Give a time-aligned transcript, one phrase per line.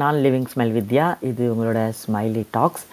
[0.00, 2.84] நான் living smile Vidya இது உங்களோட ஸ்மைலி டாக்ஸ்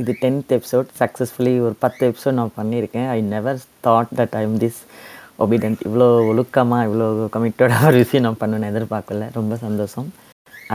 [0.00, 3.08] இது டென்த் எபிசோட் சக்ஸஸ்ஃபுல்லி ஒரு பத்து எபிசோட் நான் பண்ணியிருக்கேன்.
[3.16, 4.80] I never thought that I am this
[5.44, 9.28] obedient இவ்வளோ ஒழுக்கமாக இவ்வளோ கமிட்டோட ஒரு விஷயம் நான் பண்ணணும்னு எதிர்பார்க்கல.
[9.38, 10.08] ரொம்ப சந்தோஷம்.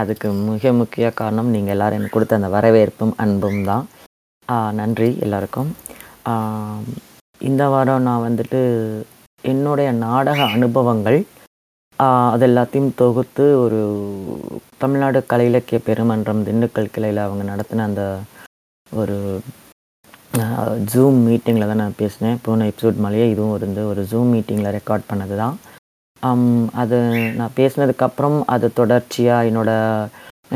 [0.00, 3.84] அதுக்கு மிக முக்கிய காரணம் நீங்கள் எல்லோரும் எனக்கு கொடுத்த அந்த வரவேற்பும் அன்பும் தான்.
[4.80, 5.70] நன்றி எல்லாருக்கும்.
[7.48, 8.60] இந்த வாரம் நான் வந்துட்டு
[9.52, 11.20] என்னுடைய நாடக அனுபவங்கள்
[12.32, 13.80] அது எல்லாத்தையும் தொகுத்து ஒரு
[14.82, 18.04] தமிழ்நாடு கலை இலக்கிய பெருமன்றம் திண்டுக்கல் கிளையில் அவங்க நடத்தின அந்த
[19.00, 19.16] ஒரு
[20.92, 22.38] ஜூம் மீட்டிங்கில் தான் நான் பேசினேன்.
[22.44, 25.56] போன எபிசோட் மேலேயே இதுவும் இருந்து ஒரு ஜூம் மீட்டிங்கில் ரெக்கார்ட் பண்ணது தான்
[26.82, 26.96] அது
[27.40, 29.70] நான் பேசினதுக்கப்புறம் அது தொடர்ச்சியாக என்னோட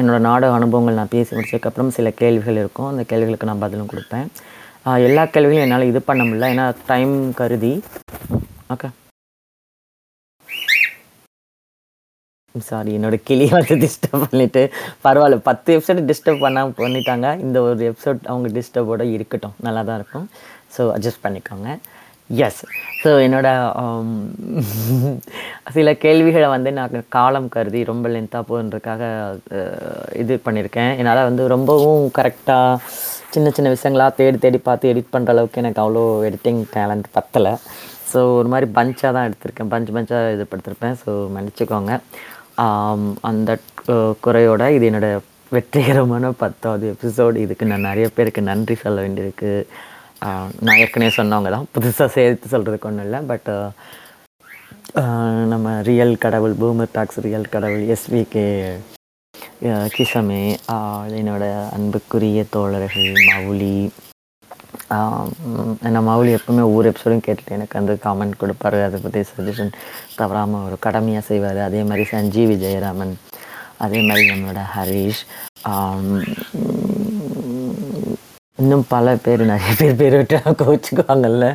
[0.01, 2.91] என்னோடய நாடக அனுபவங்கள் நான் பேசி முடிச்சதுக்கப்புறம் சில கேள்விகள் இருக்கும்.
[2.93, 4.27] அந்த கேள்விகளுக்கு நான் பதிலும் கொடுப்பேன்.
[5.09, 6.51] எல்லா கேள்விகளும் என்னால் இது பண்ண முடியல.
[6.55, 7.75] ஏன்னா டைம் கருதி.
[8.75, 8.91] ஓகே
[12.63, 14.61] சாரி என்னோட கிளி வந்து டிஸ்டர்ப் பண்ணிவிட்டு
[15.05, 17.29] பரவாயில்ல பத்து எபிசோடு டிஸ்டர்ப் பண்ணாமல் பண்ணிட்டாங்க.
[17.45, 19.55] இந்த ஒரு எபிசோட் அவங்க டிஸ்டர்போடு இருக்கட்டும்.
[19.67, 20.27] நல்லா தான் இருக்கும்.
[20.75, 21.71] ஸோ அட்ஜஸ்ட் பண்ணிக்கோங்க.
[22.47, 22.61] எஸ்
[23.01, 23.49] ஸோ என்னோட
[23.81, 24.13] um,
[25.77, 29.03] சில கேள்விகளை வந்து நான் காலம் கருதி ரொம்ப லென்த்தாக போகிறதுக்காக
[30.23, 30.93] இது பண்ணியிருக்கேன்.
[31.01, 32.79] என்னால் வந்து ரொம்பவும் கரெக்டாக
[33.37, 37.55] சின்ன சின்ன விஷயங்களாக தேடி தேடி பார்த்து எடிட் பண்ணுற அளவுக்கு எனக்கு அவ்வளோ எடிட்டிங் டேலண்ட் பத்தலை.
[38.13, 39.71] ஸோ ஒரு மாதிரி பஞ்சாக தான் எடுத்திருக்கேன்.
[39.75, 40.97] பஞ்ச் பஞ்சாக இது படுத்திருப்பேன்.
[41.03, 41.95] ஸோ மன்னிச்சுக்கோங்க.
[43.31, 43.51] அந்த
[44.27, 45.21] குறையோட இது என்னோடய
[45.57, 49.51] வெற்றிகரமான பத்தாவது எபிசோடு இதுக்கு நான் நிறைய பேருக்கு நன்றி சொல்ல வேண்டியிருக்கு.
[50.67, 51.69] நான் ஏற்கனவே சொன்னவங்க தான்.
[51.75, 53.21] புதுசாக சேர்த்து சொல்கிறதுக்கு ஒன்றும் இல்லை.
[53.33, 53.51] பட்
[55.53, 58.49] நம்ம ரியல் கடவுள் பூமர் டாக்ஸ் ரியல் கடவுள் எஸ்விகே
[59.95, 60.43] கிசமே
[61.19, 63.77] என்னோடய அன்புக்குரிய தோழர்கள் மவுலி
[65.95, 68.79] நம்ம மவுலி எப்பவுமே ஒவ்வொரு எபிசோடும் கேட்டுட்டு எனக்கு வந்து காமெண்ட் கொடுப்பாரு.
[68.87, 69.73] அதை பற்றி சஜஷன்
[70.21, 71.61] தவறாமல் ஒரு கடமையாக செய்வார்.
[71.69, 73.15] அதே மாதிரி சஞ்சீவி ஜெயராமன்
[73.85, 75.23] அதே மாதிரி நம்மளோட ஹரிஷ்.
[78.63, 81.47] இன்னும் பல பேர் நிறைய பேர் பேர் விட்டு கோச்சுக்குவாங்கல்ல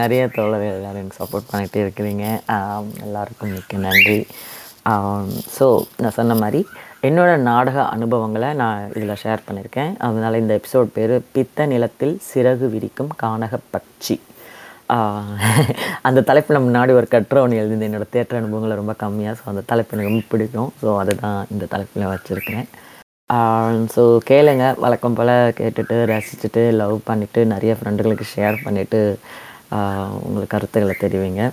[0.00, 2.24] நிறைய தோழர்கள் எல்லோரும் எனக்கு சப்போர்ட் பண்ணிகிட்டே இருக்கிறீங்க.
[3.04, 4.18] எல்லாருக்கும் மிக்க நன்றி.
[5.56, 5.66] ஸோ
[6.02, 6.60] நான் சொன்ன மாதிரி
[7.06, 9.90] என்னோட நாடக அனுபவங்களை நான் இதில் ஷேர் பண்ணியிருக்கேன்.
[10.06, 14.16] அதனால் இந்த எபிசோட் பேர் பித்த நிலத்தில் சிறகு விரிக்கும் கானக பட்சி.
[16.08, 19.94] அந்த தலைப்பில் முன்னாடி ஒரு கட்டுரை ஒன்று எழுதி என்னோடய தேட்டர் அனுபவங்களை ரொம்ப கம்மியாக ஸோ அந்த தலைப்பு
[19.96, 20.70] எனக்கு ரொம்ப பிடிக்கும்.
[20.82, 22.68] ஸோ அதுதான் இந்த தலைப்பில் வச்சுருக்கிறேன்.
[23.94, 24.64] ஸோ கேளுங்க.
[24.84, 29.02] வழக்கம் போல் கேட்டுட்டு ரசிச்சுட்டு லவ் பண்ணிவிட்டு நிறைய ஃப்ரெண்டுகளுக்கு ஷேர் பண்ணிவிட்டு
[30.24, 31.44] உங்களுக்கு கருத்துக்களை தெரிவிங்க.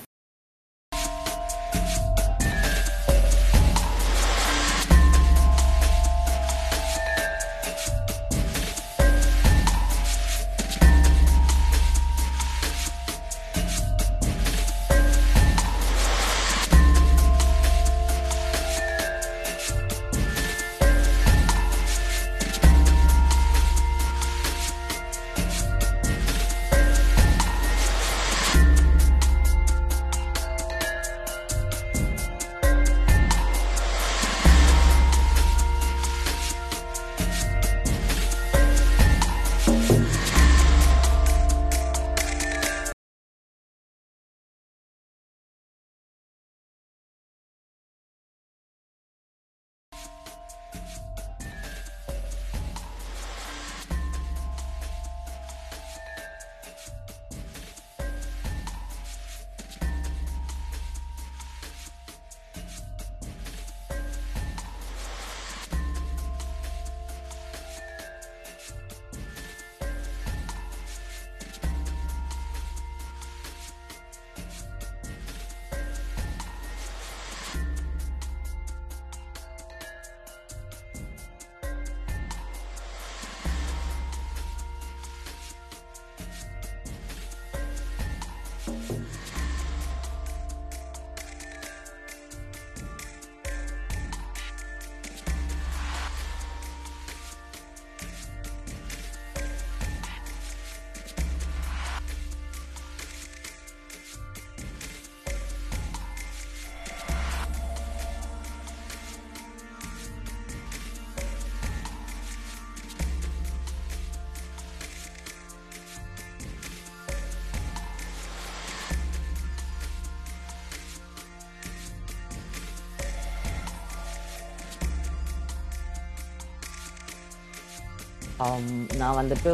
[129.02, 129.52] நான் வந்துட்டு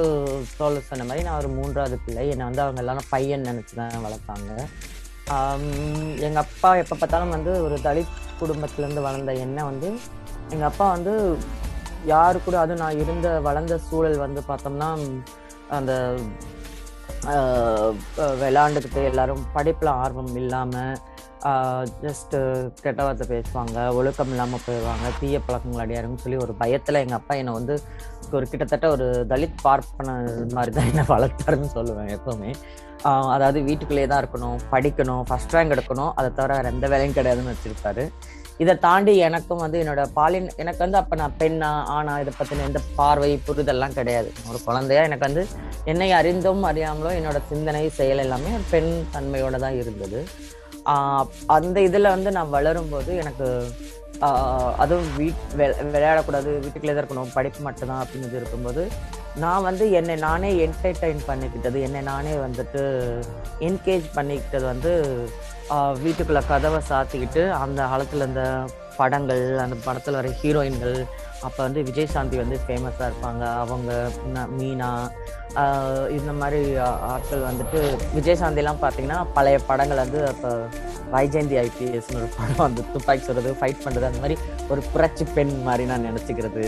[0.59, 2.23] தோல் சொன்ன மாதிரி நான் ஒரு மூன்றாவது பிள்ளை.
[2.33, 4.51] என்னை வந்து அவங்க எல்லாரும் பையன் நினச்சி தான் வளர்த்தாங்க.
[6.27, 9.89] எங்கள் அப்பா எப்போ பார்த்தாலும் வந்து ஒரு தலித் குடும்பத்திலேருந்து வளர்ந்த என்னை வந்து
[10.53, 11.13] எங்கள் அப்பா வந்து
[12.13, 14.89] யாரு கூட அதுவும் நான் இருந்த வளர்ந்த சூழல் வந்து பார்த்தோம்னா
[15.77, 15.93] அந்த
[18.41, 20.99] விளாண்டுக்கிட்டு எல்லாரும் படிப்பில் ஆர்வம் இல்லாமல்
[22.03, 22.37] ஜஸ்ட்டு
[22.83, 27.53] கெட்ட வார்த்தை பேசுவாங்க ஒழுக்கம் இல்லாமல் போயிடுவாங்க தீய பழக்கங்கள் அடியாருன்னு சொல்லி ஒரு பயத்தில் எங்கள் அப்பா என்னை
[27.59, 27.75] வந்து
[28.37, 30.15] ஒரு கிட்டத்தட்ட ஒரு தலித் பார்ப்பன
[30.55, 32.49] மாதிரி தான் என்னை வளர்த்தாருன்னு சொல்லுவேன் எப்போவுமே.
[33.35, 38.05] அதாவது வீட்டுக்குள்ளேயே தான் இருக்கணும் படிக்கணும் ஃபஸ்ட் ரேங்க் எடுக்கணும் அதை தவிர வேறு எந்த வேலையும் கிடையாதுன்னு வச்சுருப்பாரு.
[38.63, 42.79] இதை தாண்டி எனக்கும் வந்து என்னோட பாலின் எனக்கு வந்து அப்போ நான் பெண்ணா ஆனா இதை பற்றின எந்த
[42.99, 44.29] பார்வை புரிதெல்லாம் கிடையாது.
[44.49, 45.43] ஒரு குழந்தையா எனக்கு வந்து
[45.93, 50.21] என்னை அறிந்தும் அறியாமலோ என்னோட சிந்தனை செயல் எல்லாமே ஒரு பெண் தன்மையோட தான் இருந்தது.
[51.55, 53.47] அந்த இதில் வந்து நான் வளரும்போது எனக்கு
[54.77, 58.83] அதுவும் வீட் வெ- விளையாடக்கூடாது வீட்டுக்குள்ளே தான் இருக்கணும் படிப்பு மட்டும்தான் அப்படின்னு இருக்கும்போது
[59.35, 62.81] நான் வந்து என்னை நானே என்டர்டைன் பண்ணிக்கிட்டது என்னை நானே வந்துட்டு
[63.67, 64.91] என்கேஜ் பண்ணிக்கிட்டது வந்து
[66.01, 68.43] வீட்டுக்குள்ளே கதவை சாத்திக்கிட்டு அந்த காலத்தில் இந்த
[68.97, 70.97] படங்கள் அந்த படத்தில் வர ஹீரோயின்கள்
[71.41, 73.91] அப்போ வந்து விஜய் சாந்தி வந்து ஃபேமஸாக இருப்பாங்க அவங்க
[74.55, 74.89] மீனா
[76.17, 76.59] இந்த மாதிரி
[77.11, 77.79] ஆட்கள் வந்துட்டு
[78.17, 80.49] விஜயசாந்திலாம் பார்த்தீங்கன்னா பழைய படங்கள் வந்து அப்போ
[81.15, 84.37] வைஜெயந்தி ஐபிஎஸ்னு ஒரு படம் வந்து துப்பாக்கி சொல்றது ஃபைட் பண்ணுறது அந்த மாதிரி
[84.73, 86.65] ஒரு புரட்சி பெண் மாதிரி நான் நினச்சிக்கிறது.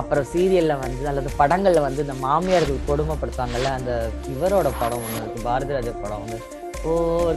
[0.00, 3.92] அப்புறம் சீரியலில் வந்து அல்லது படங்களில் வந்து இந்த மாமியார்கள் கொடுமைப்படுத்தாங்கல்ல அந்த
[4.34, 6.40] இவரோட படம் ஒன்று இருக்குது பாரதி படம் ஒன்று
[6.88, 6.92] ஓ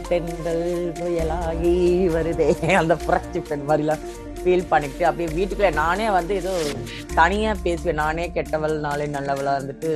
[0.10, 0.66] பெண்கள்
[0.98, 1.74] புயலாகி
[2.14, 2.50] வருதே.
[2.82, 4.04] அந்த புரட்சி பெண் மாதிரிலாம்
[4.42, 6.54] ஃபீல் பண்ணிட்டு அப்படியே வீட்டுக்குள்ள நானே வந்து ஏதோ
[7.20, 8.00] தனியாக பேசுவேன்.
[8.04, 9.92] நானே கெட்டவள் நாளே நல்லவளாக இருந்துட்டு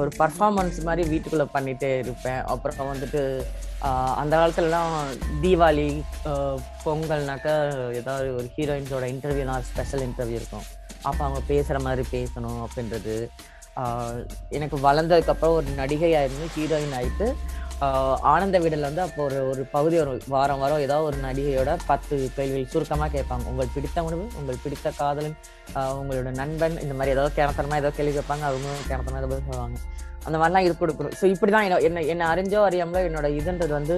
[0.00, 2.42] ஒரு பர்ஃபார்மன்ஸ் மாதிரி வீட்டுக்குள்ளே பண்ணிகிட்டே இருப்பேன்.
[2.52, 3.22] அப்புறம் வந்துட்டு
[4.20, 4.92] அந்த காலத்துலலாம்
[5.44, 5.88] தீபாவளி
[6.84, 7.54] பொங்கல்னாக்கா
[8.00, 10.66] ஏதாவது ஒரு ஹீரோயின்ஸோட இன்டர்வியூனா ஸ்பெஷல் இன்டர்வியூ இருக்கும்.
[11.08, 13.16] அப்போ அவங்க பேசுகிற மாதிரி பேசணும் அப்படின்றது.
[14.56, 17.26] எனக்கு வளர்ந்ததுக்கப்புறம் ஒரு நடிகையாக ஆயிருந்து ஹீரோயின் ஆயிட்டு
[18.32, 20.82] ஆனந்த விடல வந்து அப்போ ஒரு ஒரு பகுதி ஒரு வாரம் வாரம்.
[20.86, 23.46] ஏதாவது ஒரு நடிகையோட பத்து கேள்விகள் சுருக்கமாக கேட்பாங்க.
[23.52, 25.36] உங்கள் பிடித்த உணவு உங்கள் பிடித்த காதலன்
[26.00, 28.46] உங்களோட நண்பன் இந்த மாதிரி ஏதாவது கிணத்தனமா ஏதோ கேள்வி கேட்பாங்க.
[28.50, 29.78] அவங்க கிணத்தனமா ஏதோ சொல்லுவாங்க.
[30.26, 31.14] அந்த மாதிரிலாம் இது கொடுக்கணும்.
[31.20, 33.96] ஸோ இப்படி தான் என்ன என்ன அறிஞ்சோ அறியாமலோ என்னோட இதுன்றது வந்து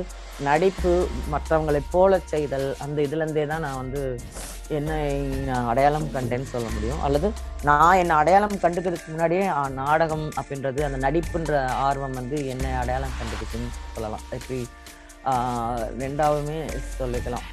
[0.49, 0.93] நடிப்பு
[1.35, 4.03] மற்றவங்களை போல செய்தல் அந்த இதுலேருந்தே தான் நான் வந்து
[4.79, 5.00] என்னை
[5.49, 7.03] நான் அடையாளம் கண்டேன்னு சொல்ல முடியும்.
[7.06, 7.29] அல்லது
[7.69, 9.44] நான் என்னை அடையாளம் கண்டுக்கிறதுக்கு முன்னாடியே
[9.82, 14.25] நாடகம் அப்படின்றது அந்த நடிப்புன்ற ஆர்வம் வந்து என்னை அடையாளம் கண்டுக்குச்சுன்னு சொல்லலாம்.
[14.38, 14.59] எப்படி
[16.05, 16.59] ரெண்டாவுமே
[16.99, 17.47] சொல்லிக்கலாம்.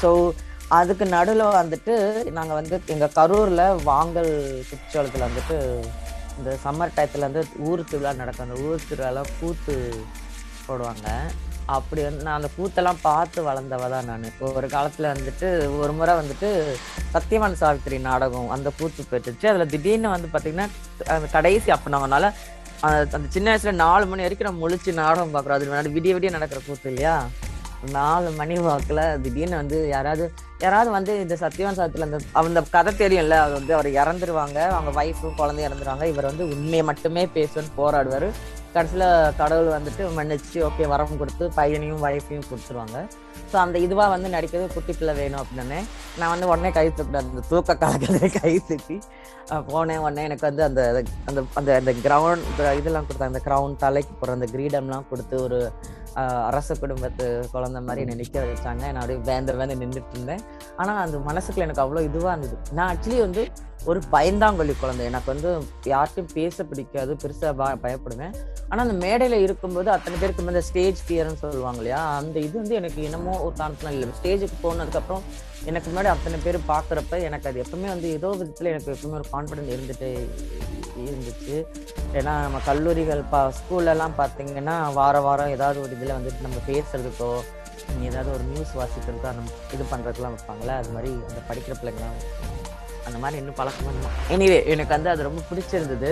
[0.00, 0.10] ஸோ
[0.76, 1.94] அதுக்கு நடுவில் வந்துட்டு
[2.38, 4.32] நாங்கள் வந்து எங்கள் கரூரில் வாங்கல்
[4.70, 5.56] குற்றாலத்தில் வந்துட்டு
[6.38, 8.46] இந்த சம்மர் டயத்தில் வந்து ஊர் திருவிழா நடக்கும்.
[8.46, 9.74] அந்த ஊர் திருவிழாலாம் கூத்து
[10.66, 11.06] போடுவாங்க.
[11.76, 14.26] அப்படி வந்து நான் அந்த கூத்தெல்லாம் பார்த்து வளர்ந்தவ தான் நான்.
[14.58, 15.48] ஒரு காலத்தில் வந்துட்டு
[15.82, 16.48] ஒரு முறை வந்துட்டு
[17.14, 19.48] சத்தியவான் சாவித்திரி நாடகம் அந்த கூத்து போயிட்டுச்சு.
[19.52, 20.68] அதில் திடீர்னு வந்து பார்த்திங்கன்னா
[21.16, 22.30] அந்த கடைசி அப்போ நம்மனால
[22.86, 26.60] அந்த சின்ன வயசுல நாலு மணி வரைக்கும் நம்ம முழிச்சு நாடகம் பார்க்குறோம் அது முன்னாடி விடிய விடிய நடக்கிற
[26.66, 27.14] கூத்து இல்லையா?
[27.96, 30.24] நாலு மணி வாக்கில் திடீர்னு வந்து யாராவது
[30.64, 34.58] யாராவது வந்து இந்த சத்யவான் சாத்தியில் அந்த அந்த கதை தெரியும்ல அது வந்து அவர் இறந்துருவாங்க.
[34.76, 36.06] அவங்க ஒய்ஃபும் குழந்தை இறந்துருவாங்க.
[36.12, 38.28] இவர் வந்து உண்மையை மட்டுமே பேசுன்னு போராடுவார்.
[38.74, 39.06] கடைசியில்
[39.38, 42.98] கடவுள் வந்துட்டு மன்னிச்சு ஓகே வரம் கொடுத்து பையனையும் ஒய்ஃபையும் கொடுத்துருவாங்க.
[43.50, 45.78] ஸோ அந்த இதுவாக வந்து நடிக்கிறது குட்டி பிள்ளை வேணும் அப்படின்னு
[46.20, 48.96] நான் வந்து உடனே கை தூக்கிட்டேன் அந்த தூக்க கலக்கதை கை தூக்கி
[49.70, 50.80] போனேன் உடனே எனக்கு வந்து அந்த
[51.28, 52.44] அந்த அந்த அந்த கிரவுண்ட்
[52.80, 53.32] இதெல்லாம் கொடுத்தாங்க.
[53.32, 55.60] அந்த கிரவுண்ட் தலைக்கு போகிற அந்த கிரீடம்லாம் கொடுத்து ஒரு
[56.48, 60.42] அரச குடும்பத்து குழந்தை மாதிரி என்னை நிற்க வச்சாங்க நான் அப்படியே வேந்த வேந்து நின்றுட்டு இருந்தேன்.
[60.80, 62.56] ஆனால் அந்த மனசுக்குள்ள எனக்கு அவ்வளோ இதுவாக இருந்தது.
[62.76, 63.42] நான் ஆக்சுவலி வந்து
[63.90, 65.04] ஒரு பயந்தாங்கொல்லி குழந்தை.
[65.10, 65.50] எனக்கு வந்து
[65.92, 68.34] யார்கிட்டையும் பேச பிடிக்காது பெருசாக பயப்படுவேன்.
[68.70, 72.00] ஆனால் அந்த மேடையில் இருக்கும்போது அத்தனை பேருக்கு இந்த ஸ்டேஜ் ஃபியர்னு சொல்லுவாங்க இல்லையா?
[72.20, 74.08] அந்த இது வந்து எனக்கு என்னமோ ஒரு காரணத்துல இல்லை.
[74.20, 75.24] ஸ்டேஜுக்கு போனதுக்கப்புறம்
[75.66, 79.72] எனக்கு முன்னாடி அத்தனை பேர் பார்க்குறப்ப எனக்கு அது எப்பவுமே வந்து ஏதோ விதத்தில் எனக்கு எப்பவுமே ஒரு கான்ஃபிடென்ட்
[79.74, 80.08] இருந்துட்டு
[81.08, 81.56] இருந்துச்சு.
[82.18, 87.30] ஏன்னா நம்ம கல்லூரிகள் பா ஸ்கூல்லலாம் பார்த்தீங்கன்னா வார வாரம் ஏதாவது ஒரு இதில் வந்துட்டு நம்ம பேசுறதுக்கோ
[88.08, 89.42] ஏதாவது ஒரு நியூஸ் வாசிக்கிறதுக்கோ அந்த
[89.74, 92.18] இது பண்ணுறதுக்குலாம் வைப்பாங்களே அது மாதிரி அந்த படிக்கிற பிள்ளைங்களாம்
[93.06, 96.10] அந்த மாதிரி இன்னும் பழக்கம் எனிவே எனக்கு வந்து அது ரொம்ப பிடிச்சிருந்தது.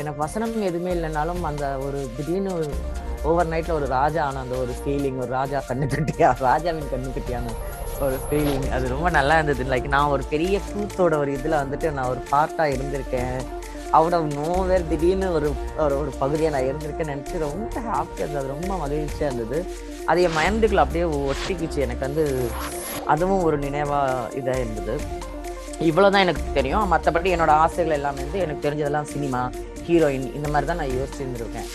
[0.00, 2.52] எனக்கு வசனம் எதுவுமே இல்லைனாலும் அந்த ஒரு திடீர்னு
[3.30, 7.52] ஓவர் நைட்டில் ஒரு ராஜா ஆன அந்த ஒரு ஃபீலிங் ஒரு ராஜா கண்ணு கட்டியா ராஜாவின் கண்ணு கட்டியான
[8.06, 9.64] ஒரு ஃபீலிங் அது ரொம்ப நல்லா இருந்தது.
[9.72, 13.38] லைக் நான் ஒரு பெரிய கூத்தோட ஒரு இதில் வந்துட்டு நான் ஒரு பார்ட்டாக இருந்திருக்கேன்.
[13.98, 15.48] அவுட் ஆஃப் நோவேர் திடீர்னு ஒரு
[15.84, 18.42] ஒரு ஒரு பகுதியை நான் இருந்திருக்கேன்னு நினச்சி ரொம்ப ஹாப்பியாக இருந்தது.
[18.42, 19.58] அது ரொம்ப மகிழ்ச்சியாக இருந்தது.
[20.06, 21.80] அது என் மைண்டுக்குள்ள அப்படியே ஒட்டிக்கிச்சு.
[21.86, 22.24] எனக்கு வந்து
[23.06, 24.96] அதுவும் ஒரு நினைவாக இதாக இருந்தது.
[25.88, 26.92] இவ்வளோ தான் எனக்கு தெரியும்.
[26.92, 29.50] மற்றபடி என்னோடய ஆசைகள் எல்லாமே வந்து எனக்கு தெரிஞ்சதெல்லாம் சினிமா.
[29.90, 31.68] ஹீரோயின் இந்த மாதிரி தான் நான் யோசிச்சுருந்துருக்கேன்.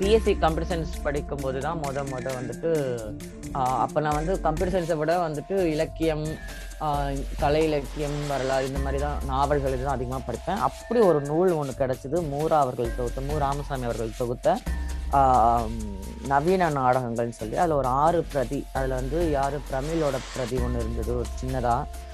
[0.00, 2.70] பிஎஸ்சி கம்ப்யூட்டர் சயின்ஸ் படிக்கும்போது தான் மொத மொத வந்துட்டு
[3.84, 6.24] அப்போ நான் வந்து கம்ப்யூட்டர் சயின்ஸை விட வந்துட்டு இலக்கியம்
[7.42, 10.62] கலை இலக்கியம் வரலாறு இந்த மாதிரி தான் நாவல்கள் இதுதான் அதிகமாக படிப்பேன்.
[10.68, 14.58] அப்படி ஒரு நூல் ஒன்று கிடச்சிது மூரா அவர்கள் தொகுத்த மு ராமசாமி அவர்கள் தொகுத்த
[16.32, 21.28] நவீன நாடகங்கள்னு சொல்லி அதில் ஒரு ஆறு பிரதி அதில் வந்து யார் பிரமிழோட பிரதி ஒன்று இருந்தது ஒரு
[21.40, 22.04] சின்னதாக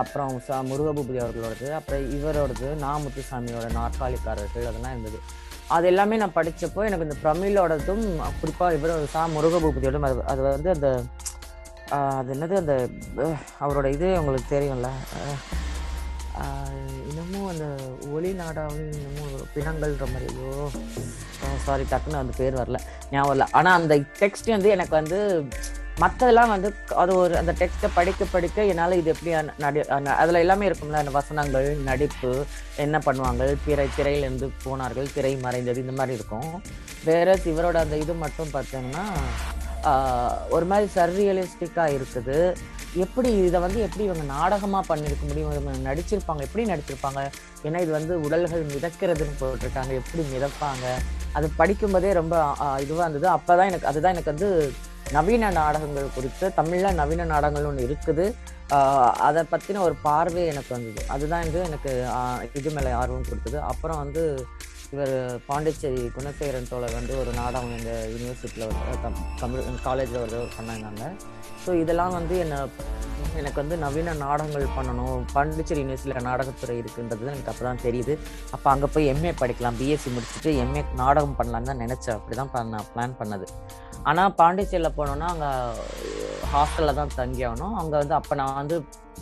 [0.00, 5.20] அப்புறம் ச முருகபூபதி அவர்களோடது அப்புறம் இவரோடது நா முத்துசாமியோட நாற்காலிக்காரர்கள் அதெல்லாம் இருந்தது.
[5.76, 8.04] அது எல்லாமே நான் படித்தப்போ எனக்கு இந்த பிரமிழோடதும்
[8.40, 10.90] குறிப்பாக இவரோட சா முருகபூபதியோடும் அது அது வந்து அந்த
[11.96, 12.74] அது என்னது அந்த
[13.64, 14.88] அவரோட இது உங்களுக்கு தெரியும்ல.
[17.08, 17.66] இன்னமும் அந்த
[18.16, 20.52] ஒளி நாடாவும் இன்னமும் பிணங்கள்ன்ற மாதிரி ஐயோ
[21.66, 22.78] சாரி டக்குன்னு அந்த பேர் வரல
[23.12, 25.18] ஞாபகம் இல்லை ஆனால் அந்த டெக்ஸ்ட் வந்து எனக்கு வந்து
[26.02, 26.68] மற்றதெல்லாம் வந்து
[27.02, 29.30] அது ஒரு அந்த டெக்ஸ்ட்டை படிக்க படிக்க என்னால் இது எப்படி
[29.64, 29.80] நடி
[30.22, 32.30] அதில் எல்லாமே இருக்கும்ல அந்த வசனங்கள் நடிப்பு
[32.84, 36.50] என்ன பண்ணுவாங்க திரை திரையிலேருந்து போனார்கள் திரை மறைந்தது இந்த மாதிரி இருக்கும்.
[37.08, 39.04] வேற இவரோட அந்த இது மட்டும் பார்த்தீங்கன்னா
[40.54, 42.38] ஒரு மாதிரி சர்ரியலிஸ்டிக்காக இருக்குது.
[43.04, 47.20] எப்படி இதை வந்து எப்படி இவங்க நாடகமாக பண்ணியிருக்க முடியும் இவங்க நடிச்சிருப்பாங்க எப்படி நடிச்சிருப்பாங்க
[47.66, 50.86] ஏன்னா இது வந்து உடல்கள் மிதக்கிறதுன்னு போட்டிருக்காங்க எப்படி மிதப்பாங்க
[51.36, 52.36] அது படிக்கும்போதே ரொம்ப
[52.84, 53.26] இதுவாக இருந்தது.
[53.36, 54.50] அப்போ தான் எனக்கு அதுதான் எனக்கு வந்து
[55.16, 58.26] நவீன நாடகங்கள் குறித்து தமிழில் நவீன நாடகங்கள் ஒன்று இருக்குது.
[59.26, 61.02] அதை பற்றின ஒரு பார்வை எனக்கு வந்தது.
[61.14, 61.92] அதுதான் வந்து எனக்கு
[62.60, 63.58] இது மேலே ஆர்வம் கொடுத்தது.
[63.70, 64.24] அப்புறம் வந்து
[64.92, 65.14] இவர்
[65.48, 71.10] பாண்டிச்சேரி குணசேகரன் தோழர் வந்து ஒரு நாடகம் எங்கள் யூனிவர்சிட்டியில் ஒரு தமிழ் காலேஜில் ஒரு பண்ணாங்க
[71.64, 72.58] ஸோ இதெல்லாம் வந்து என்னை
[73.40, 78.14] எனக்கு வந்து நவீன நாடகங்கள் பண்ணணும் பாண்டிச்சேரி யூனிவர்சிட்டியில் நாடகத்துறை இருக்குன்றது எனக்கு அப்போ தான் தெரியுது.
[78.54, 82.16] அப்போ அங்கே போய் எம்ஏ படிக்கலாம் பிஎஸ்சி முடிச்சுட்டு எம்ஏ நாடகம் பண்ணலான்னு தான் நினச்சேன்.
[82.18, 83.48] அப்படி தான் நான் பிளான் பண்ணது.
[84.10, 85.50] ஆனால் பாண்டிச்சேரியில் போனோன்னா அங்கே
[86.52, 87.76] ஹாஸ்டலில் தான் தங்கி ஆகணும்.
[87.82, 88.78] அங்கே வந்து அப்போ நான் வந்து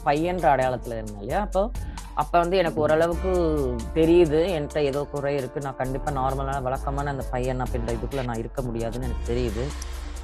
[0.06, 1.42] பையன்ற அடையாளத்தில் இருந்தேன் இல்லையா?
[1.48, 1.62] அப்போ
[2.20, 3.30] அப்போ வந்து எனக்கு ஓரளவுக்கு
[3.98, 4.40] தெரியுது.
[4.56, 9.08] என்கிட்ட ஏதோ குறை இருக்குது நான் கண்டிப்பாக நார்மலான வழக்கமான அந்த பையன் அப்படின்ற இதுக்குள்ளே நான் இருக்க முடியாதுன்னு
[9.08, 9.64] எனக்கு தெரியுது.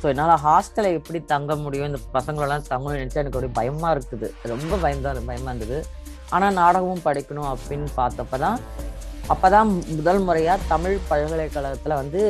[0.03, 1.89] ஸோ என்னால் ஹாஸ்டலில் எப்படி தங்க முடியும்?
[1.91, 4.29] இந்த பசங்களெல்லாம் தங்க நினச்சா எனக்கு ஒரு பயமாக இருக்குது.
[4.53, 5.79] ரொம்ப பயந்தான் பயமாக இருந்தது.
[6.37, 8.59] ஆனால் நாடகமும் படிக்கணும் அப்படின்னு பார்த்தப்ப தான்
[9.33, 12.21] அப்போ தான் முதல் முறையாக தமிழ் பல்கலைக்கழகத்தில் வந்து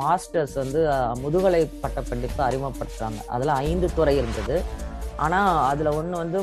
[0.00, 0.80] மாஸ்டர்ஸ் வந்து
[1.22, 4.56] முதுகலை முதுகலை பட்டப்படிப்பு அறிமுகப்படுத்துகிறாங்க அதில் ஐந்து துறை இருந்தது.
[5.24, 6.38] ஆனால் அதில் ஒன்று வந்து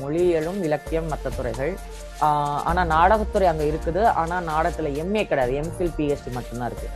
[0.00, 1.72] மொழியியலும் இலக்கியம் மற்ற துறைகள்.
[2.68, 4.02] ஆனால் நாடகத்துறை அங்கே இருக்குது.
[4.22, 5.52] ஆனால் நாடகத்தில் எம்ஏ கிடையாது.
[5.62, 6.94] எம்ஃபில் பிஹெச்டி மட்டும்தான் இருக்குது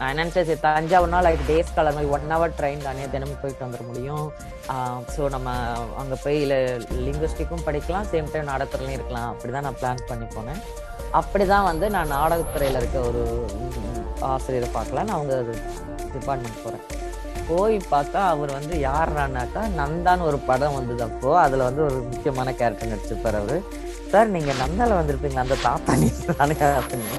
[0.00, 3.84] நான் என்ன சரி தஞ்சாவூர்னா லைக் டேஸ் காலர் மாதிரி ஒன் ஹவர் ட்ரெயின் தானே தினமும் போயிட்டு வந்துட
[3.88, 4.26] முடியும்.
[5.14, 5.54] ஸோ நம்ம
[6.00, 6.38] அங்கே போய்
[7.06, 8.06] லிங்குஸ்டிக்கும் படிக்கலாம்.
[8.12, 9.30] சேம் டைம் நாடகத்துறையிலையும் இருக்கலாம்.
[9.32, 10.60] அப்படி தான் நான் பிளான் பண்ணி போனேன்.
[11.20, 13.22] அப்படி தான் வந்து நான் நாடகத்துறையில் இருக்க ஒரு
[14.30, 15.36] ஆசிரியரை பார்க்கலாம் நான் அவங்க
[16.14, 16.86] டிபார்ட்மெண்ட் போகிறேன்
[17.50, 22.92] போய் பார்த்தா அவர் வந்து யாருனாக்கா நந்தான்னு ஒரு படம் வந்தது அப்போது அதில் வந்து ஒரு முக்கியமான கேரக்டர்
[22.94, 23.58] நடிச்சிருப்பார் அவர்.
[24.12, 27.16] சார் நீங்கள் நந்தால வந்திருப்பீங்க அந்த தாத்தா நீங்க தானே அப்படின்னு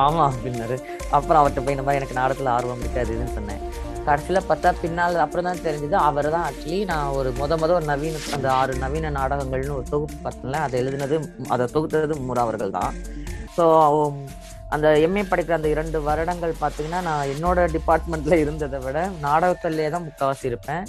[0.00, 0.76] ஆமாம் அப்படின்னாரு.
[1.16, 3.62] அப்புறம் அவர்கிட்ட போய் இந்த மாதிரி எனக்கு நாடகத்தில் ஆர்வம் இருக்காது இதுன்னு சொன்னேன்.
[4.06, 5.96] கடைசியில் பார்த்தா பின்னால் அப்புறம் தான் தெரிஞ்சது.
[6.08, 10.18] அவர் தான் ஆக்சுவலி நான் ஒரு முத முத ஒரு நவீன அந்த ஆறு நவீன நாடகங்கள்னு ஒரு தொகுப்பு
[10.26, 11.16] பார்த்தேன்ல அதை எழுதினது
[11.54, 12.92] அதை தொகுத்தது முரா அவர்கள் தான்.
[13.56, 13.64] ஸோ
[14.74, 20.46] அந்த எம்ஏ படிக்கிற அந்த இரண்டு வருடங்கள் பார்த்தீங்கன்னா நான் என்னோட டிபார்ட்மெண்ட்டில் இருந்ததை விட நாடகத்திலே தான் முக்கால்வாசி
[20.50, 20.84] இருப்பேன்.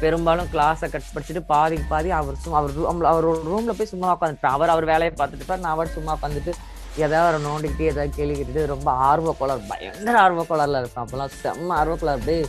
[0.00, 4.16] பெரும்பாலும் கிளாஸை கட் படிச்சுட்டு பாதி பாதி அவர் சும்மா அவர் ரூம் அவர் ஒரு ரூமில் போய் சும்மா
[4.16, 6.52] உட்காந்துட்டான் அவர் அவர் வேலையை பார்த்துட்டு இருப்பார் நான் அவர் சும்மா உட்காந்துட்டு
[6.96, 10.78] ஏதாவது அவரை நோண்டிக்கிட்டு ஏதாவது கேள்வி கேட்டுட்டு ரொம்ப ஆர்வ பயங்கர ஆர்வ இருக்கும்.
[10.78, 12.46] இருப்பேன் அப்போல்லாம் செம்ம ஆர்வ கோளாறு அப்படியே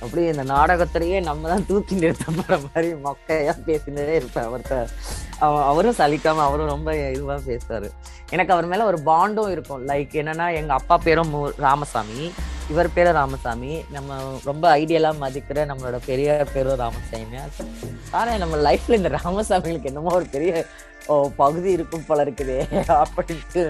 [0.00, 4.88] அப்படியே இந்த நாடகத்திலேயே நம்ம தான் தூக்கி நிறுத்தப்படுற மாதிரி மொக்கையாக பேசினதே இருப்பேன் அவர்கிட்ட.
[5.40, 7.90] அவரும் சலிக்காம அவரும் ரொம்ப இதுவாக பேசுவார்.
[8.30, 9.88] எனக்கு அவர் மேலே ஒரு பாண்டும் இருக்கும்.
[9.88, 12.32] லைக் என்னன்னா எங்கள் அப்பா பேரும் ராமசாமி.
[12.70, 13.72] இவர் பேர ராமசாமி.
[13.92, 17.38] நம்ம ரொம்ப ஐடியலா மதிக்கிற நம்மளோட பெரிய பேரும் ராமசாமி
[18.12, 20.52] ஆனால் நம்ம லைஃப்ல இந்த ராமசாமிகளுக்கு என்னமோ ஒரு பெரிய
[21.06, 22.58] ஓ, பகுதி இருக்கும் போல இருக்குதே
[22.96, 23.62] அப்படின்ட்டு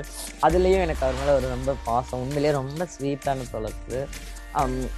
[0.43, 2.21] அதுலேயும் எனக்கு அவர் மேலே ஒரு ரொம்ப பாசம்.
[2.23, 3.99] உண்மையிலேயே ரொம்ப ஸ்வீட்டான தொலைப்பு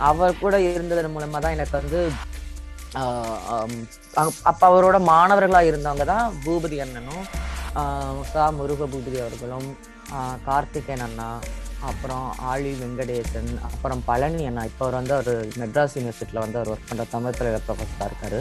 [0.06, 2.00] அவர் கூட இருந்ததன் மூலமாக தான் எனக்கு வந்து
[4.46, 7.24] அப்போ அவரோட மாணவர்களாக இருந்தவங்க தான் பூபதி அண்ணனும்
[7.72, 7.84] கா
[8.30, 9.68] சா முருக பூபதி அவர்களும்
[10.46, 11.28] கார்த்திகேயன் அண்ணா
[11.90, 14.64] அப்புறம் ஆழி வெங்கடேசன் அப்புறம் பழனி அண்ணா.
[14.70, 15.30] இப்போ அவர் வந்து அவர்
[15.62, 18.40] மெட்ராஸ் யூனிவர்சிட்டியில் வந்து அவர் ஒர்க் பண்ணுற தமிழ் தலைவர் ப்ரொஃபஸராக இருக்கார்.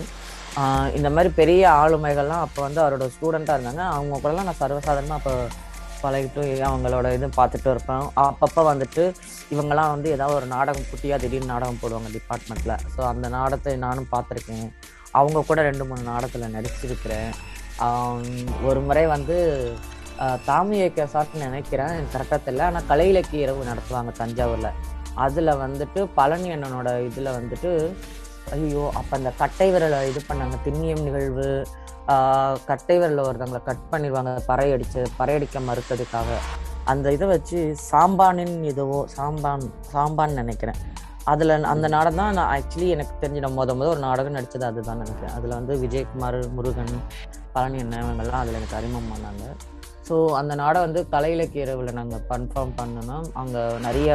[0.98, 3.84] இந்த மாதிரி பெரிய ஆளுமைகள்லாம் அப்போ வந்து அவரோட ஸ்டூடெண்ட்டாக இருந்தாங்க.
[3.96, 5.34] அவங்க கூடலாம் நான் சர்வசாதாரணமாக அப்போ
[6.04, 8.06] பழகிட்டு அவங்களோட இது பார்த்துட்டு இருப்பேன்.
[8.24, 9.04] அப்பப்போ வந்துட்டு
[9.54, 14.70] இவங்கெல்லாம் வந்து ஏதாவது ஒரு நாடகம் குட்டியாக திடீர்னு நாடகம் போடுவாங்க டிபார்ட்மெண்ட்டில் ஸோ அந்த நாடகத்தை நானும் பார்த்துருக்கேன்.
[15.20, 17.32] அவங்க கூட ரெண்டு மூணு நாடகத்தில் நடிச்சிருக்கிறேன்.
[18.70, 19.38] ஒரு முறை வந்து
[20.50, 21.93] தாமி கேசாட்னு நினைக்கிறேன்.
[21.95, 22.67] எனக்கு கரெக்டாக தெரியல.
[22.69, 24.69] ஆனால் கலை இலக்கிய இரவு நடத்துவாங்க தஞ்சாவூரில்.
[25.25, 27.72] அதில் வந்துட்டு பழனி அண்ணனோட இதில் வந்துட்டு
[28.55, 30.55] ஐயோ அப்போ அந்த கட்டை விரலை இது பண்ணாங்க.
[30.65, 31.48] திண்ணியம் நிகழ்வு
[32.69, 34.31] கட்டை விரலில் ஒருத்தவங்களை கட் பண்ணிடுவாங்க.
[34.50, 36.39] பறையடிச்சு பறையடிக்க மறுத்ததுக்காக.
[36.91, 37.60] அந்த இதை வச்சு
[37.91, 40.79] சாம்பானின் இதுவோ சாம்பான் சாம்பான் நினைக்கிறேன்.
[41.31, 45.01] அதில் அந்த நாடகம் தான் நான் ஆக்சுவலி எனக்கு தெரிஞ்ச நான் முத முத ஒரு நாடகம் நடித்தது அதுதான்
[45.03, 45.34] நினைக்கிறேன்.
[45.38, 46.93] அதில் வந்து விஜயகுமார் முருகன்
[47.55, 49.45] பழனி அண்ணன் இவங்கெல்லாம் அதில் எனக்கு அறிமுகம் பண்ணாங்க
[50.07, 54.09] ஸோ அந்த நாடகம் வந்து கலை இலக்கிய இரவில் நாங்கள் கன்ஃபார்ம் பண்ணோன்னா அங்கே நிறைய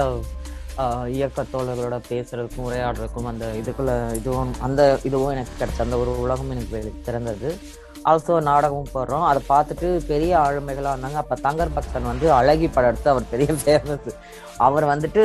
[1.16, 7.48] இயக்கத்தோழர்களோட பேசுறதுக்கும் உரையாடுறதுக்கும் அந்த இதுக்குள்ள இதுவும் அந்த இதுவும் எனக்கு கிடைச்ச அந்த ஒரு உலகம் எனக்கு திறந்தது.
[8.10, 9.24] ஆல்சோ நாடகமும் போடுறோம்.
[9.30, 11.18] அதை பார்த்துட்டு பெரிய ஆளுமைகளாக இருந்தாங்க.
[11.22, 14.08] அப்போ தங்கர் பக்தன் வந்து அழகி படம் எடுத்து அவர் பெரிய ஃபேமஸ்
[14.66, 15.24] அவர் வந்துட்டு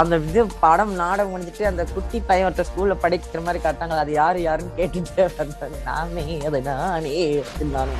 [0.00, 4.40] அந்த இது படம் நாடகம் முடிஞ்சிட்டு அந்த குட்டி பையன் ஒருத்தர் ஸ்கூலில் படிக்கிற மாதிரி காட்டாங்க அது யார்
[4.46, 7.16] யாருன்னு கேட்டுட்டே வந்தாங்க நானே அதை நானே
[7.74, 7.98] நான்.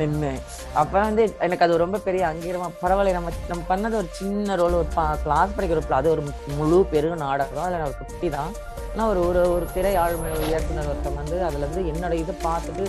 [0.00, 0.32] நின்று.
[0.80, 4.88] அப்போ வந்து எனக்கு அது ரொம்ப பெரிய அங்கீகமாக பரவாயில்ல நம்ம நம்ம பண்ணது ஒரு சின்ன ரோல் ஒரு
[5.24, 6.24] கிளாஸ் படிக்கிற அது ஒரு
[6.58, 7.66] முழு பெரும் நாடகம்.
[7.66, 8.52] அதில் ஒரு குட்டி தான்.
[8.92, 12.86] ஆனால் ஒரு ஒரு ஒரு திரை ஆளுமை இயக்குனர் ஒருத்தன் வந்து அதில் வந்து என்னோட இதை பார்த்துட்டு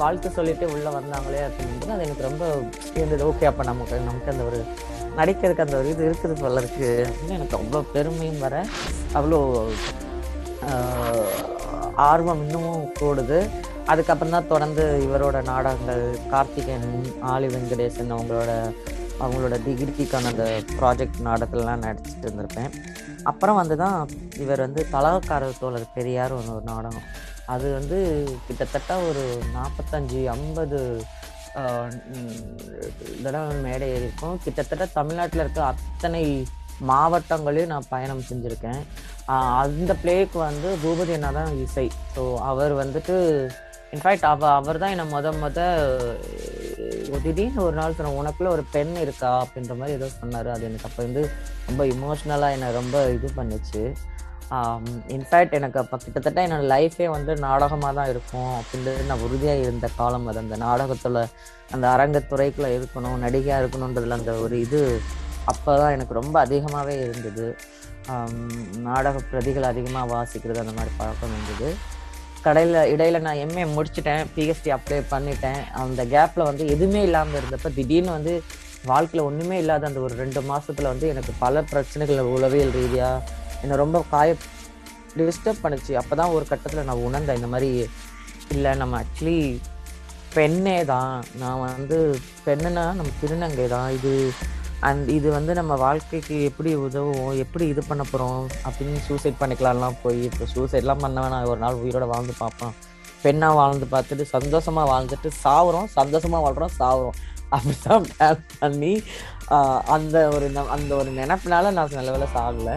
[0.00, 2.44] வாழ்த்து சொல்லிட்டு உள்ளே வந்தாங்களே அப்படின்றது அது எனக்கு ரொம்ப
[2.98, 3.22] இருந்தது.
[3.30, 4.58] ஓகே அப்போ நமக்கு நமக்கு அந்த ஒரு
[5.18, 8.54] நடிக்கிறதுக்கு அந்த ஒரு இது இருக்குது சொல்லறதுக்கு அப்படின்னு எனக்கு அவ்வளோ பெருமையும் வர
[9.18, 9.40] அவ்வளோ
[12.10, 13.38] ஆர்வம் இன்னமும் கூடுது.
[13.90, 16.90] அதுக்கப்புறம் தான் தொடர்ந்து இவரோட நாடகங்கள் கார்த்திகேயன்
[17.32, 18.52] ஆலி வெங்கடேசன் அவங்களோட
[19.24, 20.44] அவங்களோட டிகிரிக்கான அந்த
[20.78, 22.70] ப்ராஜெக்ட் நாடகத்துலலாம் நடிச்சிட்டு இருந்திருப்பேன்.
[23.30, 23.98] அப்புறம் வந்து தான்
[24.44, 27.06] இவர் வந்து தலகக்காரர் தோழர் பெரியார் ஒன்று ஒரு நாடகம்.
[27.54, 27.98] அது வந்து
[28.46, 29.24] கிட்டத்தட்ட ஒரு
[29.56, 30.80] நாற்பத்தஞ்சு ஐம்பது
[33.24, 34.36] தடவை மேடை ஏறி இருக்கும்.
[34.44, 36.24] கிட்டத்தட்ட தமிழ்நாட்டில் இருக்க அத்தனை
[36.90, 38.80] மாவட்டங்களையும் நான் பயணம் செஞ்சுருக்கேன்.
[39.62, 41.86] அந்த பிளேக்கு வந்து பூபதி அண்ணா தான் இசை.
[42.14, 43.16] ஸோ அவர் வந்துட்டு
[43.94, 45.58] இன்ஃபேக்ட் அவ அவர் தான் என்னை முத முத
[47.24, 49.30] திடீர்னு ஒரு நாள் சொன்ன உனக்குள்ள ஒரு பெண் இருக்கா?
[49.44, 50.48] அப்படின்ற மாதிரி ஏதோ சொன்னார்.
[50.54, 51.22] அது எனக்கு அப்போ வந்து
[51.68, 53.82] ரொம்ப இமோஷ்னலாக என்னை ரொம்ப இது பண்ணுச்சு.
[55.16, 58.50] இன்ஃபேக்ட் எனக்கு அப்போ கிட்டத்தட்ட என்னோட லைஃபே வந்து நாடகமாக தான் இருக்கும்.
[58.60, 60.26] அப்படின்றது நான் உறுதியாக இருந்த காலம்.
[60.32, 61.22] அது அந்த நாடகத்தில்
[61.74, 64.82] அந்த அரங்கத்துறைக்குள்ளே இருக்கணும் நடிகையாக இருக்கணுன்றதுல அந்த ஒரு இது
[65.52, 67.46] அப்போ தான் எனக்கு ரொம்ப அதிகமாகவே இருந்தது.
[68.90, 71.70] நாடக பிரதிகள் அதிகமாக வாசிக்கிறது அந்த மாதிரி பழக்கம் இருந்தது.
[72.46, 75.60] கடையில் இடையில நான் எம்ஏ முடிச்சிட்டேன் பிஹெச்டி அப்ளை பண்ணிட்டேன்.
[75.82, 78.34] அந்த கேப்பில் வந்து எதுவுமே இல்லாமல் இருந்தப்ப திடீர்னு வந்து
[78.90, 83.22] வாழ்க்கையில் ஒன்றுமே இல்லாத அந்த ஒரு ரெண்டு மாதத்தில் வந்து எனக்கு பல பிரச்சனைகள் உளவியல் ரீதியாக
[83.62, 84.30] என்னை ரொம்ப காய
[85.18, 85.92] டிஸ்டர்ப் பண்ணுச்சு.
[86.00, 87.70] அப்போ தான் ஒரு கட்டத்தில் நான் உணர்ந்தேன் இந்த மாதிரி
[88.54, 89.38] இல்லை நம்ம ஆக்சுவலி
[90.36, 91.14] பெண்ணே தான்.
[91.42, 91.98] நான் வந்து
[92.46, 94.12] பெண்ணுன்னா நம்ம திருநங்கை தான் இது
[94.88, 100.18] அண்ட் இது வந்து நம்ம வாழ்க்கைக்கு எப்படி உதவும் எப்படி இது பண்ண போகிறோம் அப்படின்னு சூசைட் பண்ணிக்கலாம்லாம் போய்
[100.28, 101.44] இப்போ சூசைட்லாம் பண்ண வேணாம்.
[101.52, 102.72] ஒரு நாள் உயிரோட வாழ்ந்து பார்ப்போம்.
[103.24, 105.88] பெண்ணாக வாழ்ந்து பார்த்துட்டு சந்தோஷமாக வாழ்ந்துட்டு சாவுறோம்.
[105.98, 107.18] சந்தோஷமாக வாழ்கிறோம் சாவுறோம்.
[107.56, 108.92] அப்படிதான் பிளான் பண்ணி
[109.96, 112.76] அந்த ஒரு அந்த ஒரு நினப்பினால நான் நல்ல வேலை சாகலை.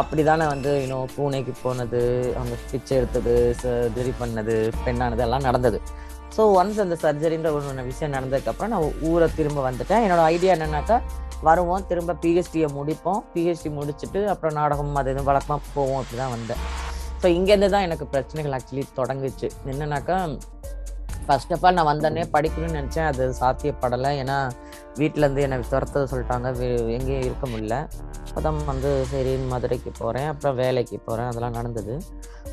[0.00, 2.00] அப்படி தானே வந்து இன்னும் பூனைக்கு போனது
[2.38, 5.80] அவங்க பிச்சை எடுத்தது சர்ஜரி பண்ணது பெண்ணானது எல்லாம் நடந்தது.
[6.36, 10.04] ஸோ ஒன்ஸ் அந்த சர்ஜரின்ற ஒரு விஷயம் நடந்ததுக்கப்புறம் நான் ஊரை திரும்ப வந்துட்டேன்.
[10.06, 10.98] என்னோடய ஐடியா என்னன்னாக்கா
[11.48, 11.84] வருவோம்.
[11.90, 13.20] திரும்ப பிஹெச்டியை முடிப்போம்.
[13.34, 16.00] பிஹெச்டி முடிச்சுட்டு அப்புறம் நாடகம் அது எதுவும் வழக்கமாக போவோம்.
[16.02, 16.62] அப்படி தான் வந்தேன்.
[17.22, 19.48] ஸோ இங்கேருந்து தான் எனக்கு பிரச்சனைகள் ஆக்சுவலி தொடங்குச்சு.
[19.70, 20.18] என்னன்னாக்கா
[21.24, 23.08] ஃபர்ஸ்ட் ஆஃப் ஆல் நான் வந்தோடனே படிக்கணும்னு நினச்சேன்.
[23.10, 24.10] அது சாத்தியப்படலை.
[24.22, 24.36] ஏன்னா
[25.00, 26.48] வீட்டிலேருந்து என்னை துரத்த சொல்லிட்டாங்க.
[26.96, 27.76] எங்கேயும் இருக்க முடியல.
[28.36, 31.94] அப்போ வந்து சரி மதுரைக்கு போகிறேன் அப்புறம் வேலைக்கு போகிறேன் அதெல்லாம் நடந்தது.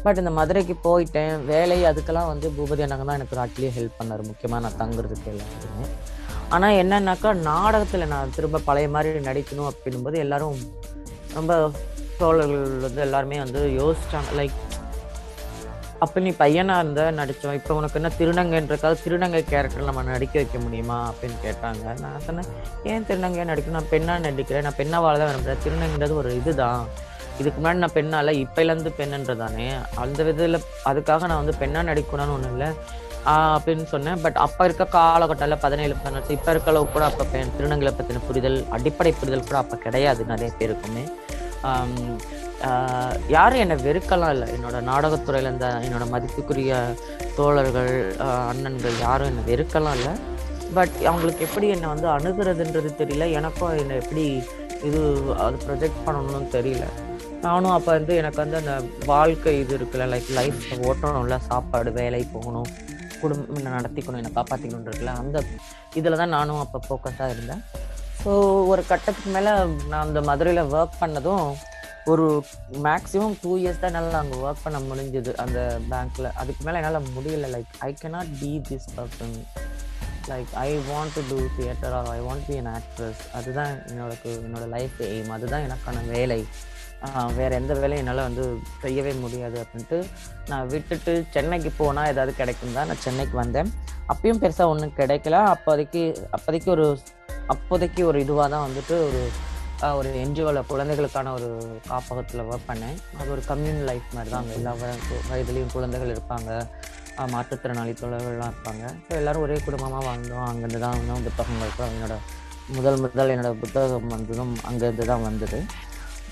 [0.03, 1.33] பட் இந்த மதுரைக்கு போயிட்டேன்.
[1.51, 4.23] வேலை அதுக்கெல்லாம் வந்து பூபதி அண்ணங்க தான் எனக்கு ஆக்சுவலி ஹெல்ப் பண்ணார்.
[4.29, 5.87] முக்கியமாக நான் தங்குறதுக்கு எல்லாத்துக்குமே.
[6.55, 10.59] ஆனால் என்னன்னாக்கா நாடகத்தில் நான் திரும்ப பழைய மாதிரி நடிக்கணும் அப்படின்னும்போது எல்லாரும்
[11.37, 11.53] ரொம்ப
[12.19, 14.29] தோழர்கள் வந்து எல்லாருமே வந்து யோசிச்சாங்க.
[14.39, 14.55] லைக்
[16.03, 20.97] அப்போ நீ பையனாக இருந்த நடித்தோம் இப்போ உனக்கு என்ன திருநங்கைன்றக்காக திருநங்கை கேரக்டர் நம்ம நடிக்க வைக்க முடியுமா
[21.09, 21.85] அப்படின்னு கேட்டாங்க.
[22.03, 22.49] நான் சொன்னேன்
[22.91, 23.77] ஏன் திருநங்கையா நடிக்கணும்?
[23.79, 24.65] நான் பெண்ணாக நடிக்கிறேன்.
[24.67, 26.83] நான் பெண்ணா வாழ தான் விரும்புகிறேன் திருநங்கைன்றது ஒரு இதுதான்.
[27.41, 29.67] இதுக்கு முன்னாடி நான் பெண்ணால் இப்போலேருந்து பெண்ணுன்றதானே
[30.03, 30.59] அந்த விதத்தில்
[30.91, 32.69] அதுக்காக நான் வந்து பெண்ணாக நடிக்கணும்னு ஒன்றும் இல்லை.
[33.33, 34.19] அப்படின்னு சொன்னேன்.
[34.23, 38.57] பட் அப்போ இருக்க காலகட்டத்தில் பதினேழு பதினெட்டு இப்போ இருக்க அளவு கூட அப்போ திருநங்களை திருநங்கைகளை பற்றின புரிதல்
[38.77, 41.03] அடிப்படை புரிதல் கூட அப்போ கிடையாது நிறைய பேருக்குமே.
[43.35, 44.47] யாரும் என்னை வெறுக்கலாம் இல்லை.
[44.55, 46.79] என்னோட நாடகத்துறையில் இருந்த என்னோட மதிப்புக்குரிய
[47.39, 47.93] தோழர்கள்
[48.51, 50.13] அண்ணன்கள் யாரும் என்னை வெறுக்கலாம் இல்லை.
[50.77, 53.27] பட் அவங்களுக்கு எப்படி என்னை வந்து அணுகிறதுன்றது தெரியல.
[53.39, 54.25] எனக்கும் என்னை எப்படி
[54.87, 55.01] இது
[55.43, 56.87] அது ப்ரொஜெக்ட் பண்ணணும்னு தெரியல.
[57.45, 58.73] நானும் அப்போ வந்து எனக்கு வந்து அந்த
[59.11, 61.37] வாழ்க்கை இது இருக்குல்ல லைக் லைஃப் ஓட்டணும்ல.
[61.49, 62.69] சாப்பாடு வேலை போகணும்.
[63.21, 65.43] குடும்பம் நடத்திக்கணும் என்னை காப்பாற்றிக்கணும் இருக்குல்ல அந்த
[65.99, 67.63] இதில் தான் நானும் அப்போ ஃபோக்கஸாக இருந்தேன்.
[68.21, 68.31] ஸோ
[68.71, 69.51] ஒரு கட்டத்துக்கு மேலே
[69.91, 71.47] நான் அந்த மதுரையில் ஒர்க் பண்ணதும்
[72.11, 72.25] ஒரு
[72.85, 75.59] மேக்ஸிமம் டூ இயர்ஸ் தான் என்னால் அங்கே ஒர்க் பண்ண முடிஞ்சது அந்த
[75.91, 77.47] பேங்க்கில் அதுக்கு மேலே என்னால் முடியல.
[77.55, 79.35] Like I cannot be this person
[80.31, 84.71] like I want to do theatre or I want be an actress அதுதான் என்னோட என்னோடய
[84.77, 86.41] லைஃப் எய்ம் அதுதான் எனக்கான வேலை.
[87.39, 88.43] வேற எந்த வேலையும் என்னால் வந்து
[88.83, 89.97] செய்யவே முடியாது அப்படின்ட்டு
[90.51, 93.69] நான் விட்டுட்டு சென்னைக்கு போனால் ஏதாவது கிடைக்கும் தான் நான் சென்னைக்கு வந்தேன்.
[94.11, 95.37] அப்பயும் பெருசாக ஒன்றும் கிடைக்கல.
[95.55, 96.01] அப்போதைக்கு
[96.37, 96.87] அப்போதைக்கு ஒரு
[97.53, 99.21] அப்போதைக்கு ஒரு இதுவாக தான் வந்துட்டு ஒரு
[99.97, 101.49] ஒரு என்ஜிஓவில் குழந்தைகளுக்கான ஒரு
[101.89, 102.95] காப்பகத்தில் ஒர்க் பண்ணேன்.
[103.19, 104.71] அது ஒரு கம்யூன் லைஃப் மாதிரி தான் அங்கே எல்லா
[105.31, 106.49] வயதுலேயும் குழந்தைகள் இருப்பாங்க.
[107.33, 108.83] மாற்றுத்திறனாளி தொழில்கள்லாம் இருப்பாங்க.
[109.05, 110.47] ஸோ எல்லாரும் ஒரே குடும்பமாக வாழ்ந்தோம்.
[110.49, 112.17] அங்கேருந்து தான் இன்னும் புத்தகங்கள் கூட என்னோட
[112.77, 115.59] முதல் முதல் என்னோட புத்தகம் வந்ததும் அங்கேருந்து தான் வந்தது.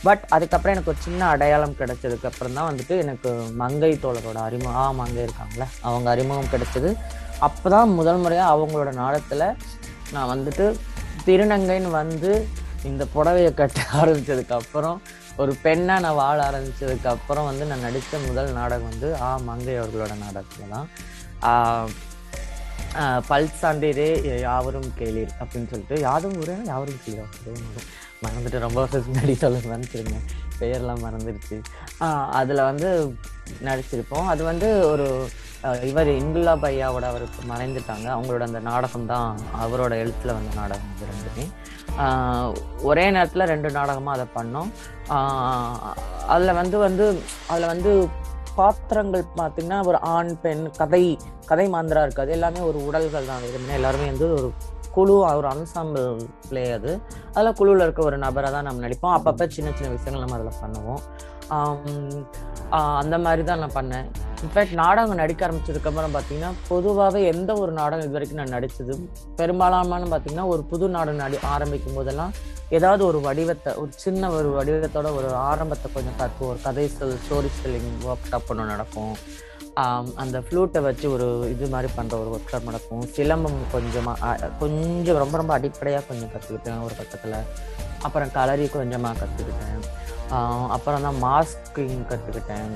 [0.05, 3.29] பட் அதுக்கப்புறம் எனக்கு ஒரு சின்ன அடையாளம் கிடைச்சதுக்கு அப்புறம் தான் வந்துட்டு எனக்கு
[3.61, 6.89] மங்கை தோழரோட அறிமுகம் ஆ மங்கை இருக்காங்களே அவங்க அறிமுகம் கிடைச்சது.
[7.39, 9.45] அப்போ தான் முதல் முறையாக அவங்களோட நாடத்தில்
[10.13, 10.65] நான் வந்துட்டு
[11.25, 12.31] திருநங்கைன்னு வந்து
[12.83, 14.97] இந்த புடவையை கட்ட ஆரம்பித்ததுக்கப்புறம்
[15.37, 20.73] ஒரு பெண்ணாக நான் வாழ ஆரம்பித்ததுக்கப்புறம் வந்து நான் நடித்த முதல் நாடகம் வந்து ஆ மங்கை அவர்களோட நாடகத்தில்
[20.75, 20.87] தான்.
[23.29, 27.33] பல்சாண்டிரே பல் யாவரும் கேளீர் அப்படின்னு சொல்லிட்டு யாரும் ஊரே யாவரும் கேளீர்
[28.23, 30.19] மறந்துட்டு ரொம்ப வருஷத்துக்கு முன்னாடி சொல்ல மறந்துருங்க
[30.60, 31.58] பெயர்லாம் மறந்துருச்சு.
[32.39, 32.89] அதில் வந்து
[33.67, 34.28] நடிச்சிருப்போம்.
[34.34, 35.08] அது வந்து ஒரு
[35.89, 38.08] இவர் இந்துல்லா பையாவோட அவருக்கு மறைந்துட்டாங்க.
[38.15, 39.30] அவங்களோட அந்த நாடகம் தான்
[39.63, 41.45] அவரோட எழுத்துல வந்த நாடகம் இது ரெண்டுமே.
[42.89, 44.69] ஒரே நேரத்தில் ரெண்டு நாடகமாக அதை பண்ணோம்.
[46.34, 47.08] அதில் வந்து வந்து
[47.51, 47.93] அதில் வந்து
[48.60, 51.04] பாத்திரங்கள் பார்த்தீங்கன்னா ஒரு ஆண் பெண் கதை
[51.49, 52.32] கதை மாந்திரா இருக்காது.
[52.38, 53.43] எல்லாமே ஒரு உடல்கள் தான்.
[53.45, 54.47] வெறுமனே எல்லாருமே வந்து ஒரு
[54.95, 56.10] குழு ஒரு அன்சாம்பிள்
[56.49, 56.91] பிளே அது.
[57.36, 59.15] அதில் குழுவில் இருக்க ஒரு நபரை தான் நம்ம நடிப்போம்.
[59.17, 61.01] அப்பப்போ சின்ன சின்ன விஷயங்கள் நம்ம அதில் பண்ணுவோம்.
[63.01, 64.08] அந்த மாதிரி தான் நான் பண்ணேன்.
[64.43, 68.93] இன்ஃபேக்ட் நாடகம் நடிக்க ஆரம்பிச்சதுக்கப்புறம் பார்த்தீங்கன்னா பொதுவாகவே எந்த ஒரு நாடகம் இது வரைக்கும் நான் நடித்தது
[69.39, 72.34] பெரும்பாலான பார்த்தீங்கன்னா ஒரு புது நாடகம் நடி ஆரம்பிக்கும் போதெல்லாம்
[72.77, 77.51] ஏதாவது ஒரு வடிவத்தை ஒரு சின்ன ஒரு வடிவத்தோட ஒரு ஆரம்பத்தை கொஞ்சம் கற்றுவோம் ஒரு கதை சொல் ஸ்டோரி
[77.58, 79.13] ஸ்பெல்லிங் ஒர்க் ஷாப் ஒன்று நடக்கும்.
[80.23, 83.05] அந்த ஃப்ளூட்டை வச்சு ஒரு இது மாதிரி பண்ணுற ஒரு ஒர்க் ஷாப் நடக்கும்.
[83.15, 87.38] சிலம்பம் கொஞ்சமாக கொஞ்சம் ரொம்ப ரொம்ப அடிப்படையாக கொஞ்சம் கற்றுக்கிட்டேன் ஒரு பக்கத்தில்.
[88.07, 89.81] அப்புறம் கலரி கொஞ்சமாக கற்றுக்கிட்டேன்
[90.75, 92.71] அப்புறம் தான் மாஸ்கிங் கற்றுக்கிட்டேன்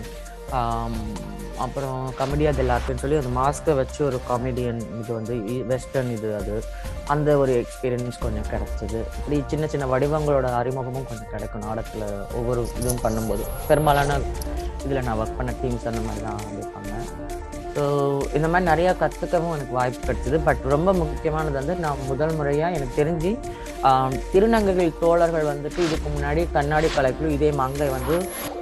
[1.64, 5.36] அப்புறம் கமெடியா தெல்லாட்டுன்னு சொல்லி அந்த மாஸ்க்கை வச்சு ஒரு காமெடியன் இது வந்து
[5.72, 6.64] வெஸ்டர்ன் இது அது.
[7.14, 9.00] அந்த ஒரு எக்ஸ்பீரியன்ஸ் கொஞ்சம் கிடச்சிது.
[9.18, 12.08] இப்படி சின்ன சின்ன வடிவங்களோட அறிமுகமும் கொஞ்சம் கிடைக்கும் நாடகத்தில்
[12.40, 13.46] ஒவ்வொரு இதுவும் பண்ணும்போது.
[13.68, 14.20] பெரும்பாலான
[14.86, 16.94] இதில் நான் ஒர்க் பண்ண டீம்ஸ் அந்த மாதிரி தான் இருப்பாங்க
[17.74, 17.84] ஸோ
[18.38, 20.38] இந்த மாதிரி நிறையா கற்றுக்கவும் எனக்கு வாய்ப்பு கிடைச்சிது.
[20.48, 23.32] பட் ரொம்ப முக்கியமானது வந்து நான் முதல் முறையாக எனக்கு தெரிஞ்சு
[24.32, 28.16] திருநங்கைகள் தோழர்கள் வந்துட்டு இதுக்கு முன்னாடி கண்ணாடி கலைக்குழு இதே மங்கை வந்து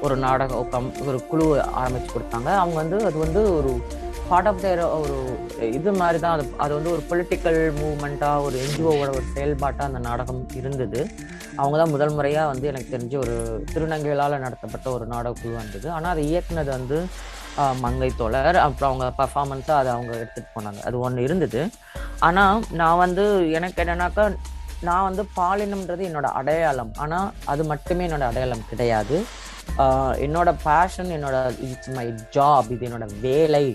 [0.05, 1.45] ஒரு நாடகம் கம் ஒரு குழு
[1.81, 2.49] ஆரம்பித்து கொடுத்தாங்க.
[2.63, 3.71] அவங்க வந்து அது வந்து ஒரு
[4.29, 5.15] பார்ட் ஆஃப் தேர் ஒரு
[5.77, 6.33] இது மாதிரி தான்.
[6.35, 10.99] அது அது வந்து ஒரு பொலிட்டிக்கல் மூவ்மெண்ட்டாக ஒரு என்ஜிஓவோட ஒரு செயல்பாட்டாக அந்த நாடகம் இருந்தது.
[11.59, 13.35] அவங்க தான் முதல் முறையாக வந்து எனக்கு தெரிஞ்ச ஒரு
[13.73, 15.87] திருநங்கைகளால் நடத்தப்பட்ட ஒரு நாடக குழு வந்தது.
[15.97, 16.99] ஆனால் அதை இயக்குனது வந்து
[17.83, 20.79] மங்கை தோழர் அப்புறம் அவங்க பர்ஃபார்மன்ஸாக அதை அவங்க எடுத்துகிட்டு போனாங்க.
[20.87, 21.61] அது ஒன்று இருந்தது.
[22.27, 23.25] ஆனால் நான் வந்து
[23.57, 24.25] எனக்கு என்னன்னாக்கா
[24.87, 26.93] நான் வந்து பாலினம்ன்றது என்னோட அடையாளம்.
[27.03, 29.17] ஆனால் அது மட்டுமே என்னோட அடையாளம் கிடையாது.
[30.25, 33.65] என்னோட பேஷன் என்னோட இட்ஸ் மை ஜாப் இது என்னோட வேலை.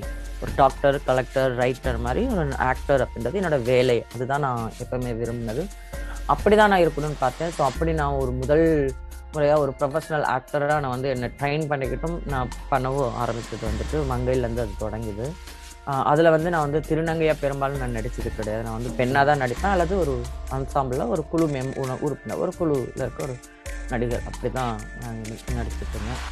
[0.42, 3.98] ஒரு டாக்டர் கலெக்டர் ரைட்டர் மாதிரி ஒரு ஆக்டர் அப்படின்றது என்னோட வேலை.
[4.14, 5.64] அதுதான் நான் எப்பவுமே விரும்பினது.
[6.32, 7.52] அப்படி தான் நான் இருக்கணும்னு பார்த்தேன்.
[7.56, 8.66] ஸோ அப்படி நான் ஒரு முதல்
[9.34, 14.74] முறையாக ஒரு ப்ரொஃபஷனல் ஆக்டராக நான் வந்து என்னை ட்ரெயின் பண்ணிக்கிட்டும் நான் பண்ணவும் ஆரம்பிச்சது வந்துட்டு மங்கையிலேருந்து அது
[14.84, 15.26] தொடங்குது.
[16.10, 18.64] அதில் வந்து நான் வந்து திருநங்கையாக பெரும்பாலும் நான் நடிச்சது கிடையாது.
[18.66, 19.72] நான் வந்து பெண்ணாக தான் நடிப்பேன்.
[19.74, 20.14] அல்லது ஒரு
[20.56, 23.36] அன்சாம்பிளில் ஒரு குழு மெம் உண உறுப்பினர் ஒரு குழுவில் இருக்க ஒரு
[23.92, 25.18] நடிகர் அப்படி தான் நான்
[25.58, 26.22] நடிச்சுட்டு இருந்தேன்.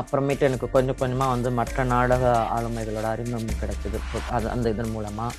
[0.00, 2.24] அப்புறமேட்டு எனக்கு கொஞ்சம் கொஞ்சமாக வந்து மற்ற நாடக
[2.56, 3.98] ஆளுமைகளோட அறிமுகம் கிடைச்சது.
[4.36, 5.32] அது அந்த இதன் மூலமாக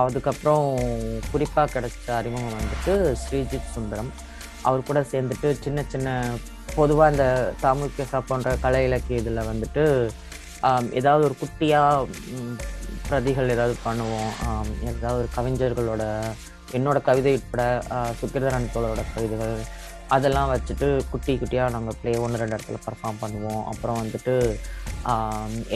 [0.00, 0.66] அதுக்கப்புறம்
[1.32, 4.10] குறிப்பாக கிடைச்ச அறிமுகம் வந்துட்டு ஸ்ரீஜித் சுந்தரம்.
[4.68, 6.08] அவர் கூட சேர்ந்துட்டு சின்ன சின்ன
[6.78, 7.26] பொதுவாக இந்த
[7.62, 9.84] தாமுகேசா போன்ற கலை இலக்கிய இதில் வந்துட்டு
[11.00, 12.06] ஏதாவது ஒரு குட்டியாக
[13.08, 14.32] பிரதிகள் ஏதாவது பண்ணுவோம்.
[14.90, 16.02] ஏதாவது ஒரு கவிஞர்களோட
[16.76, 17.62] என்னோட கவிதை உட்பட
[18.20, 19.56] சுக்கிரதரன் தோழரோட கவிதைகள்
[20.14, 23.62] அதெல்லாம் வச்சுட்டு குட்டி குட்டியாக நாங்கள் ப்ளே ஒன்று ரெண்டு இடத்துல பர்ஃபார்ம் பண்ணுவோம்.
[23.70, 24.34] அப்புறம் வந்துட்டு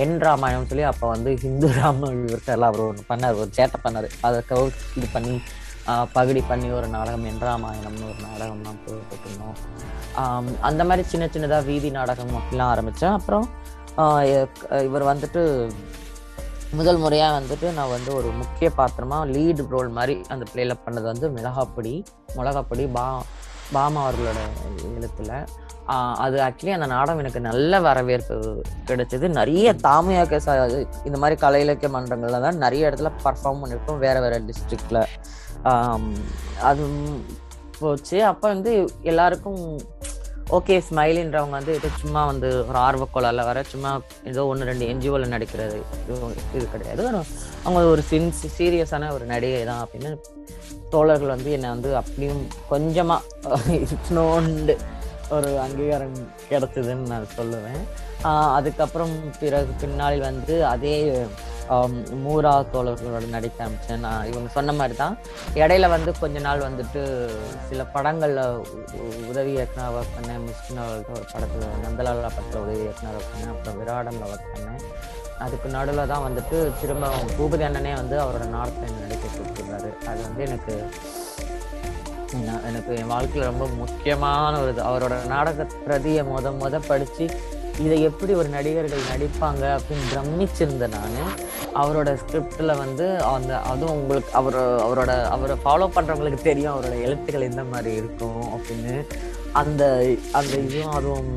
[0.02, 2.10] என் ராமாயணம் சொல்லி அப்போ வந்து ஹிந்து ராம
[2.54, 3.38] எல்லாம் அவர் ஒன்று பண்ணார்.
[3.42, 4.08] ஒரு சேட்டை பண்ணார்.
[4.28, 4.66] அதை கவு
[4.98, 5.34] இது பண்ணி
[6.12, 9.56] பகுடி பண்ணி ஒரு நாடகம் என்றாமாயணம்னு ஒரு நாடகம்லாம் போட்டுருந்தோம்
[10.16, 13.46] ஆம், அந்த மாதிரி சின்ன சின்னதாக வீதி நாடகம் அப்படிலாம் ஆரம்பித்தேன் அப்புறம்
[14.86, 15.42] இவர் வந்துட்டு
[16.72, 21.26] முதல் முறையாக வந்துட்டு நான் வந்து ஒரு முக்கிய பாத்திரமா லீடு ரோல் மாதிரி அந்த பிளேல பண்ணது வந்து
[21.36, 21.92] மிளகாப்பொடி
[22.36, 23.04] மிளகாப்பொடி பா
[23.72, 24.40] பாமா அவர்களோட
[24.90, 25.30] எழுத்துல
[26.18, 28.36] அது ஆக்சுவலி அந்த நாடகம் எனக்கு நல்ல வரவேற்பு
[28.86, 29.26] கிடைச்சது.
[29.36, 30.22] நிறைய தாமையா
[31.04, 35.00] இந்த மாதிரி கலை இலக்கிய மன்றங்கள்ல தான் நிறைய இடத்துல பர்ஃபார்ம் பண்ணியிருக்கோம் வேற வேற டிஸ்ட்ரிக்ட்ல
[36.70, 36.84] அது
[37.80, 38.18] போச்சு.
[38.30, 38.72] அப்போ வந்து
[39.10, 39.62] எல்லாருக்கும்
[40.56, 43.90] ஓகே ஸ்மைலின்றவங்க வந்து இது சும்மா வந்து ஒரு ஆர்வக்கோளால வர சும்மா
[44.30, 46.18] ஏதோ ஒன்று ரெண்டு என்ஜிஓவில் நடிக்கிறது இது
[46.56, 47.02] இது கிடையாது.
[47.64, 50.12] அவங்க ஒரு சின்ஸ் சீரியஸான ஒரு நடிகை தான் அப்படின்னு
[50.92, 53.58] தோழர்கள் வந்து என்னை வந்து அப்படியும் கொஞ்சமாக
[54.18, 54.76] நோண்டு
[55.36, 56.18] ஒரு அங்கீகாரம்
[56.50, 57.82] கிடைச்சதுன்னு நான் சொல்லுவேன்.
[58.58, 60.94] அதுக்கப்புறம் பிறகு பின்னாடி வந்து அதே
[62.24, 64.02] மூரா தோழர்களோட நடிக்க ஆரம்பிச்சேன்.
[64.06, 65.16] நான் இவங்க சொன்ன மாதிரி தான்
[65.62, 67.02] இடையில வந்து கொஞ்ச நாள் வந்துட்டு
[67.68, 68.42] சில படங்களில்
[69.30, 70.42] உதவி இயக்குனர் ஒர்க் பண்ணேன்.
[70.46, 73.52] மிஸ்கின் அவர்கள்ட்ட ஒரு படத்தில் நந்தலாலா படத்தில் உதவி இயக்குனர் ஒர்க் பண்ணேன்.
[73.54, 74.80] அப்புறம் விராடம்ல ஒர்க் பண்ணேன்.
[75.44, 80.74] அதுக்கு நடுவில் தான் வந்துட்டு திரும்ப பூபதி அண்ணனே வந்து அவரோட நார்த் நடிக்க கொடுத்துருந்தாரு அது வந்து எனக்கு
[82.46, 84.82] நான் எனக்கு என் வாழ்க்கையில் ரொம்ப முக்கியமான ஒரு இது.
[84.90, 87.26] அவரோட நாடக பிரதியை முத முத படித்து
[87.84, 91.18] இதை எப்படி ஒரு நடிகர்கள் நடிப்பாங்க அப்படின்னு பிரமிச்சிருந்தேன் நான்.
[91.80, 97.64] அவரோட ஸ்கிரிப்டில் வந்து அந்த அதுவும் உங்களுக்கு அவர் அவரோட அவரை ஃபாலோ பண்ணுறவங்களுக்கு தெரியும் அவரோட எழுத்துக்கள் எந்த
[97.72, 98.94] மாதிரி இருக்கும் அப்படின்னு.
[99.60, 99.82] அந்த
[100.38, 101.30] அந்த இதுவும் அதுவும்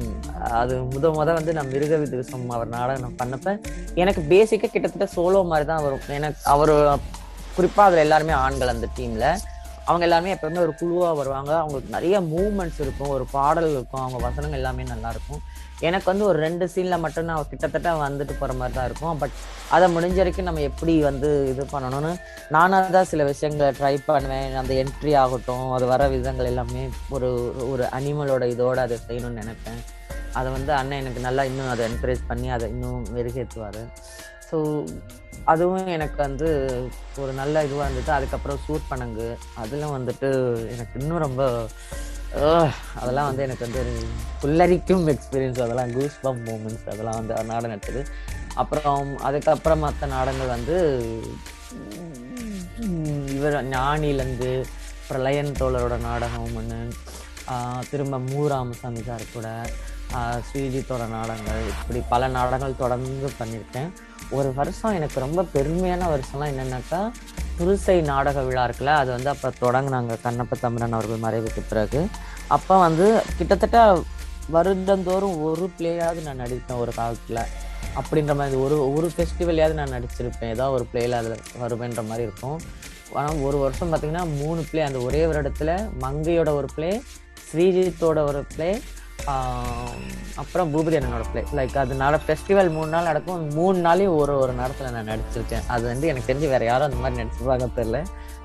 [0.62, 3.54] அது முத முத வந்து நான் மிருக விதுசம் அவர் நாடகம் பண்ணப்ப
[4.04, 6.04] எனக்கு பேசிக்காக கிட்டத்தட்ட சோலோ மாதிரி தான் வரும்.
[6.18, 6.74] எனக்கு அவர்
[7.56, 9.30] குறிப்பாக அதில் எல்லாருமே ஆண்கள் அந்த டீமில்
[9.90, 11.52] அவங்க எல்லாருமே எப்பவுமே ஒரு குழுவாக வருவாங்க.
[11.62, 13.14] அவங்களுக்கு நிறைய மூமெண்ட்ஸ் இருக்கும்.
[13.16, 14.04] ஒரு பாடல் இருக்கும்.
[14.04, 15.42] அவங்க வசனங்கள் எல்லாமே நல்லா இருக்கும்.
[15.88, 19.20] எனக்கு வந்து ஒரு ரெண்டு சீனில் மட்டும் நான் கிட்டத்தட்ட வந்துட்டு போகிற மாதிரி தான் இருக்கும்.
[19.22, 19.36] பட்
[19.76, 22.12] அதை முடிஞ்ச வரைக்கும் நம்ம எப்படி வந்து இது பண்ணணும்னு
[22.56, 24.58] நானாக தான் சில விஷயங்களை ட்ரை பண்ணுவேன்.
[24.62, 26.84] அந்த என்ட்ரி ஆகட்டும் அது வர விதங்கள் எல்லாமே
[27.18, 27.30] ஒரு
[27.72, 29.82] ஒரு அனிமலோட இதோடு அதை செய்யணும்னு நினைப்பேன்.
[30.40, 33.82] அதை வந்து அண்ணன் எனக்கு நல்லா இன்னும் அதை என்கரேஜ் பண்ணி அதை இன்னும் மெருகேற்றுவார்
[34.50, 34.58] ஸோ
[35.52, 36.48] அதுவும் எனக்கு வந்து
[37.22, 38.12] ஒரு நல்ல இதுவாக இருந்தது.
[38.18, 39.28] அதுக்கப்புறம் சூட் பண்ணங்கு
[39.98, 40.30] வந்துட்டு
[40.74, 41.44] எனக்கு இன்னும் ரொம்ப
[43.02, 43.94] அதெல்லாம் வந்து எனக்கு வந்து ஒரு
[44.42, 48.02] புல்லரிக்கும் எக்ஸ்பீரியன்ஸ் அதெல்லாம் கூஸ் பம் மூமெண்ட்ஸ் அதெல்லாம் வந்து நாடகம் எடுத்தது.
[48.62, 50.76] அப்புறம் அதுக்கப்புறம் மற்ற நாடகங்கள் வந்து
[53.38, 54.52] இவர் ஞானிலேருந்து
[55.08, 56.80] பிரளயன் தோழரோட நாடகம் ஒன்று
[57.90, 59.48] திரும்ப மு ராமசாமி சார் கூட
[60.48, 63.90] ஸ்ரீஜித்தோட நாடகங்கள் இப்படி பல நாடகங்கள் தொடர்ந்து பண்ணியிருக்கேன்
[64.38, 67.00] ஒரு வருஷம் எனக்கு ரொம்ப பெருமையான வருஷம்லாம் என்னென்னாக்கா
[67.60, 72.02] புதுசை நாடக விழா இருக்குல்ல அது வந்து அப்போ தொடங்கினாங்க கண்ணப்ப தமிழன் அவர்கள் மறைவுக்கு பிறகு.
[72.48, 73.80] அப்போ வந்து கிட்டத்தட்ட
[74.56, 77.42] வருடந்தோறும் ஒரு பிளேயாவது நான் நடித்தேன் ஒரு காலத்தில்.
[78.00, 80.54] அப்படின்ற மாதிரி ஒரு ஒரு ஃபெஸ்டிவலையாவது நான் நடிச்சிருப்பேன்.
[80.56, 82.60] ஏதோ ஒரு பிளேயில் அதில் வருவேன்ற மாதிரி இருக்கும்.
[83.14, 86.92] ஆனால் ஒரு வருஷம் பார்த்திங்கன்னா மூணு பிளே அந்த ஒரே வருடத்தில் மங்கையோட ஒரு பிளே
[87.48, 88.72] ஸ்ரீஜித்தோட ஒரு பிளே
[90.42, 93.42] அப்புறம் பூபதி என்னோட பிளே லைக் அதனால ஃபெஸ்டிவல் மூணு நாள் நடக்கும்.
[93.58, 95.66] மூணு நாளையும் ஒரு ஒரு நேரத்தில் நான் நடிச்சிருக்கேன்.
[95.74, 98.02] அது வந்து எனக்கு தெரிஞ்சு வேற யாரும் அந்த மாதிரி நடிச்சிருப்பாங்க தெரியல.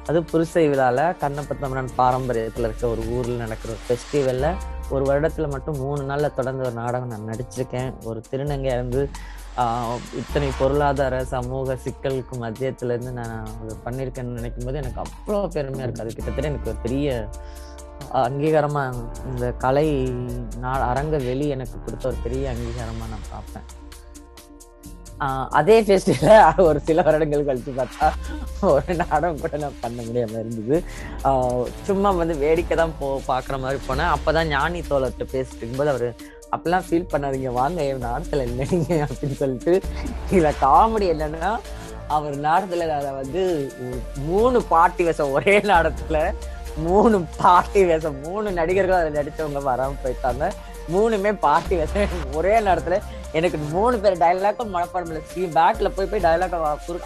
[0.08, 4.50] அது புருசை விழாவில் கண்ணப்பத்தமிழன் பாரம்பரியத்தில் இருக்க ஒரு ஊரில் நடக்கிற ஒரு ஃபெஸ்டிவலில்
[4.94, 7.90] ஒரு வருடத்தில் மட்டும் மூணு நாளில் தொடர்ந்து ஒரு நாடகம் நான் நடிச்சிருக்கேன்.
[8.08, 9.02] ஒரு திருநங்கையா இருந்து
[10.20, 16.16] இத்தனை பொருளாதார சமூக சிக்கலுக்கு மத்தியத்துலேருந்து நான் அதை பண்ணியிருக்கேன்னு நினைக்கும் போது எனக்கு அவ்வளோ பெருமையாக இருக்குது அது
[16.16, 17.08] கிட்டத்தட்ட எனக்கு ஒரு பெரிய
[18.12, 19.88] அங்கீகாரமாக இந்த கலை
[20.58, 23.66] நான் அரங்க வெளி எனக்கு கொடுத்த ஒரு பெரிய அங்கீகாரமாக நான் பார்ப்பேன்.
[25.20, 28.12] ஆஹ் அதே ஃபெஸ்டிவல ஒரு சில வருடங்கள் கழிச்சு பார்த்தா
[28.60, 30.82] ஒரு நாடகம் கூட நான் பண்ண முடியாமல் இருந்தது.
[31.22, 34.12] ஆஹ் சும்மா வந்து வேடிக்கை தான் போ பார்க்குற மாதிரி போனேன்.
[34.16, 36.14] அப்பதான் ஞானி தோழர்கிட்ட பேசிட்டு இருக்கும்போது அவர்
[36.52, 39.82] அப்பெல்லாம் ஃபீல் பண்ணாதீங்க வாங்க என் நாடத்துல இல்லைங்க அப்படின்னு சொல்லிட்டு
[40.30, 41.58] இதில் காமெடி என்னன்னா
[42.08, 43.70] அவர் நாடத்தில் அதை வந்து
[44.26, 46.34] மூணு பாட்டி வேஷம் ஒரே நாடத்தில்
[46.86, 50.44] மூணு பாட்டி வேஷம் மூணு நடிகர்கள் அதில் நடித்தவங்க வராமல் போயிட்டாங்க.
[50.94, 52.14] மூணுமே பாட்டி வேஷம்.
[52.38, 53.04] ஒரே நேரத்தில்
[53.38, 55.22] எனக்கு மூணு பேர் டைலாக்கும் மனப்பாடம் இல்லை.
[55.30, 56.56] ஸ்ரீ பேக்கில் போய் போய் டைலாக்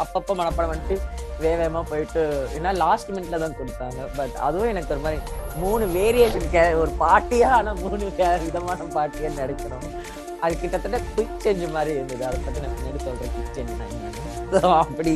[0.05, 0.97] அப்பப்போ மனப்பாடம் பண்ணிட்டு
[1.45, 2.23] வேகமாக போயிட்டு
[2.57, 4.01] ஏன்னா லாஸ்ட் மினிட்ல தான் கொடுத்தாங்க.
[4.17, 5.21] பட் அதுவும் எனக்கு ஒரு மாதிரி
[5.63, 8.05] மூணு வேரியேஷன் கே ஒரு பாட்டியாக ஆனால் மூணு
[8.47, 9.87] விதமான பாட்டியாக நடிக்கணும்.
[10.45, 12.25] அது கிட்டத்தட்ட குயிக் சேஞ்ச் மாதிரி இருந்தது.
[12.29, 15.15] அதை பற்றி நான் பின்னாடி சொல்கிறேன் குயிக் சேஞ்ச் அப்படி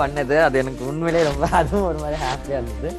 [0.00, 0.36] பண்ணது.
[0.46, 2.90] அது எனக்கு உண்மையிலேயே ரொம்ப அதுவும் ஒரு மாதிரி ஹாப்பியா இருந்தது.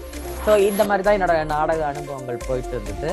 [0.45, 3.12] ஸோ இந்த மாதிரி தான் என்னோட நாடக அனுபவங்கள் போயிட்டு இருந்தது.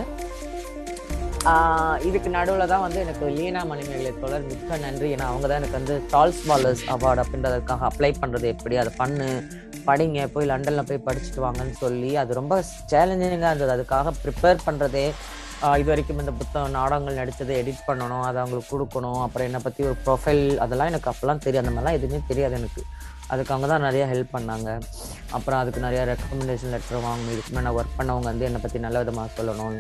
[2.09, 5.09] இதுக்கு நடுவில் தான் வந்து எனக்கு லீனா மணிமேகலை தொடர் மிக்க நன்றி.
[5.15, 9.29] ஏன்னா அவங்க தான் எனக்கு வந்து சார்ல்ஸ் பாலர்ஸ் அவார்டு அப்படின்றதுக்காக அப்ளை பண்ணுறது எப்படி அதை பண்ணு
[9.89, 12.57] படிங்க போய் லண்டனில் போய் படிச்சுட்டு வாங்கன்னு சொல்லி அது ரொம்ப
[12.93, 13.75] சேலஞ்சிங்காக இருந்தது.
[13.77, 15.07] அதுக்காக ப்ரிப்பேர் பண்ணுறதே
[15.81, 19.97] இது வரைக்கும் இந்த புத்தகம் நாடகங்கள் நடித்ததை எடிட் பண்ணணும் அதை அவங்களுக்கு கொடுக்கணும் அப்புறம் என்னை பற்றி ஒரு
[20.07, 22.83] ப்ரொஃபைல் அதெல்லாம் எனக்கு அப்போல்லாம் தெரியும் அந்த மாதிரிலாம் எதுவுமே தெரியாது எனக்கு.
[23.33, 24.71] அதுக்கு அவங்க தான் நிறையா ஹெல்ப் பண்ணாங்க.
[25.37, 27.33] அப்புறம் அதுக்கு நிறைய ரெக்கமெண்டேஷன் லெட்டர் வாங்கணும்.
[27.35, 29.79] இதுக்கு மேலே ஒர்க் பண்ணவங்க வந்து என்னை பற்றி நல்ல விதமாக சொல்லணும்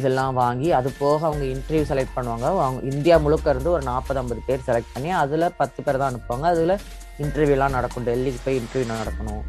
[0.00, 2.46] இதெல்லாம் வாங்கி அது போக அவங்க இன்டர்வியூ செலக்ட் பண்ணுவாங்க.
[2.66, 6.46] அவங்க இந்தியா முழுக்க இருந்து ஒரு நாற்பது ஐம்பது பேர் செலக்ட் பண்ணி அதில் பத்து பேர் தான் அனுப்புவாங்க.
[6.54, 6.74] அதில்
[7.24, 8.06] இன்டர்வியூலாம் நடக்கும்.
[8.10, 9.42] டெல்லிக்கு போய் இன்டர்வியூ நடக்கணும்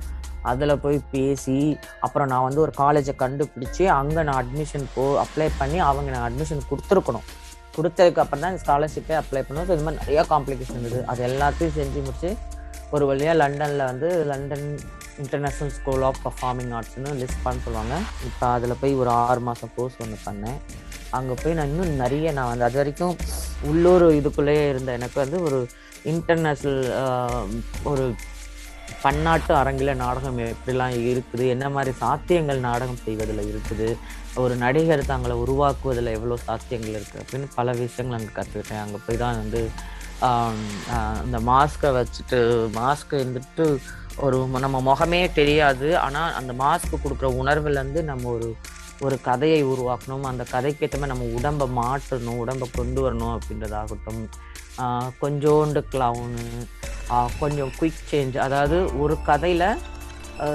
[0.51, 1.57] அதில் போய் பேசி
[2.05, 6.67] அப்புறம் நான் வந்து ஒரு காலேஜை கண்டுபிடிச்சி அங்கே நான் அட்மிஷன் போ அப்ளை பண்ணி அவங்க நான் அட்மிஷன்
[6.71, 7.27] கொடுத்துருக்கணும்.
[7.75, 9.67] கொடுத்ததுக்கு அப்புறம் தான் ஸ்காலர்ஷிப்பே அப்ளை பண்ணணும்.
[9.69, 11.05] ஸோ இது மாதிரி நிறையா காம்ப்ளிகேஷன் இருக்குது.
[11.11, 12.31] அது எல்லாத்தையும் செஞ்சு முடிச்சு
[12.95, 14.67] ஒரு வழியாக லண்டனில் வந்து London
[15.21, 17.95] International School of Performing ஆர்ட்ஸ்னு list பண்ண சொல்லுவாங்க.
[18.29, 20.59] இப்போ அதில் போய் ஒரு ஆறு மாதம் கோர்ஸ் ஒன்று பண்ணேன்.
[21.17, 23.15] அங்கே போய் நான் இன்னும் நிறைய நான் வந்து அது வரைக்கும்
[23.69, 25.59] உள்ளூர் இதுக்குள்ளேயே இருந்த எனக்கு வந்து ஒரு
[26.11, 26.81] இன்டர்நேஷ்னல்
[27.91, 28.05] ஒரு
[29.03, 33.87] பன்னாட்டு அரங்கில் நாடகம் எப்படிலாம் இருக்குது என்ன மாதிரி சாத்தியங்கள் நாடகம் செய்வதில் இருக்குது
[34.41, 39.39] ஒரு நடிகர் தங்களை உருவாக்குவதில் எவ்வளோ சாத்தியங்கள் இருக்குது அப்படின்னு பல விஷயங்கள் அங்கே கற்றுக்கிட்டேன் அங்கே போய் தான்
[39.41, 39.61] வந்து
[41.21, 42.39] அந்த மாஸ்கை மாஸ்க்கை வச்சுட்டு
[42.77, 43.65] மாஸ்க்கு இருந்துட்டு
[44.25, 45.87] ஒரு நம்ம முகமே தெரியாது.
[46.05, 48.49] ஆனால் அந்த மாஸ்க்கு கொடுக்குற உணர்வுலேருந்து நம்ம ஒரு
[49.05, 50.25] ஒரு கதையை உருவாக்கணும்.
[50.31, 54.21] அந்த கதைக்கேற்ற மாதிரி நம்ம உடம்பை மாற்றணும் உடம்பை கொண்டு வரணும் அப்படின்றதாகட்டும்.
[55.23, 56.45] கொஞ்சோண்டு க்ளவுனு
[57.41, 59.67] கொஞ்சம் குயிக் சேஞ்ச் அதாவது ஒரு கதையில்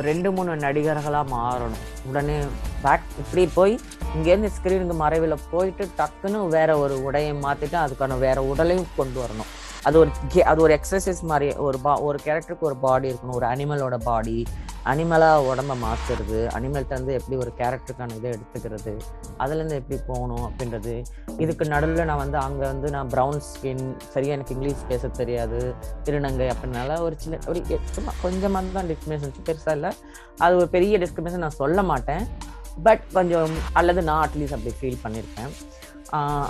[0.09, 1.85] ரெண்டு மூணு நடிகர்களாக மாறணும்.
[2.09, 2.37] உடனே
[2.85, 3.75] பேக் இப்படி போய்
[4.17, 9.67] இங்கேருந்து ஸ்க்ரீனுக்கு மறைவில் போயிட்டு டக்குன்னு வேற ஒரு உடையை மாற்றிட்டு அதுக்கான வேற உடலையும் கொண்டு வரணும்.
[9.83, 13.35] அது ஒரு கே- அது ஒரு எக்ஸசைஸ் மாதிரி ஒரு பா ஒரு கேரக்டருக்கு ஒரு பாடி இருக்கணும்.
[13.35, 14.47] ஒரு அனிமலோட பாடி
[14.85, 19.01] அனிமலாக உடம்ப மாற்றுறது அனிமல்கிட்டருந்து எப்படி ஒரு கேரக்டருக்கான இதை எடுத்துக்கிறது
[19.39, 21.03] அதுலேருந்து எப்படி போகணும் அப்படின்றது.
[21.39, 25.75] இதுக்கு நடுவில் நான் வந்து அங்கே வந்து நான் ப்ரௌன் ஸ்கின் சரியாக எனக்கு இங்கிலீஷ் பேச தெரியாது.
[26.05, 29.93] திருநங்கை அப்படின்னால ஒரு சின்ன ஒரு சும்மா கொஞ்சமாக தான் டிஸ்கிரிமினேஷன் பெருசாக இல்லை.
[30.39, 32.57] அது ஒரு பெரிய டிஸ்கிரிமினேஷன் நான் சொல்ல மாட்டேன்.
[32.87, 35.53] பட் கொஞ்சம் அல்லது நான் அட்லீஸ்ட் அப்படி ஃபீல் பண்ணியிருக்கேன்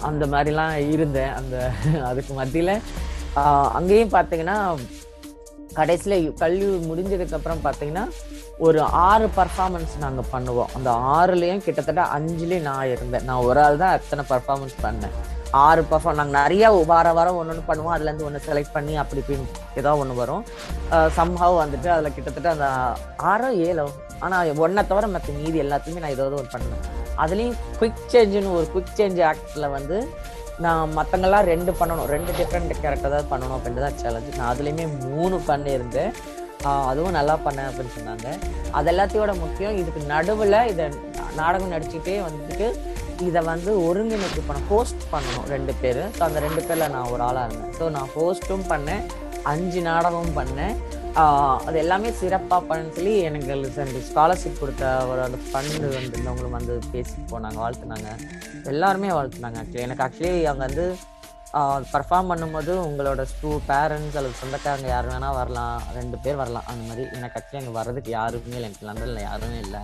[0.09, 1.33] அந்த மாதிரிலாம் இருந்தேன்.
[1.38, 1.57] அந்த
[2.11, 2.75] அதுக்கு மத்தியில்
[3.79, 4.59] அங்கேயும் பார்த்தீங்கன்னா
[5.79, 8.05] கடைசியில் கல்வி முடிஞ்சதுக்கப்புறம் பார்த்தீங்கன்னா
[8.67, 10.71] ஒரு ஆறு பர்ஃபார்மன்ஸ் நாங்கள் பண்ணுவோம்.
[10.77, 13.27] அந்த ஆறுலேயும் கிட்டத்தட்ட அஞ்சுலேயும் நான் இருந்தேன்.
[13.29, 15.14] நான் ஒரு ஆள் தான் அத்தனை பர்ஃபார்மன்ஸ் பண்ணேன்.
[15.67, 17.95] ஆறு பர்ஃபார்ம் நாங்கள் நிறைய வார வாரம் ஒன்று ஒன்று பண்ணுவோம்.
[17.97, 19.38] அதுலேருந்து ஒன்று செலக்ட் பண்ணி அப்படி இப்படி
[19.83, 20.43] ஏதோ ஒன்று வரும்.
[21.19, 22.69] சம்ஹாவ் வந்துட்டு அதில் கிட்டத்தட்ட அந்த
[23.33, 23.87] ஆறோ ஏழோ
[24.24, 26.83] ஆனால் ஒன்றை தவிர மற்ற மீதி எல்லாத்தையுமே நான் ஏதாவது ஒன்று பண்ணேன்.
[27.24, 29.98] அதுலேயும் குவிக் சேஞ்சுன்னு ஒரு குவிக் சேஞ்ச் ஆக்டில் வந்து
[30.64, 35.37] நான் மற்றவங்கெல்லாம் ரெண்டு பண்ணணும் ரெண்டு டிஃப்ரெண்ட் கேரக்டர் தான் பண்ணணும் அப்படின்ட்டு தான் சேலஞ்சு நான் அதுலேயுமே மூணு
[35.50, 36.12] பண்ணியிருந்தேன்.
[36.90, 38.28] அதுவும் நல்லா பண்ணேன் அப்படின்னு சொன்னாங்க.
[38.78, 40.87] அது எல்லாத்தையோட முக்கியம் இதுக்கு நடுவில் இதை
[41.40, 42.68] நாடகம் நடிச்சுக்கிட்டே வந்துட்டு
[43.26, 46.02] இதை வந்து ஒருங்கிணைப்பு பண்ண ஹோஸ்ட் பண்ணணும் ரெண்டு பேர்.
[46.16, 47.72] ஸோ அந்த ரெண்டு பேரில் நான் ஒரு ஆளாக இருந்தேன்.
[47.78, 49.02] ஸோ நான் ஹோஸ்ட்டும் பண்ணேன்
[49.52, 50.74] அஞ்சு நாடகமும் பண்ணேன்.
[51.66, 53.49] அது எல்லாமே சிறப்பாக பண்ணு சொல்லி எனக்கு
[53.83, 58.11] ரெண்டு ஸ்காலர்ஷிப் கொடுத்த ஒரு அந்த ஃபண்டு வந்திருந்தவங்களும் வந்து பேசி போனாங்க வாழ்த்துனாங்க.
[58.73, 60.87] எல்லாருமே வாழ்த்துனாங்க ஆக்சுவலி எனக்கு ஆக்சுவலி அங்கே வந்து
[61.94, 66.68] பர்ஃபார்ம் பண்ணும்போது உங்களோட ஸ்டூ பேரண்ட்ஸ் அல்லது சொந்தக்காரங்க யார் வேணால் வரலாம் ரெண்டு பேர் வரலாம்.
[66.71, 68.68] அந்த மாதிரி எனக்கு ஆக்சுவலி அங்கே வர்றதுக்கு யாருக்குமே இல்லை.
[68.71, 69.83] எனக்கு லண்டனில் யாருமே இல்லை.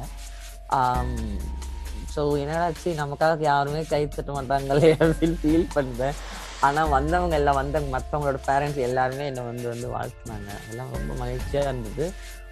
[2.14, 6.16] ஸோ என்னடாச்சு நமக்காக யாருமே கை தட்ட மாட்டாங்களே அப்படின்னு ஃபீல் பண்ணுறேன்
[6.66, 10.50] ஆனால் வந்தவங்க எல்லாம் வந்த மற்றவங்களோட பேரண்ட்ஸ் எல்லாருமே என்னை வந்து வந்து வாழ்த்துனாங்க.
[10.60, 12.06] அதெல்லாம் ரொம்ப மகிழ்ச்சியாக இருந்தது.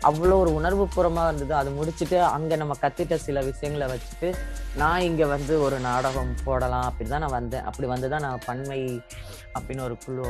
[0.09, 1.53] அவ்வளோ ஒரு உணர்வு பூர்வமாக இருந்தது.
[1.59, 4.29] அது முடிச்சுட்டு அங்கே நம்ம கற்றுட்ட சில விஷயங்களை வச்சுட்டு
[4.81, 7.66] நான் இங்கே வந்து ஒரு நாடகம் போடலாம் அப்படி தான் நான் வந்தேன்.
[7.70, 8.81] அப்படி வந்து தான் நான் பன்மை
[9.57, 10.25] அப்படின்னு ஒரு குழு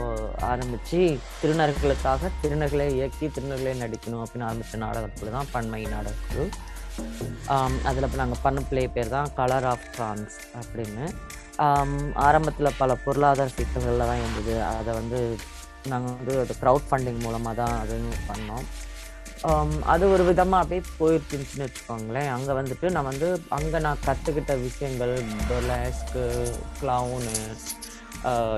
[0.50, 1.00] ஆரம்பித்து
[1.40, 6.46] திருநர்களுக்காக திருநர்களை இயக்கி திருநர்களை நடிக்கணும் அப்படின்னு ஆரம்பித்த நாடகத்துக்குள்ள தான் பன்மை நாடகக்குழு.
[7.88, 11.06] அதில் இப்போ நாங்கள் பண்ண பிளே பேர் தான் கலர் ஆஃப் ஃப்ரான்ஸ் அப்படின்னு.
[12.26, 14.54] ஆரம்பத்தில் பல பொருளாதார சிக்கல்களில் தான் இருந்தது.
[14.78, 15.18] அதை வந்து
[15.92, 17.94] நாங்கள் வந்து அது க்ரௌட் ஃபண்டிங் மூலமாக தான் அது
[18.30, 18.66] பண்ணோம்.
[19.92, 22.28] அது ஒரு விதமாக அப்படியே போயிருச்சுன்னு வச்சுக்கோங்களேன்.
[22.34, 25.14] அங்கே வந்துட்டு நான் வந்து அங்கே நான் கற்றுக்கிட்ட விஷயங்கள்
[25.48, 26.18] burlesque
[26.80, 27.34] க்ளவுனு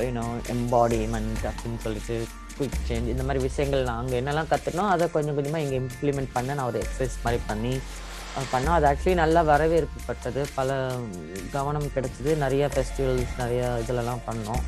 [0.07, 2.17] யூனோ எம்பாடிமெண்ட் அப்படின்னு சொல்லிட்டு
[2.57, 6.55] குயிக் சேஞ்ச் இந்த மாதிரி விஷயங்கள் நான் அங்கே என்னெல்லாம் கற்றுனோ அதை கொஞ்சம் கொஞ்சமாக இங்கே இம்ப்ளிமெண்ட் பண்ண
[6.59, 7.73] நான் ஒரு எக்ஸசைஸ் மாதிரி பண்ணி
[8.53, 10.79] பண்ணோம் அது ஆக்சுவலி நல்லா வரவேற்பு பட்டது பல
[11.57, 12.33] கவனம் கிடைச்சிது.
[12.45, 14.65] நிறைய ஃபெஸ்டிவல்ஸ் நிறைய இதிலலாம் பண்ணோம்.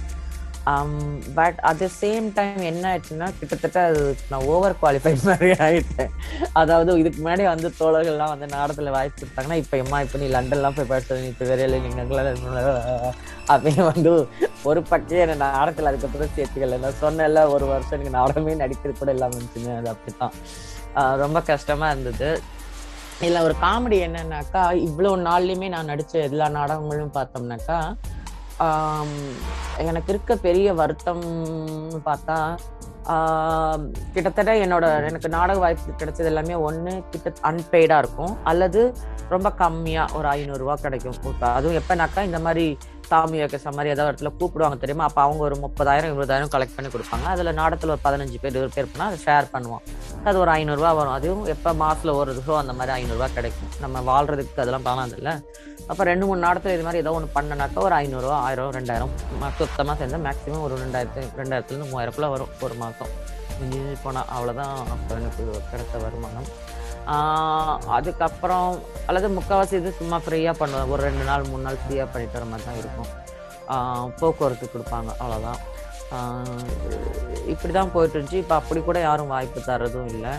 [1.38, 4.00] But at the same time என்ன ஆயிடுச்சுன்னா கிட்டத்தட்ட அது
[4.30, 6.10] நான் ஓவர் குவாலிஃபைட் மாதிரி ஆயிட்டேன்.
[6.60, 10.90] அதாவது இதுக்கு முன்னாடி வந்து தோழர்கள்லாம் வந்து நாடத்தில் வாய்ப்பு கொடுத்தாங்கன்னா இப்போ எம்மா இப்போ நீ லண்டன்லாம் போய்
[10.92, 12.10] படிச்சது நீ இப்போ வேறையில நீங்கள்
[13.54, 14.12] அப்படின்னு வந்து
[14.70, 16.78] ஒரு பக்கம் என்ன நாடத்தில் அதுக்கப்புறம் சேர்த்துக்கல.
[16.84, 20.34] நான் சொன்னல ஒரு வருஷம் எனக்கு நாடகமே நடிக்கிறது கூட இல்லாமல் இருந்துச்சுன்னு அது அப்படி தான்
[21.24, 22.30] ரொம்ப கஷ்டமாக இருந்தது.
[23.20, 27.78] இதில் ஒரு காமெடி என்னன்னாக்கா இவ்வளோ நாள்லையுமே நான் நடித்த எல்லா நாடகங்களும் பார்த்தோம்னாக்கா
[29.90, 32.36] எனக்கு இருக்க பெரிய வருத்தம்னு பார்த்தா
[34.14, 38.32] கிட்டத்தட்ட என்னோட எனக்கு நாடக வாய்ப்பு கிடைச்சது எல்லாமே ஒன்று கிட்ட அன்பெய்டாக இருக்கும்.
[38.50, 38.80] அல்லது
[39.34, 41.18] ரொம்ப கம்மியாக ஒரு ஐநூறுரூவா கிடைக்கும்.
[41.58, 42.66] அதுவும் எப்போனாக்கா இந்த மாதிரி
[43.10, 45.04] சாமி வைக்க மாதிரி ஏதாவது இடத்துல கூப்பிடுவாங்க தெரியுமா?
[45.08, 47.26] அப்போ அவங்க ஒரு முப்பதாயிரம் இருபதாயிரம் கலெக்ட் பண்ணி கொடுப்பாங்க.
[47.34, 49.84] அதில் நாடத்தில் ஒரு பதினஞ்சு பேர் இருபது பேர் போனால் அதை ஷேர் பண்ணுவோம்.
[50.28, 51.14] அது ஒரு ஐநூறுரூவா வரும்.
[51.18, 53.70] அதுவும் எப்போ மாதத்தில் ஒரு ஷோ அந்த மாதிரி ஐநூறுரூவா கிடைக்கும்.
[53.84, 55.34] நம்ம வாழ்றதுக்கு அதெல்லாம் பணம் இல்லை.
[55.90, 59.12] அப்போ ரெண்டு மூணு நாடத்தில் இது மாதிரி ஏதோ ஒன்று பண்ணனாக்கா ஒரு ஐநூறுரூவா ஆயிரம் ரெண்டாயிரம்
[59.60, 63.12] சுத்தமாக சேர்ந்தால் மேக்ஸிமம் ஒரு ரெண்டாயிரத்து ரெண்டாயிரத்துலேருந்து மூவாயிரக்குள்ளே வரும் ஒரு மாதம்
[63.58, 66.48] மிஞ்சி போனால் அவ்வளோதான் அப்போ எனக்கு கிடைச்ச வருமானம்.
[67.96, 68.68] அதுக்கப்புறம்
[69.08, 70.90] அல்லது முக்கால்வாசி இது சும்மா ஃப்ரீயாக பண்ணுவேன்.
[70.92, 73.10] ஒரு ரெண்டு நாள் மூணு நாள் ஃப்ரீயாக பண்ணி தர மாதிரி தான் இருக்கும்
[74.20, 75.10] போக்குவரத்து கொடுப்பாங்க.
[75.20, 75.60] அவ்வளோதான்
[77.52, 78.42] இப்படி தான் போயிட்டுருந்துச்சு.
[78.42, 80.34] இப்போ அப்படி கூட யாரும் வாய்ப்பு தரதும் இல்லை.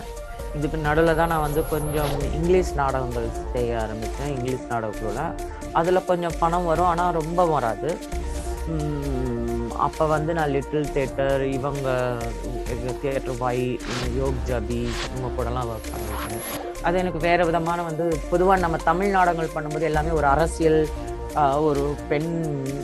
[0.58, 5.22] இதுக்கு நடுவில் தான் நான் வந்து கொஞ்சம் இங்கிலீஷ் நாடகங்கள் செய்ய ஆரம்பித்தேன் இங்கிலீஷ் நாடகக்குள்ள
[5.80, 6.90] அதில் கொஞ்சம் பணம் வரும்.
[6.92, 7.90] ஆனால் ரொம்ப வராது.
[9.86, 11.88] அப்போ வந்து நான் லிட்டில் தேட்டர் இவங்க
[13.02, 13.66] தேட்டர் வாய்
[14.18, 16.42] யோக் ஜபி இவங்க கூடலாம் ஒர்க் பண்ணியிருக்கேன்.
[16.86, 20.80] அது எனக்கு வேறு விதமான வந்து பொதுவாக நம்ம தமிழ் நாடகங்கள் பண்ணும்போது எல்லாமே ஒரு அரசியல்
[21.68, 22.30] ஒரு பெண்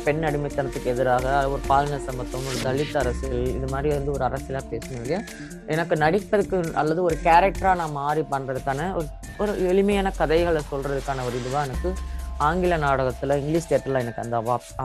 [0.05, 5.27] பெண் அடிமைத்தனத்துக்கு எதிராக ஒரு பாலின சமத்துவம் ஒரு தலித் அரசியல் இது மாதிரி வந்து ஒரு அரசியலாக பேசணும்
[5.67, 11.67] எனக்கு நடிப்பதற்கு அல்லது ஒரு கேரக்டராக நான் மாறி பண்ணுறதுக்கான ஒரு ஒரு எளிமையான கதைகளை சொல்கிறதுக்கான ஒரு இதுவாக
[11.69, 11.91] எனக்கு
[12.47, 14.37] ஆங்கில நாடகத்தில் இங்கிலீஷ் தேட்டரில் எனக்கு அந்த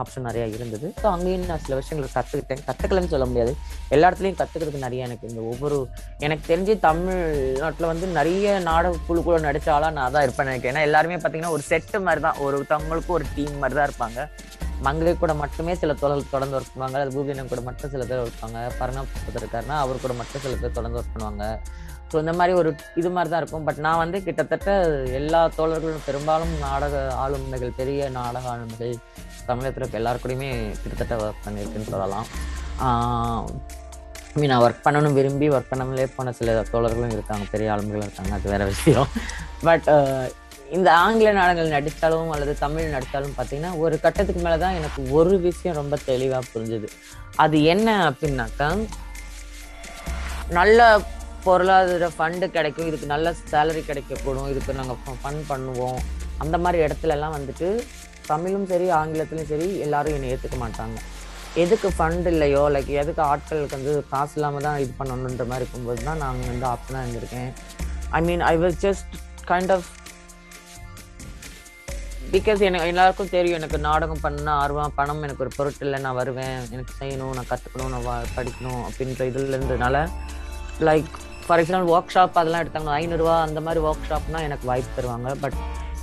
[0.01, 0.87] ஆப்ஷன் நிறையா இருந்தது.
[1.01, 3.53] ஸோ அங்கேயும் நான் சில விஷயங்களை கற்றுக்கிட்டேன் கற்றுக்கலன்னு சொல்ல முடியாது.
[3.95, 5.79] எல்லா இடத்துலையும் கற்றுக்கிறதுக்கு நிறைய எனக்கு இந்த ஒவ்வொரு
[6.27, 10.73] எனக்கு தெரிஞ்சு தமிழ்நாட்டில் வந்து நிறைய நாடக குழு கூட நடிச்சாலும் நான் தான் இருப்பேன் நினைக்கிறேன்.
[10.75, 12.39] ஏன்னா எல்லாருமே பார்த்தீங்கன்னா ஒரு செட்டு மாதிரி தான்.
[12.45, 14.29] ஒரு தவங்களுக்கும் ஒரு டீம் மாதிரி தான் இருப்பாங்க.
[14.87, 16.99] மங்கை கூட மட்டுமே சில தொழில் தொடர்ந்து ஒர்க் பண்ணுவாங்க.
[17.03, 18.71] அது பூபியனம் கூட மட்டும் சில பேர் ஒர்க் பண்ணுவாங்க.
[18.81, 19.01] பரணா
[19.41, 21.45] இருக்காருன்னா அவர் கூட மட்டும் சில பேர் தொடர்ந்து ஒர்க் பண்ணுவாங்க.
[22.11, 23.65] ஸோ இந்த மாதிரி ஒரு இது மாதிரி தான் இருக்கும்.
[23.67, 24.69] பட் நான் வந்து கிட்டத்தட்ட
[25.19, 28.93] எல்லா தோழர்களும் பெரும்பாலும் நாடக ஆளுமைகள் பெரிய நாடக ஆளுமைகள்
[29.49, 30.49] தமிழகத்தில் இருக்க எல்லாருக்கூடையுமே
[30.81, 32.27] கிட்டத்தட்ட ஒர்க் பண்ணியிருக்குன்னு சொல்லலாம்.
[34.39, 38.53] மீன் நான் ஒர்க் பண்ணணும் விரும்பி ஒர்க் பண்ணாமலே போன சில தோழர்களும் இருக்காங்க பெரிய ஆளுமைகளும் இருக்காங்க அது
[38.53, 39.09] வேற விஷயம்.
[39.67, 39.87] பட்
[40.77, 45.79] இந்த ஆங்கில நாடகங்கள் நடித்தாலும் அல்லது தமிழ் நடித்தாலும் பார்த்தீங்கன்னா ஒரு கட்டத்துக்கு மேலே தான் எனக்கு ஒரு விஷயம்
[45.81, 46.89] ரொம்ப தெளிவாக புரிஞ்சுது.
[47.43, 48.67] அது என்ன அப்படின்னாக்கா
[50.59, 50.89] நல்ல
[51.45, 55.99] பொருளாதார ஃபண்டு கிடைக்கும் இதுக்கு நல்ல சேலரி கிடைக்கக்கூடும் இதுக்கு நாங்கள் ஃபண்ட் பண்ணுவோம்.
[56.43, 57.69] அந்த மாதிரி இடத்துலலாம் வந்துட்டு
[58.31, 60.97] தமிழும் சரி ஆங்கிலத்துலையும் சரி எல்லாரும் என்னை ஏற்றுக்க மாட்டாங்க.
[61.63, 66.21] எதுக்கு ஃபண்ட் இல்லையோ லைக் எதுக்கு ஆட்களுக்கு வந்து காசு இல்லாமல் தான் இது பண்ணணுன்ற மாதிரி இருக்கும்போது தான்
[66.25, 67.49] நாங்கள் வந்து ஆப்ஷனாக இருந்திருக்கேன்.
[68.17, 69.15] I mean I was just
[69.51, 69.87] kind of
[72.33, 76.57] because எனக்கு எல்லாருக்கும் தெரியும் எனக்கு நாடகம் பண்ண ஆர்வம் பணம் எனக்கு ஒரு பொருட்டு இல்லை நான் வருவேன்
[76.73, 80.05] எனக்கு செய்யணும் நான் கற்றுக்கணும் நான் படிக்கணும் அப்படின்ற இதுல இருந்ததுனால
[80.89, 81.15] like
[81.49, 85.29] for example workshop அதெல்லாம் எடுத்தாங்கன்னா ஐநூறுரூவா அந்த மாதிரி ஒர்க் ஷாப்னா எனக்கு வாய்ப்பு தருவாங்க.
[85.43, 85.55] பட்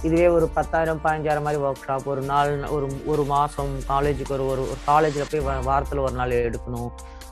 [0.07, 4.63] இதுவே ஒரு பத்தாயிரம் பதினஞ்சாயிரம் மாதிரி ஒர்க் ஷாப் ஒரு நாள் ஒரு ஒரு மாதம் காலேஜுக்கு ஒரு ஒரு
[4.73, 6.91] ஒரு காலேஜில் போய் வாரத்தில் ஒரு நாள் எடுக்கணும்.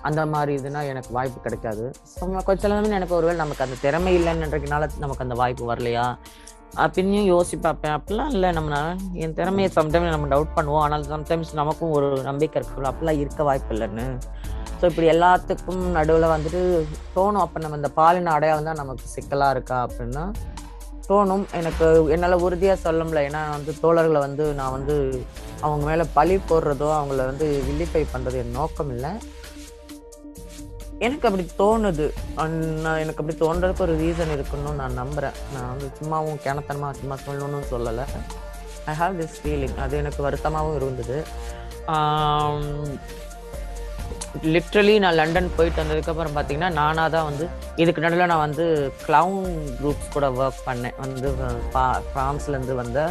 [0.08, 1.84] அந்த மாதிரி இதுனா எனக்கு வாய்ப்பு கிடைக்காது.
[2.12, 6.06] ஸோ கொஞ்சம் சில எனக்கு ஒருவேளை நமக்கு அந்த திறமை இல்லைன்றதுனால நமக்கு அந்த வாய்ப்பு வரலையா?
[6.82, 8.48] அப்படின்னு யோசிச்சு பார்ப்பேன் அப்படிலாம் இல்லை.
[8.52, 8.80] நம்ம
[9.24, 10.84] என் திறமையை சம்டைம்ஸ் நம்ம டவுட் பண்ணுவோம்.
[10.86, 12.90] ஆனால் சம்டைம்ஸ் நமக்கும் ஒரு நம்பிக்கை இருக்குல்ல.
[12.92, 14.06] அப்படிலாம் இருக்க வாய்ப்பு இல்லைன்னு.
[14.78, 16.60] ஸோ இப்படி எல்லாத்துக்கும் நடுவில் வந்துட்டு
[17.16, 17.44] தோணும்.
[17.44, 20.24] அப்போ நம்ம இந்த பாலின அடையாளம் தான் நமக்கு சிக்கலாக இருக்கா அப்படின்னா
[21.08, 21.44] தோணும்.
[21.60, 23.24] எனக்கு என்னால் உறுதியாக சொல்ல முடியல.
[23.28, 24.94] ஏன்னா வந்து தோழர்களை வந்து நான் வந்து
[25.64, 29.10] அவங்க மேலே பழி போடுறதோ அவங்கள வந்து வில்லிஃபை பண்ணுறது என் நோக்கம் இல்லை.
[31.06, 32.06] எனக்கு அப்படி தோணுது.
[32.84, 37.70] நான் எனக்கு அப்படி தோன்றதுக்கு ஒரு ரீசன் இருக்குன்னு நான் நம்புகிறேன் நான் வந்து சும்மாவும் கிணத்தனமாக சும்மா சொல்லணும்னு
[37.74, 38.06] சொல்லலை.
[38.90, 41.18] ஐ ஹாவ் திஸ் ஃபீலிங் அது எனக்கு வருத்தமாகவும் இருந்தது.
[44.42, 50.12] லிட்ரலி நான் லண்டன் போயிட்டு வந்ததுக்கப்புறம் பார்த்தீங்கன்னா நானாக தான் வந்து இதுக்கு நடுவில் நான் வந்து க்ளவுன் குரூப்ஸ்
[50.12, 50.94] கூட ஒர்க் பண்ணேன்.
[50.96, 51.34] வந்து
[51.74, 53.10] பா- ஃப்ரான்ஸ்லேருந்து வந்த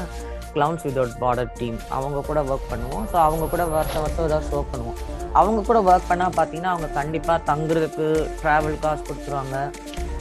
[0.54, 3.06] க்ளவுன்ஸ் விதவுட் பார்டர் டீம் அவங்க கூட ஒர்க் பண்ணுவோம்.
[3.14, 4.98] ஸோ அவங்க கூட வருஷம் வருஷம் ஏதாவது ஷோ பண்ணுவோம்.
[5.34, 9.72] அவங்க கூட ஒர்க் பண்ணால் பார்த்தீங்கன்னா அவங்க கண்டிப்பாக தங்குறதுக்கு ட்ராவல் காசு கொடுத்துருவாங்க.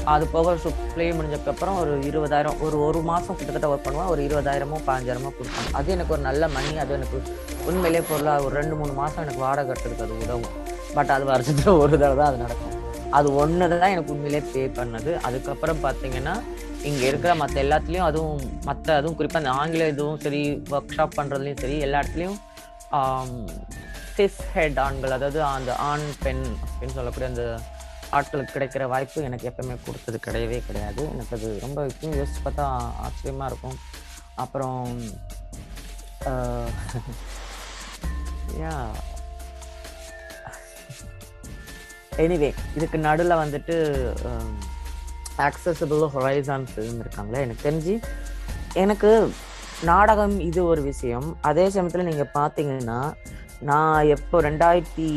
[0.05, 0.57] அது போக
[0.95, 4.09] ப்ளே முடிஞ்சதுக்கப்புறம் ஒரு இருபதாயிரம் ஒரு ஒரு மாதம் கிட்டத்தட்ட ஒர்க் பண்ணுவோம்.
[4.09, 7.23] ஒரு இருபதாயிரமோ பதினஞ்சாயிரமோ கொடுப்பாங்க அது எனக்கு ஒரு நல்ல மணி அது எனக்கு
[7.65, 10.71] உண்மையிலே பொருளாக ஒரு ரெண்டு மூணு மாதம் எனக்கு வாடகை கட்டுறதுக்கு அது உதவும்.
[10.97, 12.69] பட் அது வருஷத்துல ஒரு தடவை தான் அது நடக்கும்.
[13.19, 15.13] அது ஒன்று தான் எனக்கு உண்மையிலே பே பண்ணது.
[15.27, 16.35] அதுக்கப்புறம் பார்த்தீங்கன்னா
[16.89, 20.41] இங்கே இருக்கிற மற்ற எல்லாத்துலேயும் அதுவும் மற்ற அதுவும் குறிப்பாக அந்த ஆங்கில இதுவும் சரி
[20.75, 22.39] ஒர்க் ஷாப் பண்ணுறதுலையும் சரி எல்லா இடத்துலையும்
[24.17, 27.45] சிஸ் ஹெட் ஆண்கள் அதாவது அந்த ஆண் பெண் அப்படின்னு சொல்லக்கூடிய அந்த
[28.17, 31.03] ஆட்களுக்கு கிடைக்கிற வாய்ப்பு எனக்கு எப்பவுமே கொடுத்தது கிடையவே கிடையாது.
[31.15, 32.67] எனக்கு அது ரொம்ப இப்பயும் யோசிச்சு பார்த்தா
[33.07, 33.79] ஆச்சரியமாக இருக்கும்.
[34.45, 34.85] அப்புறம்
[38.63, 38.75] யா
[42.25, 43.77] எனிவே இதுக்கு நடுவில் வந்துட்டு
[45.47, 47.95] ஆக்சசபிள் ஹொரைசான் ஃபிலிம் இருக்காங்களே எனக்கு தெரிஞ்சு.
[48.83, 49.11] எனக்கு
[49.91, 51.29] நாடகம் இது ஒரு விஷயம்.
[51.51, 53.01] அதே சமயத்தில் நீங்கள் பார்த்தீங்கன்னா
[53.71, 55.09] நான் எப்போ ரெண்டாயிரத்தி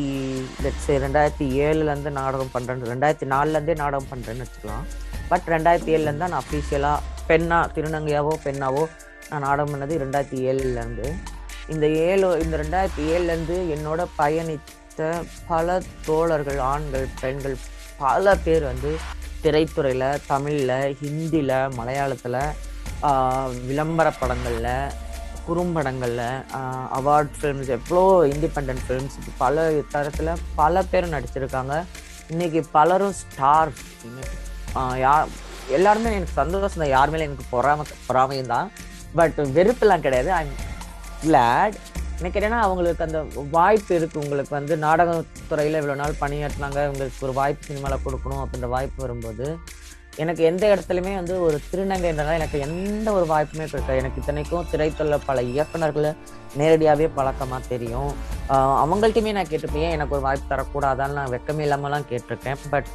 [0.66, 4.86] லட்ச ரெண்டாயிரத்தி ஏழுலேருந்து நாடகம் பண்ணுறேன் ரெண்டாயிரத்தி நாலுலேருந்தே நாடகம் பண்ணுறேன்னு வச்சுக்கலாம்.
[5.32, 8.84] பட் ரெண்டாயிரத்தி ஏழுலேருந்து தான் நான் அஃபீஷியலாக பெண்ணா திருநங்கையாவோ பெண்ணாவோ
[9.30, 11.08] நான் நாடகம் பண்ணது ரெண்டாயிரத்தி ஏழுலேருந்து
[11.74, 14.02] இந்த ஏழு இந்த ரெண்டாயிரத்தி ஏழுலேருந்து என்னோட
[14.98, 15.68] பார்த்த பல
[16.08, 17.56] தோழர்கள் ஆண்கள் பெண்கள்
[18.02, 18.92] பல பேர் வந்து
[19.44, 22.38] திரைத்துறையில் தமிழில் ஹிந்தியில் மலையாளத்தில்
[23.70, 24.70] விளம்பர படங்களில்
[25.48, 26.30] குறும்படங்களில்
[27.00, 29.66] அவார்ட் ஃபிலிம்ஸ் எவ்வளோ இண்டிபெண்ட் ஃபிலிம்ஸ் பல
[29.96, 30.32] தரத்தில்
[30.62, 31.74] பல பேர் நடிச்சிருக்காங்க.
[32.34, 33.74] இன்னைக்கு பலரும் ஸ்டார்
[35.06, 35.16] யா
[35.80, 36.96] எல்லாருமே எனக்கு சந்தோஷம் தான்.
[36.98, 38.70] யார் மேலே எனக்கு பொறாம பொறாமையும் தான்.
[39.20, 40.32] பட் வெறுப்பெல்லாம் கிடையாது.
[40.40, 40.44] ஐ
[41.26, 41.78] கிளாட்
[42.20, 43.20] எனக்கு என்னன்னா அவங்களுக்கு அந்த
[43.58, 46.82] வாய்ப்பு இருக்குது உங்களுக்கு வந்து நாடகத்துறையில் இவ்வளோ நாள் பணியாற்றினாங்க.
[46.92, 49.48] உங்களுக்கு ஒரு வாய்ப்பு சினிமாவில் கொடுக்கணும் அப்படின்ற வாய்ப்பு வரும்போது
[50.24, 55.42] எனக்கு எந்த இடத்துலையுமே வந்து ஒரு திருநங்கைன்றதால் எனக்கு எந்த ஒரு வாய்ப்புமே கிடைக்காது எனக்கு இத்தனைக்கும் திரைத்துள்ள பல
[55.54, 56.12] இயக்குனர்களை
[56.60, 58.12] நேரடியாகவே பழக்கமாக தெரியும்.
[58.84, 61.18] அவங்கள்ட்டையுமே நான் கேட்டிருப்பேன் ஏன் எனக்கு ஒரு வாய்ப்பு தரக்கூடாதான்னு?
[61.20, 62.60] நான் வெக்கமே இல்லாமலாம் கேட்டிருக்கேன்.
[62.74, 62.90] But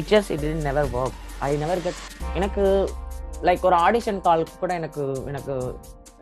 [0.00, 1.18] it just it in never work
[1.48, 2.02] I never get
[2.40, 2.64] எனக்கு
[3.48, 5.54] லைக் ஒரு ஆடிஷன் காலுக்கு கூட எனக்கு எனக்கு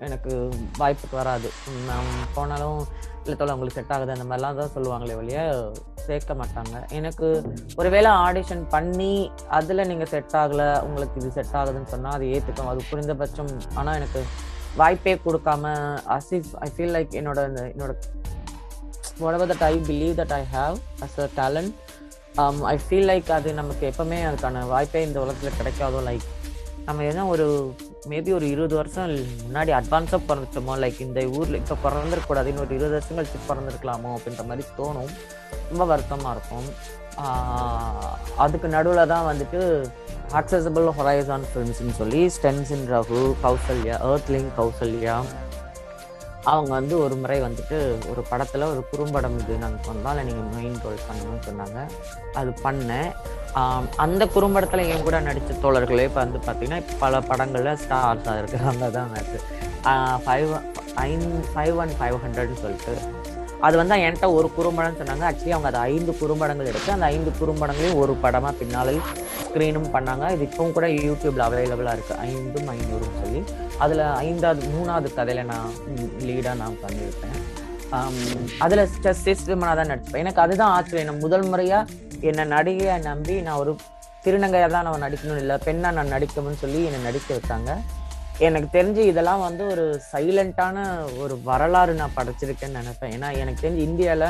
[0.04, 0.48] எனக்கு
[0.78, 1.50] வாய்ப்புக்கு வராது.
[1.86, 2.78] நான் போனாலும்
[3.18, 4.12] இல்லை தோலை உங்களுக்கு செட் ஆகுது.
[4.12, 5.70] அந்த மாதிரிலாம் தான் சொல்லுவாங்களே ஒழிய
[6.06, 6.90] சேர்க்க மாட்டாங்க.
[6.90, 7.26] எனக்கு
[7.76, 12.82] ஒருவேளை ஆடிஷன் பண்ணி அதில் நீங்கள் செட் ஆகலை உங்களுக்கு இது செட் ஆகுதுன்னு சொன்னால் அது ஏற்றுக்கும் அது
[12.90, 13.52] புரிந்தபட்சம்.
[13.74, 14.22] ஆனால் எனக்கு
[14.76, 15.64] வாய்ப்பே கொடுக்காம
[16.08, 17.92] அசிஃப் ஐ ஃபீல் லைக் என்னோட இந்த- என்னோட
[19.20, 21.72] whatever that I believe that I have as a talent
[22.64, 26.26] I feel like அது நமக்கு எப்பவுமே அதுக்கான வாய்ப்பே இந்த உலகத்தில் கிடைக்காதோ லைக்
[26.84, 27.46] நம்ம என்ன ஒரு
[28.10, 33.18] மேபி ஒரு இருபது வருஷம் முன்னாடி அட்வான்ஸாக பிறந்துட்டோமோ லைக் இந்த ஊரில் இப்போ பிறந்திருக்கக்கூடாது இன்னொரு இருபது வருஷம்
[33.18, 35.12] கழிச்சு பிறந்திருக்கலாமோ அப்படின்ற மாதிரி தோணும்.
[35.68, 36.68] ரொம்ப வருத்தமாக இருக்கும்.
[38.36, 39.60] அதுக்கு நடுவில் தான் வந்துட்டு
[40.32, 45.16] accessible ஹொரைசான் ஃபிலிம்ஸ்னு சொல்லி ஸ்டென்சின் ரகு கௌசல்யா ஏர்த்லிங் கௌசல்யா
[46.50, 47.76] அவங்க வந்து ஒரு முறை வந்துட்டு
[48.10, 51.78] ஒரு படத்தில் ஒரு குறும்படம் இது நாங்கள் சொன்னால் நீங்கள் மெயின் ரோல் பண்ணணும்னு சொன்னாங்க.
[52.40, 53.10] அது பண்ணேன்.
[54.04, 59.38] அந்த குறும்படத்தில் என் கூட நடித்த தோழர்களே இப்போ வந்து பார்த்தீங்கன்னா பல படங்களில் ஸ்டார்ஸாக இருக்கிறாங்க தான் எனக்கு
[60.26, 60.52] ஃபைவ்
[61.04, 62.94] ஐன் ஃபைவ் ஒன் ஃபைவ் ஹண்ட்ரட்னு சொல்லிட்டு
[63.66, 65.24] அது வந்து என்கிட்ட ஒரு குறும்படம்னு சொன்னாங்க.
[65.30, 69.00] ஆக்சுவலி அவங்க அது ஐந்து குறும்படங்கள் எடுத்து அந்த ஐந்து குறும்படங்களையும் ஒரு படமாக பின்னாளில்
[69.46, 70.24] ஸ்க்ரீனும் பண்ணாங்க.
[70.34, 73.42] இது இப்போவும் கூட யூடியூப்ல அவைலபிளாக இருக்குது ஐந்தும் ஐநூறும் சொல்லி.
[73.86, 75.72] அதில் ஐந்தாவது மூணாவது கதையில் நான்
[76.28, 77.40] லீடாக நான் பண்ணியிருப்பேன்
[78.64, 81.08] அதில் ஸ்டெஸ் விமனாக தான் நடிப்பேன் எனக்கு அதுதான் ஆச்சரியம்.
[81.10, 81.90] நான் முதல் முறையாக
[82.28, 83.72] என்னை நடிகையை நம்பி நான் ஒரு
[84.24, 87.70] திருநங்கையாக தான் நான் நடிக்கணும் இல்லை பெண்ணாக நான் நடிக்கணும்னு சொல்லி என்னை நடிக்க வச்சாங்க.
[88.46, 90.78] எனக்கு தெரிஞ்சு இதெல்லாம் வந்து ஒரு சைலண்டான
[91.22, 93.12] ஒரு வரலாறு நான் படைச்சிருக்கேன்னு நினைப்பேன்.
[93.16, 94.28] ஏன்னா எனக்கு தெரிஞ்சு இந்தியாவில்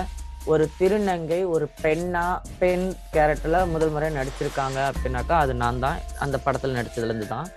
[0.52, 2.24] ஒரு திருநங்கை ஒரு பெண்ணா
[2.60, 2.84] பெண்
[3.14, 5.98] கேரக்டரில் முதல் முறை நடிச்சிருக்காங்க அப்படின்னாக்கா அது நான் தான்.
[6.26, 7.48] அந்த படத்தில் நடிச்சதுலேருந்து தான்.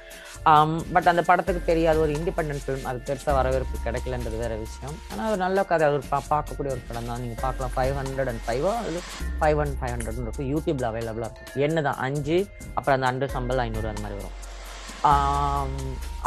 [0.95, 4.95] பட் அந்த படத்துக்கு தெரியாத ஒரு இண்டிபெண்ட் ஃபிலிம் அது பெருசாக வரவேற்பு கிடைக்கலன்றது வேற விஷயம்.
[5.11, 5.85] ஆனால் ஒரு நல்ல கதை.
[5.87, 7.21] அது ஒரு பா பார்க்கக்கூடிய ஒரு படம் தான்.
[7.23, 7.73] நீங்கள் பார்க்கலாம்.
[7.77, 8.99] ஃபைவ் ஹண்ட்ரட் அண்ட் ஃபைவோ அது
[9.39, 10.49] ஃபைவ் ஒன் ஃபைவ் ஹண்ட்ரட்னு இருக்கும்.
[10.53, 11.63] யூடியூப்ல அவைலபிளாக இருக்கும்.
[11.67, 12.39] என்ன தான் அஞ்சு
[12.77, 14.37] அப்புறம் அந்த அண்டு சம்பல் ஐநூறு அந்த மாதிரி வரும்.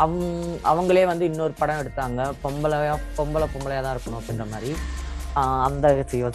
[0.02, 0.24] அவங்க
[0.70, 2.20] அவங்களே வந்து இன்னொரு படம் எடுத்தாங்க.
[2.44, 4.70] பொம்பளையா பொம்பளை பொம்பளையாக தான் இருக்கணும் அப்படின்ற மாதிரி.
[5.66, 5.86] அந்த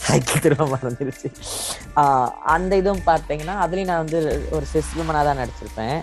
[0.07, 1.29] சாய்க்கு திரும்ப மறந்துருச்சு.
[2.55, 4.19] அந்த இதுவும் பார்த்தீங்கன்னா அதுலேயும் நான் வந்து
[4.57, 5.97] ஒரு சிஸ்லமனாக தான் நடிச்சிருப்பேன்.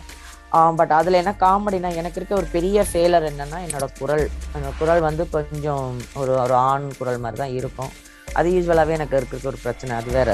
[0.79, 4.25] பட் அதில் என்ன காமெடினா எனக்கு இருக்க ஒரு பெரிய ஃபெயிலர் என்னன்னா என்னோட குரல்.
[4.55, 5.87] என்னோட குரல் வந்து கொஞ்சம்
[6.23, 7.93] ஒரு ஒரு ஆண் குரல் மாதிரி தான் இருக்கும்.
[8.39, 10.33] அது யூஸ்வலாகவே எனக்கு இருக்கிற ஒரு பிரச்சனை அது வேற.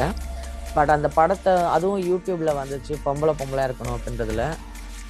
[0.76, 4.44] பட் அந்த படத்தை அதுவும் யூடியூப்பில் வந்துச்சு பொம்பளை பொம்பளையாக இருக்கணும் அப்படின்றதுல.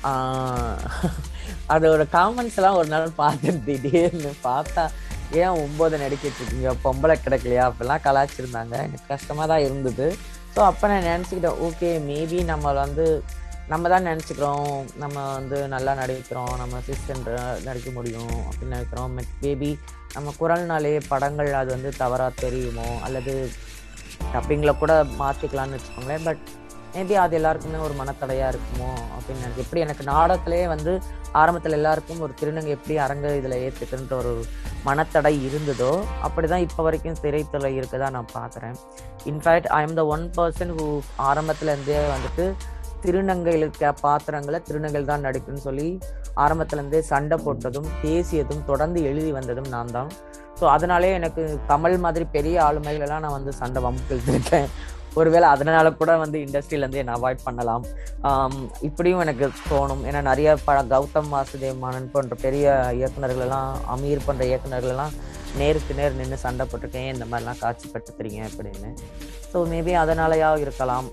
[1.75, 4.85] அதோட காமெண்ட்ஸ் எல்லாம் ஒரு நாள் பார்த்துட்டு திடீர்னு பார்த்தா
[5.33, 6.71] ஏன் ஒம்பது நடிக்கிட்டு இருக்கீங்க?
[6.85, 7.65] பொம்பளை கிடைக்கலையா?
[7.69, 10.07] அப்படிலாம் கலாச்சிருந்தாங்க எனக்கு கஷ்டமாக தான் இருந்தது.
[10.55, 13.23] ஸோ அப்போ நான் நினச்சிக்கிட்டேன் ஓகே மேபி நம்ம வந்து
[13.69, 14.71] நம்ம தான் நினச்சிக்கிறோம்.
[14.97, 16.57] நம்ம வந்து நல்லா நடிக்கிறோம்.
[16.57, 17.21] நம்ம சிஸ்டர்
[17.65, 18.37] நடிக்க முடியும்.
[18.49, 19.19] அப்படின்னு நினைக்கிறோம்.
[19.45, 19.71] மேபி
[20.15, 22.89] நம்ம குரல்னாலே படங்கள் அது வந்து தவறாக தெரியுமோ?
[23.09, 23.51] அல்லது
[24.33, 26.25] டப்பிங்கில் கூட மாற்றிக்கலாம்னு வச்சுக்கோங்களேன்.
[26.25, 26.45] பட்
[26.99, 30.93] மேபி அது எல்லாருக்குமே ஒரு மனத்தடையாக இருக்குமோ அப்படின்னு எனக்கு எப்படி எனக்கு நாடகத்திலே வந்து
[31.35, 34.33] ஆரம்பத்தில் எல்லாருக்கும் ஒரு திருநங்கை எப்படி அரங்க இதில் ஏற்றுக்குன்ற ஒரு
[34.87, 35.91] மனத்தடை இருந்ததோ
[36.25, 38.77] அப்படிதான் இப்போ வரைக்கும் திரைத்துறை இருக்கதான் நான் பார்க்குறேன்
[39.27, 40.87] in fact I am the one person who
[41.29, 42.47] ஆரம்பத்துலேருந்தே வந்துட்டு
[43.05, 45.89] திருநங்கைகளுக்கு பாத்திரங்களை திருநங்கையில் தான் நடிக்குன்னு சொல்லி
[46.37, 50.11] ஆரம்பத்துலேருந்தே சண்டை போட்டதும் பேசியதும் தொடர்ந்து எழுதி வந்ததும் நான் தான்.
[50.61, 54.69] ஸோ அதனாலே எனக்கு கமல் மாதிரி பெரிய ஆளுமைகளெல்லாம் நான் வந்து சண்டை வம்புக்கிருக்கேன்
[55.19, 57.85] ஒருவேளை அதனால கூட வந்து இண்டஸ்ட்ரியிலேருந்து என்னை அவாய்ட் பண்ணலாம்.
[58.89, 60.03] இப்படியும் எனக்கு தோணும்.
[60.09, 62.67] ஏன்னா நிறைய ப கௌதம் வாசுதேவ் மானன் போன்ற பெரிய
[63.01, 65.15] இயக்குநர்களெல்லாம் அமீர் போன்ற இயக்குநர்களெல்லாம்
[65.61, 67.13] நேருக்கு நேர் நின்று சண்டை போட்டிருக்கேன்.
[67.15, 68.91] இந்த மாதிரிலாம் காட்சிப்படுத்துறீங்க அப்படின்னு.
[69.53, 71.07] ஸோ மேபி அதனாலயா இருக்கலாம்.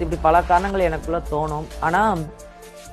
[0.00, 1.66] இப்படி பல காரணங்கள் எனக்குள்ளே தோணும்.
[1.86, 2.22] ஆனால்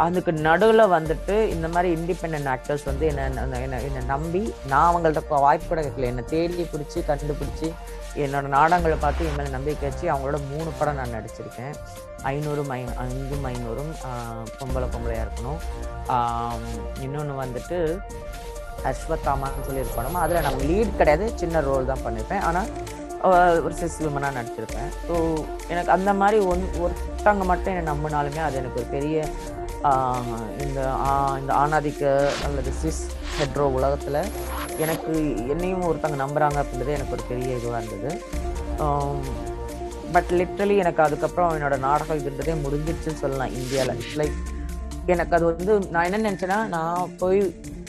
[0.06, 3.24] அதுக்கு நடுவில் வந்துட்டு இந்த மாதிரி இண்டிபெண்ட் ஆக்டர்ஸ் வந்து என்னை
[3.66, 4.42] என்னை நம்பி
[4.72, 6.10] நான் அவங்கள்ட்ட வாய்ப்பு கூட கேட்கல.
[6.12, 7.70] என்னை தேடி பிடிச்சி கண்டுபிடிச்சி
[8.26, 11.74] என்னோட நாடகங்களை பார்த்து என் மேலே நம்பிக்கை வச்சு அவங்களோட மூணு படம் நான் நடிச்சிருக்கேன்.
[12.32, 13.92] ஐநூறும் ஐ அஞ்சும் ஐநூறும்
[14.60, 15.60] பொம்பளை பொம்பளையாக இருக்கணும்.
[17.06, 17.80] இன்னொன்று வந்துட்டு
[18.92, 20.22] அஸ்வத்தாமான்னு சொல்லி ஒரு படம்.
[20.24, 21.28] அதில் நம்ம லீட் கிடையாது.
[21.42, 22.70] சின்ன ரோல் தான் பண்ணியிருப்பேன் ஆனால்
[23.66, 24.90] ஒரு சிஸ் விமனாக நடிச்சிருப்பேன்.
[25.06, 25.14] ஸோ
[25.72, 29.26] எனக்கு அந்த மாதிரி ஒன் ஒருத்தவங்க மட்டும் என்னை நம்பினாலுமே அது எனக்கு ஒரு பெரிய
[30.60, 32.04] இந்த ஆ- இந்த ஆணாதிக்க
[32.46, 33.02] அல்லது சிஸ்
[33.38, 34.20] ஹெட்ரோ உலகத்தில்
[34.78, 35.14] எனக்கு
[35.48, 38.12] என்னையும் ஒருத்தவங்க நம்புகிறாங்க அப்படின்றது எனக்கு ஒரு பெரிய இதுவாக இருந்தது.
[40.12, 44.38] பட் லிட்ரலி எனக்கு அதுக்கப்புறம் என்னோட நாடகம் இருந்ததே முடிஞ்சிருச்சுன்னு சொல்லலாம் இந்தியாவில் இட்ஸ் லைக்
[45.06, 47.42] எனக்கு அது வந்து நான் என்ன நினச்சேன்னா நான் போய்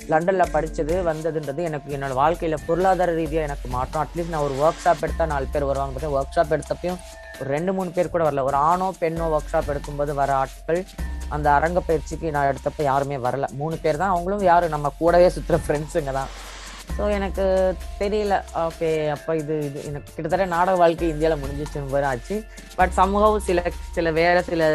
[0.08, 4.06] லண்டனில் படித்தது வந்ததுன்றது எனக்கு என்னோடய வாழ்க்கையில் பொருளாதார ரீதியாக எனக்கு மாற்றம்.
[4.06, 7.00] அட்லீஸ்ட் நான் ஒரு ஒர்க் ஷாப் எடுத்தால் நாலு பேர் வருவாங்க பார்த்தேன் ஒர்க் ஷாப் எடுத்தப்பையும்
[7.40, 8.42] ஒரு ரெண்டு மூணு பேர் கூட வரல.
[8.42, 10.80] ஒரு ஆணோ பெண்ணோ ஒர்க் ஷாப் எடுக்கும்போது வர ஆட்கள்
[11.36, 13.46] அந்த அரங்க பயிற்சிக்கு நான் எடுத்தப்ப யாருமே வரல.
[13.60, 14.12] மூணு பேர் தான்.
[14.14, 16.30] அவங்களும் யாரும் நம்ம கூடவே சுற்றுற ஃப்ரெண்ட்ஸுங்க தான்.
[16.96, 17.44] ஸோ எனக்கு
[18.02, 18.34] தெரியல.
[18.66, 22.36] ஓகே அப்போ இது இது எனக்கு கிட்டத்தட்ட நாடக வாழ்க்கை இந்தியாவில் முடிஞ்சிச்சுன்னு போல ஆச்சு.
[22.78, 23.62] பட் சமூகம் சில
[23.96, 24.70] சில வேற சில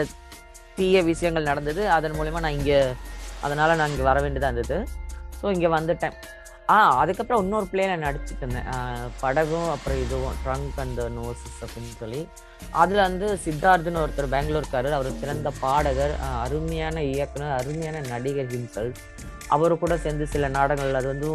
[0.78, 1.82] தீய விஷயங்கள் நடந்தது.
[1.96, 2.78] அதன் மூலயமா நான் இங்கே
[3.48, 4.78] அதனால் நான் இங்கே வர வேண்டியதாக இருந்தது.
[5.40, 6.16] ஸோ இங்கே வந்துட்டேன்.
[6.70, 8.68] ஆ அதுக்கப்புறம் இன்னொரு பிளேல நான் இருந்தேன்.
[9.22, 12.22] படகும் அப்புறம் இதுவும் ட்ரங்க் அண்ட் நோசஸ் அப்படின்னு சொல்லி.
[12.82, 14.98] அதில் வந்து சித்தார்த்துன்னு ஒருத்தர் பெங்களூர்காரர்.
[14.98, 18.92] அவர் சிறந்த பாடகர் அருமையான இயக்குனர் அருமையான நடிகர் ஹிம்சல்.
[19.56, 21.00] அவரு கூட சேர்ந்து சில நாடகங்கள்.
[21.02, 21.30] அது வந்து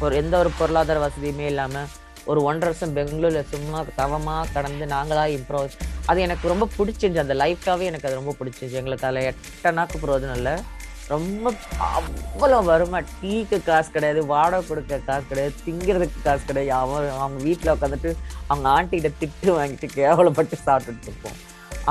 [0.00, 1.90] ஒரு எந்த ஒரு பொருளாதார வசதியுமே இல்லாமல்
[2.24, 5.74] ஒரு ஒன்றரை வருஷம் பெங்களூரில் சும்மா தவமாக கடந்து நாங்களாக இம்ப்ரோஸ்
[6.06, 7.24] அது எனக்கு ரொம்ப பிடிச்சிருந்துச்சு.
[7.26, 8.80] அந்த லைஃபாவே எனக்கு அது ரொம்ப பிடிச்சிருந்துச்சு.
[8.82, 10.54] எங்களுக்கு அதில் எட்டனாக்கு பிரயோஜனம் இல்லை
[11.12, 11.52] ரொம்ப
[11.96, 12.98] அவ்வளோ வருமா?
[13.20, 16.72] டீக்கு காசு கிடையாது வாடகை கொடுக்க காசு கிடையாது திங்கிறதுக்கு காசு கிடையாது.
[16.82, 18.12] அவன் அவங்க வீட்டில் உட்காந்துட்டு
[18.52, 21.38] அவங்க ஆண்டிகிட்ட திட்டு வாங்கிட்டு கேவலப்பட்டு சாப்பிட்டுட்டு இருப்போம்.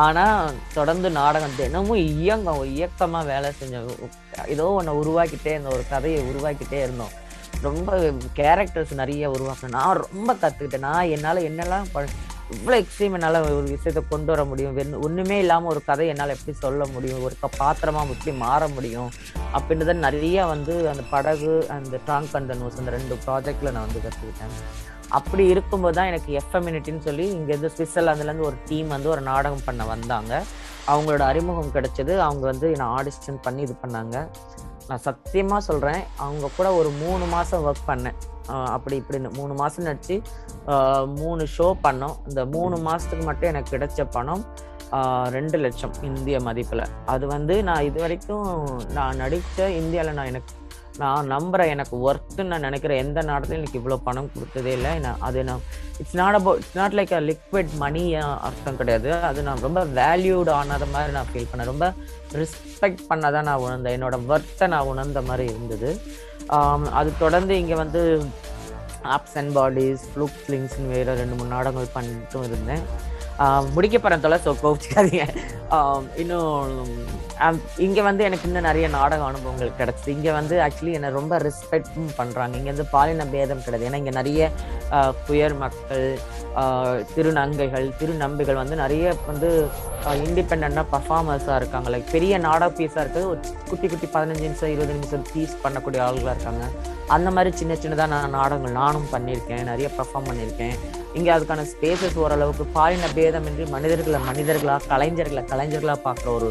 [0.04, 2.64] ஆனால் தொடர்ந்து நாடகம் தினமும் இயங்கம்.
[2.76, 3.92] இயக்கமாக வேலை செஞ்சோம்
[4.54, 5.76] ஏதோ ஒன்று உருவாக்கிட்டே இருந்தோம்.
[5.78, 7.14] ஒரு கதையை உருவாக்கிட்டே இருந்தோம்.
[7.68, 7.98] ரொம்ப
[8.40, 9.78] கேரக்டர்ஸ் நிறைய உருவாக்கணும்.
[9.80, 12.06] நான் ரொம்ப கற்றுக்கிட்டேன் நான் என்னால் என்னெல்லாம் ப
[12.56, 14.74] இவ்வளோ எக்ஸ்ட்ரீம் என்னால் ஒரு விஷயத்தை கொண்டு வர முடியும்.
[14.78, 17.22] வெறும் ஒன்றுமே இல்லாமல் ஒரு கதை என்னால் எப்படி சொல்ல முடியும்?
[17.28, 19.12] ஒரு க பாத்திரமாக எப்படி மாற முடியும்?
[19.58, 24.58] அப்படின்றத நிறைய வந்து அந்த படகு அந்த ட்ராங்க் அண்ட் நோஸ் அந்த ரெண்டு ப்ராஜெக்டில் நான் வந்து கற்றுக்கிட்டேன்
[25.20, 30.44] அப்படி இருக்கும்போது தான் எனக்கு எஃப்எம்யூனிட்டின்னு சொல்லி இங்கேருந்து சுவிட்சர்லாந்துலேருந்து ஒரு டீம் வந்து ஒரு நாடகம் பண்ண வந்தாங்க.
[30.92, 32.14] அவங்களோட அறிமுகம் கிடைச்சது.
[32.28, 34.16] அவங்க வந்து நான் ஆடிஷன் பண்ணி இது பண்ணாங்க.
[34.88, 38.18] நான் சத்தியமாக சொல்கிறேன் அவங்க கூட ஒரு மூணு மாதம் ஒர்க் பண்ணேன்.
[38.76, 40.18] அப்படி இப்படின்னு மூணு மாதம் நடிச்சு
[41.22, 42.16] மூணு ஷோ பண்ணோம்.
[42.30, 44.44] இந்த மூணு மாதத்துக்கு மட்டும் எனக்கு கிடைச்ச பணம்
[45.36, 46.90] ரெண்டு லட்சம் இந்திய மதிப்பில்.
[47.14, 48.50] அது வந்து நான் இது வரைக்கும்
[48.98, 50.62] நான் நடித்த இந்தியாவில் நான் எனக்கு
[51.02, 54.92] நான் நம்புகிறேன் எனக்கு ஒர்த்துன்னு நான் நினைக்கிறேன் எந்த நாடத்துலையும் எனக்கு இவ்வளோ பணம் கொடுத்ததே இல்லை.
[55.06, 55.64] நான் அது நான்
[56.02, 58.04] it's not about it's not like a liquid money
[58.48, 59.10] அர்த்தம் கிடையாது.
[59.30, 61.72] அது நான் ரொம்ப வேல்யூடு ஆனது மாதிரி நான் ஃபீல் பண்ணேன்.
[61.72, 61.88] ரொம்ப
[62.42, 63.96] ரெஸ்பெக்ட் பண்ணதான் நான் உணர்ந்தேன்.
[63.98, 65.90] என்னோட ஒர்த்தை நான் உணர்ந்த மாதிரி இருந்தது.
[67.00, 68.02] அது தொடர்ந்து இங்கே வந்து
[69.16, 72.84] ஆப்ஸ் அண்ட் பாடிஸ் ஃப்ளூக் ஃபிலிங்ஸ்னு வேறு ரெண்டு மூணு நாடகங்கள் பண்ணிட்டும் இருந்தேன்.
[73.76, 75.24] முடிக்க போகிறேன் தொலை ஸோ கோவிச்சுக்காதீங்க.
[76.22, 76.92] இன்னும்
[77.86, 80.14] இங்கே வந்து எனக்கு இன்னும் நிறைய நாடக அனுபவங்கள் கிடச்சிது.
[80.18, 83.88] இங்கே வந்து ஆக்சுவலி என்னை ரொம்ப ரெஸ்பெக்டும் பண்ணுறாங்க இங்கே வந்து பாலின பேதம் கிடையாது.
[83.90, 84.52] ஏன்னா இங்கே நிறைய
[85.28, 86.06] குயர் மக்கள்
[87.16, 89.50] திருநங்கைகள் திருநம்பிகள் வந்து நிறைய வந்து
[90.26, 91.88] இண்டிபெண்ட்டாக பர்ஃபார்மர்ஸாக இருக்காங்க.
[91.94, 93.40] லைக் பெரிய நாடக பீஸாக இருக்குது ஒரு
[93.70, 96.66] குட்டி குட்டி பதினஞ்சு நிமிஷம் இருபது நிமிஷம் பீஸ் பண்ணக்கூடிய ஆளுகளாக இருக்காங்க.
[97.16, 100.78] அந்த மாதிரி சின்ன சின்னதாக நான் நாடகங்கள் நானும் பண்ணியிருக்கேன் நிறைய பர்ஃபார்ம் பண்ணியிருக்கேன்.
[101.18, 106.50] இங்கே அதுக்கான ஸ்பேசஸ் ஓரளவுக்கு பாலின பேதமின்றி மனிதர்களை மனிதர்களாக கலைஞர்களை கலைஞர்களாக பார்க்குற ஒரு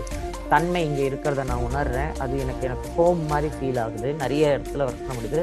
[0.53, 2.11] தன்மை இங்கே இருக்கிறத நான் உணர்றேன்.
[2.23, 4.09] அது எனக்கு எனக்கு ஹோம் மாதிரி ஃபீல் ஆகுது.
[4.23, 5.43] நிறைய இடத்துல ஒர்க் பண்ண முடியுது.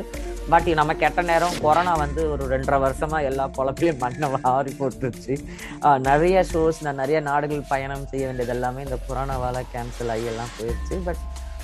[0.52, 5.36] பட் நம்ம கெட்ட நேரம் கொரோனா வந்து ஒரு ரெண்டரை வருஷமா எல்லா பொழப்பையும் மண்ணை ஆறி போட்டுருச்சு.
[6.08, 10.98] நிறைய ஷோஸ் நான் நிறைய நாடுகள் பயணம் செய்ய வேண்டியது எல்லாமே இந்த கொரோனாவால் கேன்சல் ஆகி எல்லாம் போயிடுச்சு
[11.08, 11.22] பட்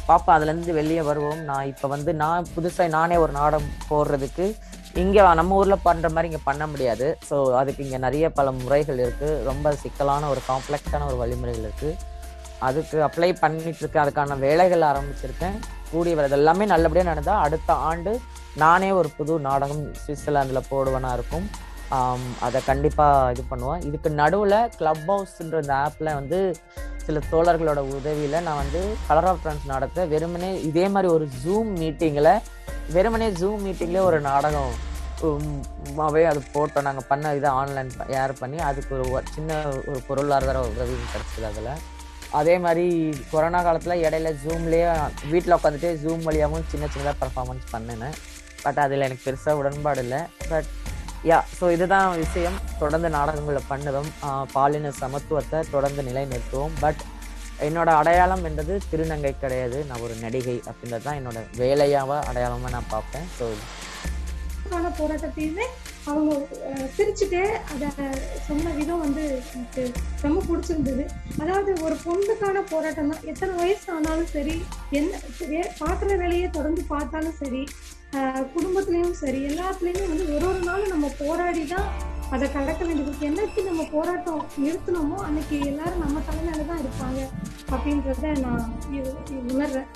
[0.10, 1.40] பாப்பா அதுலேருந்து வெளியே வருவோம்.
[1.50, 4.48] நான் இப்போ வந்து நான் புதுசாக நானே ஒரு நாடம் போடுறதுக்கு
[5.04, 7.08] இங்கே நம்ம ஊரில் பண்ணுற மாதிரி இங்கே பண்ண முடியாது.
[7.30, 11.98] ஸோ அதுக்கு இங்கே நிறைய பல முறைகள் இருக்குது ரொம்ப சிக்கலான ஒரு காம்ப்ளெக்ஸான ஒரு வழிமுறைகள் இருக்குது
[12.68, 14.04] அதுக்கு அப்ளை பண்ணிட்டு இருக்கேன்.
[14.04, 15.58] அதுக்கான வேலைகள் ஆரம்பிச்சிருக்கேன்.
[15.92, 18.14] கூடிய வரை எல்லாமே நல்லபடியாக நடந்தால் அடுத்த ஆண்டு
[18.64, 21.48] நானே ஒரு புது நாடகம் சுவிட்சர்லாந்தில் போடுவேனா இருக்கும்.
[22.46, 23.84] அதை கண்டிப்பாக இது பண்ணுவேன்.
[23.88, 26.40] இதுக்கு நடுவில் க்ளப் ஹவுஸ்ன்ற இந்த ஆப்பில் வந்து
[27.06, 32.32] சில தோழர்களோட உதவியில் நான் வந்து கலர் ஆஃப் ட்ரான்ஸ் நாடகத்தை வெறுமனே இதே மாதிரி ஒரு ஜூம் மீட்டிங்கில்
[32.96, 34.74] வெறுமனே ஜூம் மீட்டிங்லேயே ஒரு நாடகம்
[35.28, 35.60] உம்,
[36.30, 36.88] அது போட்டோம்.
[36.88, 39.60] நாங்கள் பண்ண இதை ஆன்லைன் ஏர் பண்ணி அதுக்கு ஒரு சின்ன
[39.92, 41.72] ஒரு பொருளாதார உதவி கிடச்சிது அதில்.
[42.39, 42.86] அதே மாதிரி
[43.32, 44.89] கொரோனா காலத்தில் இடையில ஜூம்லேயே
[45.32, 48.15] வீட்டில் உட்காந்துட்டு ஜூம் வழியாகவும் சின்ன சின்னதாக பர்ஃபார்மன்ஸ் பண்ணினேன்.
[48.63, 50.21] பட் அதில் எனக்கு பெருசாக உடன்பாடு இல்லை.
[50.51, 50.69] பட்
[51.30, 52.57] யா ஸோ இதுதான் விஷயம்.
[52.82, 54.09] தொடர்ந்து நாடகங்களை பண்ணதும்
[54.55, 56.76] பாலின சமத்துவத்தை தொடர்ந்து நிலைநிறுத்துவோம்.
[56.84, 57.01] பட்
[57.67, 59.78] என்னோட அடையாளம் என்றது திருநங்கை கிடையாது.
[59.89, 63.28] நான் ஒரு நடிகை அப்படின்றது தான் என்னோட வேலையாக அடையாளமாக நான் பார்ப்பேன்.
[63.39, 63.47] ஸோ
[65.01, 65.65] போராட்டத்தையுமே
[66.06, 66.32] அவங்க
[66.68, 67.88] அஹ், சிரிச்சுட்டே அதை
[68.47, 69.84] சொன்ன விதம் வந்து எனக்கு
[70.24, 71.03] ரொம்ப பிடிச்சிருந்தது.
[71.38, 73.24] அதாவது ஒரு பொண்ணுக்கான போராட்டம் தான்.
[73.26, 74.56] எத்தனை வயசு ஆனாலும் சரி
[74.91, 75.12] என்ன
[75.49, 77.64] வே- பார்க்குற வேலையை தொடர்ந்து பார்த்தாலும் சரி
[78.51, 81.88] குடும்பத்துலேயும் சரி எல்லாத்துலேயுமே வந்து ஒரு ஒரு நாளும் நம்ம போராடி தான்
[82.30, 87.20] அதை கடக்க வேண்டியது என்னைக்கு நம்ம போராட்டம் நிறுத்தினோமோ அன்னைக்கு எல்லாரும் நம்ம தலைமையில தான் இருப்பாங்க
[87.70, 88.64] அப்படின்றத நான்
[89.51, 89.89] உணர்றேன்.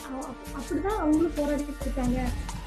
[0.57, 2.19] அப்படிதான் அவங்களும் போராடிட்டு இருக்காங்க.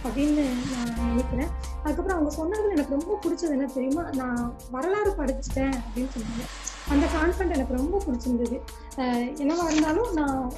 [0.04, 1.48] அப்படின்னு நான் நினைக்கிறேன்.
[1.82, 4.08] அதுக்கப்புறம் அவங்க சொன்னதுல எனக்கு ரொம்ப பிடிச்சது என்ன தெரியுமா?
[4.12, 6.44] நான் வரலாறு படிச்சுட்டேன் அப்படின்னு சொன்னாங்க.
[6.88, 8.60] அந்த கான்ஃபிடன்ட் எனக்கு ரொம்ப பிடிச்சிருந்தது.
[8.96, 10.52] அஹ் என்னவா இருந்தாலும் நான்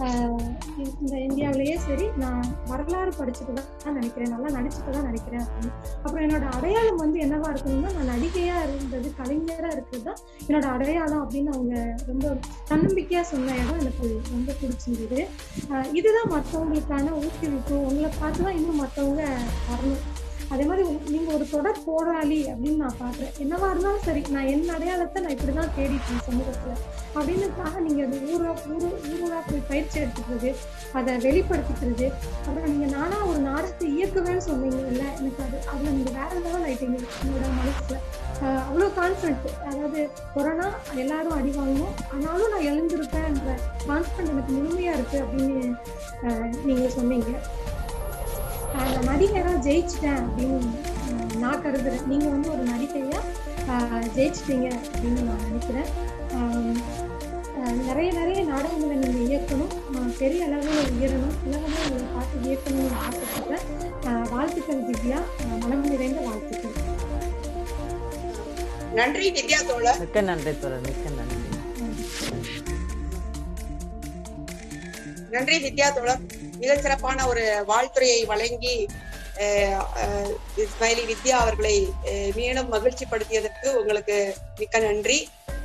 [0.00, 5.72] இந்த இந்தியாவிலேயே சரி நான் வரலாறு படிச்சுட்டு தான் நினைக்கிறேன் நல்லா நடிச்சுட்டு தான் நினைக்கிறேன் அப்படின்னு.
[6.04, 11.52] அப்புறம் என்னோட அடையாளம் வந்து என்னவா இருக்கணும்னா நான் நடிகையா இருந்தது கலைஞரா இருக்கிறது தான் என்னோட அடையாளம் அப்படின்னு
[11.56, 11.74] அவங்க
[12.10, 12.32] ரொம்ப
[12.70, 15.20] தன்னம்பிக்கையா சொன்ன இடம் எனக்கு ரொம்ப பிடிச்சிருந்தது.
[15.92, 17.76] இதுதான் மற்றவங்களுக்கான ஊக்குவிப்பு.
[17.90, 19.22] உங்களை பார்த்து தான் இன்னும் மற்றவங்க
[19.70, 20.02] வரணும்.
[20.54, 20.84] அதே மாதிரி
[21.14, 23.34] நீங்க ஒரு தொடர் போராளி அப்படின்னு நான் பாக்குறேன்.
[23.42, 26.72] என்னவா இருந்தாலும் சரி நான் என் அடையாளத்தை நான் இப்படிதான் தேடிட்டேன் சமூகத்துல.
[27.16, 28.88] அப்படின்னுக்காக நீங்க அது ஊரா ஊரு
[29.26, 30.50] ஊரா போய் பயிற்சி எடுத்துக்கிறது
[30.98, 32.08] அதை வெளிப்படுத்திக்கிறது.
[32.46, 37.52] அப்புறம் நீங்க நானா ஒரு நாடகத்தை இயக்குவேன்னு சொன்னீங்கல்ல எனக்கு அது அதுல நீங்க வேற லெவல் ஆயிட்டீங்க என்னோட
[37.60, 37.98] மனசுல.
[38.68, 40.02] அவ்வளோ கான்ஃபிடென்ட் அதாவது
[40.34, 40.68] கொரோனா
[41.02, 43.56] எல்லாரும் அடி வாங்கணும் ஆனாலும் நான் எழுந்திருப்பேன்ற
[43.88, 45.64] கான்ஃபிடென்ட் எனக்கு முழுமையா இருக்கு அப்படின்னு
[46.68, 47.32] நீங்க சொன்னீங்க.
[48.78, 50.66] ஆஹ் நடிகரா ஜெயிச்சிட்டேன் அப்படின்னு
[51.36, 52.06] நான் கருதுறேன்.
[52.06, 53.20] நீங்க வந்து ஒரு நடிகையா
[53.68, 56.18] ஆஹ் ஜெயிச்சிட்டீங்க அப்படின்னு நான் நினைக்கிறேன்.
[57.86, 60.08] நிறைய நிறைய நாடகங்களை நீங்க இயக்கணும்.
[60.18, 63.64] பெரிய அளவில் உயரணும் உலகமே உங்களை பார்த்து இயக்கணும்னு ஆசைப்படுறேன்.
[64.00, 65.20] ஆஹ் வாழ்த்துக்கள் திவ்யா.
[65.60, 66.70] மனம் நிறைந்த வாழ்த்துக்கள்.
[68.94, 69.98] நன்றி வித்யா தோழர்.
[69.98, 70.80] மிக்க நன்றி தோழர்.
[70.80, 71.38] மிக்க நன்றி.
[75.30, 76.20] நன்றி வித்யா தோழர்.
[76.62, 78.74] மிக சிறப்பான ஒரு வாழ்த்துறையை வழங்கி
[80.64, 81.74] இஸ்மாயிலி வித்யா அவர்களை
[82.38, 84.16] மீண்டும் மகிழ்ச்சி படுத்தியதற்கு உங்களுக்கு
[84.58, 85.18] மிக்க நன்றி.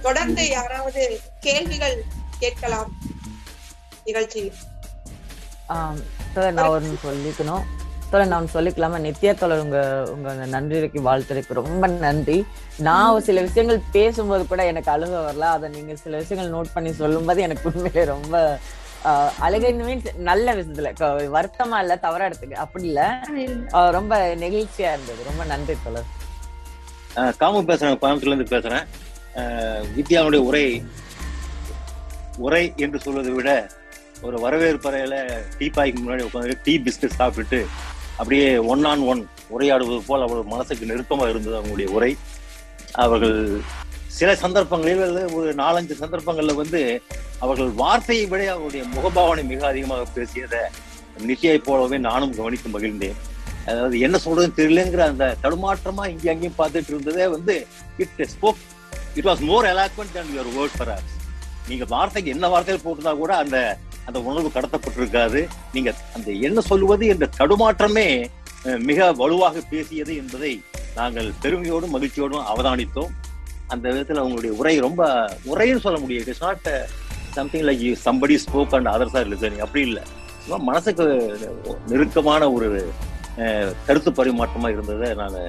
[0.06, 1.02] தொடர்ந்து யாராவது
[1.46, 1.98] கேள்விகள்
[2.44, 2.92] கேட்கலாம்
[4.08, 4.52] நிகழ்ச்சியில்.
[5.76, 6.00] ஆம்,
[6.58, 7.66] நான் ஒன்று சொல்லிக்கணும்.
[8.12, 8.98] தோழர் நான் சொல்லிக்கலாமா?
[9.06, 9.80] நித்யா தோழர் உங்க
[10.14, 12.38] உங்க நன்றிக்கு வாழ்த்துறைக்கு ரொம்ப நன்றி.
[12.88, 15.48] நான் ஒரு சில விஷயங்கள் பேசும்போது கூட எனக்கு அழுக வரல.
[15.56, 18.36] அதை நீங்க சில விஷயங்கள் நோட் பண்ணி சொல்லும்போது எனக்கு உண்மையிலே ரொம்ப
[19.06, 20.90] ஆஹ், அழுகை மீன்ஸ் நல்ல விஷயத்துல.
[21.36, 22.54] வருத்தமா இல்ல தவறா எடுத்துக்க.
[22.54, 23.22] அப்படி இல்ல.
[23.92, 25.24] ரொம்ப நெகிழ்ச்சியா இருந்தது.
[25.26, 25.76] ரொம்ப நன்றி
[27.16, 27.98] அஹ் காமு பேசுறேன்.
[28.02, 28.86] கோயம்புத்தூர்ல இருந்து பேசுறேன்.
[29.96, 30.84] வித்யாவுடைய உரை
[32.38, 33.70] உரை என்று சொல்வதை விட
[34.22, 35.16] ஒரு வரவேற்பு அறையில
[35.58, 37.66] டீ பாய்க்கு முன்னாடி உட்காந்து டீ பிஸ்கட் சாப்பிட்டுட்டு
[38.18, 42.18] அப்படியே ஒன் ஆன் ஒன் உரையாடுவது போல் அவர்கள் மனசுக்கு நெருக்கமா இருந்தது அவங்களுடைய உரை.
[42.92, 43.62] அவர்கள்
[44.08, 46.82] சில சந்தர்ப்பங்களில் ஒரு நாலஞ்சு சந்தர்ப்பங்கள்ல வந்து
[47.46, 50.62] அவர்கள் வார்த்தையை விட அவருடைய முகபாவனை மிக அதிகமாக பேசியதை
[51.30, 53.18] நிஷியை போலவே நானும் கவனித்து மகிழ்ந்தேன்.
[53.70, 57.56] அதாவது என்ன சொல்றதுன்னு தெரியலங்கிற அந்த தடுமாற்றமா இங்கே அங்கேயும் பார்த்துட்டு இருந்ததே வந்து
[58.04, 58.62] it spoke
[59.20, 60.94] it was more eloquent than your word for
[61.70, 63.58] நீங்க வார்த்தைக்கு என்ன வார்த்தையில் போட்டிருந்தா கூட அந்த
[64.08, 65.40] அந்த உணர்வு கடத்தப்பட்டிருக்காது.
[65.76, 68.08] நீங்க அந்த என்ன சொல்லுவது என்ற தடுமாற்றமே
[68.90, 70.52] மிக வலுவாக பேசியது என்பதை
[71.00, 73.14] நாங்கள் பெருமையோடும் மகிழ்ச்சியோடும் அவதானித்தோம்.
[73.74, 75.02] அந்த விதத்துல அவங்களுடைய உரை ரொம்ப
[75.52, 76.70] உரைன்னு சொல்ல முடியும் it is not
[77.38, 80.04] something like somebody spoke and others are listening அப்படி இல்லை.
[80.70, 81.06] மனசுக்கு
[81.92, 82.68] நெருக்கமான ஒரு
[83.88, 85.40] கருத்து பரிமாற்றமா இருந்ததை நான்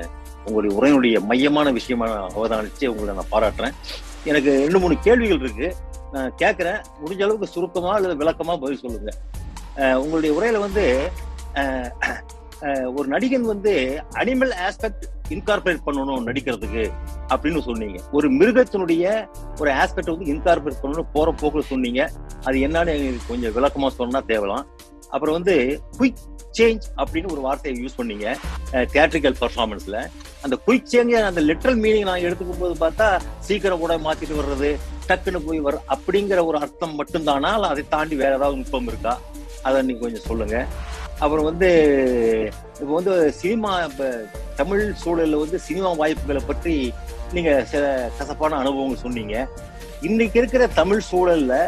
[0.46, 3.76] உங்களுடைய உரையினுடைய மையமான விஷயமா நான் அவதானிச்சு உங்களை நான் பாராட்டுறேன்.
[4.30, 5.68] எனக்கு ரெண்டு மூணு கேள்விகள் இருக்கு.
[6.14, 9.12] நான் கேட்குறேன் முடிஞ்ச அளவுக்கு சுருக்கமா அல்லது விளக்கமா பதில் சொல்லுங்க.
[10.02, 10.84] உங்களுடைய உரையில வந்து
[12.98, 13.72] ஒரு நடிகன் வந்து
[14.20, 15.04] அனிமல் ஆஸ்பெக்ட்
[15.34, 16.84] இன்கார்பரேட் பண்ணணும் நடிக்கிறதுக்கு
[17.28, 17.98] அப்படின்னு சொன்னீங்க.
[18.12, 19.04] ஒரு மிருகத்தினுடைய
[19.60, 22.10] ஒரு ஆஸ்பெக்ட் வந்து இன்கார்பரேட் பண்ணணும் போற போக்குல சொன்னீங்க.
[22.44, 24.64] அது என்னன்னு எனக்கு கொஞ்சம் விளக்கமா சொன்னா தேவலாம்.
[25.10, 26.22] அப்புறம் வந்து குயிக்
[26.58, 28.26] சேஞ்ச் அப்படின்னு ஒரு வார்த்தையை யூஸ் பண்ணீங்க.
[28.92, 29.96] தியேட்ரிக்கல் பர்ஃபார்மன்ஸ்ல
[30.42, 33.08] அந்த குயிக் சேஞ்ச் அந்த லிட்டரல் மீனிங் நான் எடுத்துக்கும் போது பார்த்தா
[33.38, 34.70] சீக்கிரம் கூட மாத்திட்டு வர்றது
[35.08, 37.50] டக்குன்னு போய் வர அப்படிங்கிற ஒரு அர்த்தம் மட்டும்தானா?
[37.72, 39.18] அதை தாண்டி வேற ஏதாவது நுட்பம் இருக்கா?
[39.62, 40.66] அதை நீங்க கொஞ்சம் சொல்லுங்க.
[41.22, 41.68] அப்புறம் வந்து
[42.80, 44.06] இப்போ வந்து சினிமா இப்போ
[44.60, 46.74] தமிழ் சூழலில் வந்து சினிமா வாய்ப்புகளை பற்றி
[47.36, 47.84] நீங்கள் சில
[48.18, 49.34] கசப்பான அனுபவங்கள் சொன்னீங்க.
[50.08, 51.58] இன்னைக்கு இருக்கிற தமிழ் சூழலில்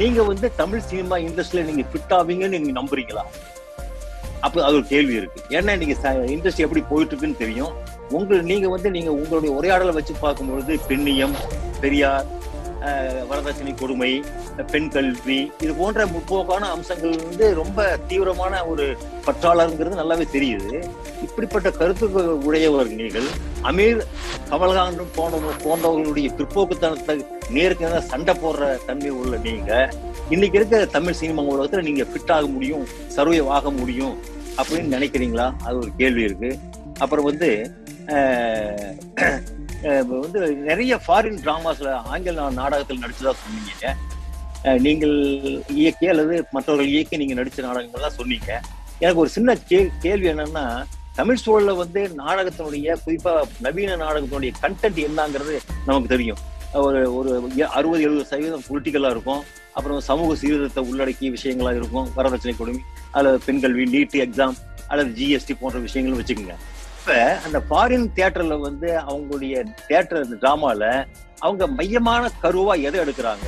[0.00, 3.24] நீங்கள் வந்து தமிழ் சினிமா இண்டஸ்ட்ரியில் நீங்கள் ஃபிட் ஆவீங்கன்னு நீங்கள் நம்புறீங்களா?
[4.46, 5.40] அப்போ அது ஒரு கேள்வி இருக்கு.
[5.56, 5.94] ஏன்னா நீங்க
[6.36, 7.72] இண்டஸ்ட்ரி எப்படி போயிட்டு இருக்குன்னு தெரியும்.
[8.16, 11.34] உங்க நீங்க வந்து நீங்க உங்களுடைய உரையாடலை வச்சு பார்க்கும்பொழுது பெண்ணியம்
[11.82, 12.28] பெரியார்
[13.30, 14.10] வரதட்சணை கொடுமை
[14.72, 18.84] பெண் கல்வி இது போன்ற முற்போக்கான அம்சங்கள் வந்து ரொம்ப தீவிரமான ஒரு
[19.26, 20.72] பற்றாளருங்கிறது நல்லாவே தெரியுது.
[21.26, 22.06] இப்படிப்பட்ட கருத்து
[22.48, 23.28] உடையவர் நீங்கள்.
[23.70, 24.00] அமீர்
[24.50, 27.16] கமல்காண்டும் போன்ற போன்றவர்களுடைய பிற்போக்குத்தனத்தை
[27.56, 29.72] நேருக்கு சண்டை போடுற தன்மை உள்ள நீங்க.
[30.34, 32.84] இன்னைக்கு இருக்கிற தமிழ் சினிமா உலகத்துல நீங்க ஃபிட் ஆக முடியும்
[33.16, 34.14] சர்வைவ் ஆக முடியும்
[34.60, 35.46] அப்படின்னு நினைக்கிறீங்களா?
[35.64, 36.50] அது ஒரு கேள்வி இருக்கு.
[36.98, 37.50] அப்புறம் வந்து
[40.24, 43.94] வந்து நிறைய ஃபாரின் டிராமாஸ்ல ஆங்கில நாடகத்தில் நடிச்சதா சொன்னீங்க.
[44.86, 45.16] நீங்கள்
[45.80, 48.50] இயக்கி அல்லது மற்றவர்கள் இயக்கி நீங்க நடிச்ச நாடகங்கள்லாம் சொன்னீங்க.
[49.02, 50.64] எனக்கு ஒரு சின்ன கே கேள்வி என்னன்னா
[51.18, 53.32] தமிழ் சூழல்ல வந்து நாடகத்தினுடைய குறிப்பா
[53.66, 55.54] நவீன நாடகத்தினுடைய கண்டென்ட் என்னங்கிறது
[55.86, 56.40] நமக்கு தெரியும்.
[56.86, 57.30] ஒரு ஒரு
[57.78, 59.42] அறுபது எழுபது சதவீதம் பொலிட்டிக்கலா இருக்கும்.
[59.76, 62.08] அப்புறம் சமூக சீர்திருத்தத்தை உள்ளடக்கிய விஷயங்களா இருக்கும்.
[62.16, 64.58] வரதட்சணை கொடுமை அல்லது பெண்கல்வி நீட் எக்ஸாம்
[64.88, 66.56] அல்லது ஜிஎஸ்டி போன்ற விஷயங்களும் வச்சுக்கோங்க.
[67.08, 69.54] இப்ப அந்த ஃபாரின் தியேட்டர்ல வந்து அவங்களுடைய
[69.86, 70.82] தியேட்டர் டிராமால
[71.44, 73.46] அவங்க மையமான கருவா எதை எடுக்கிறாங்க?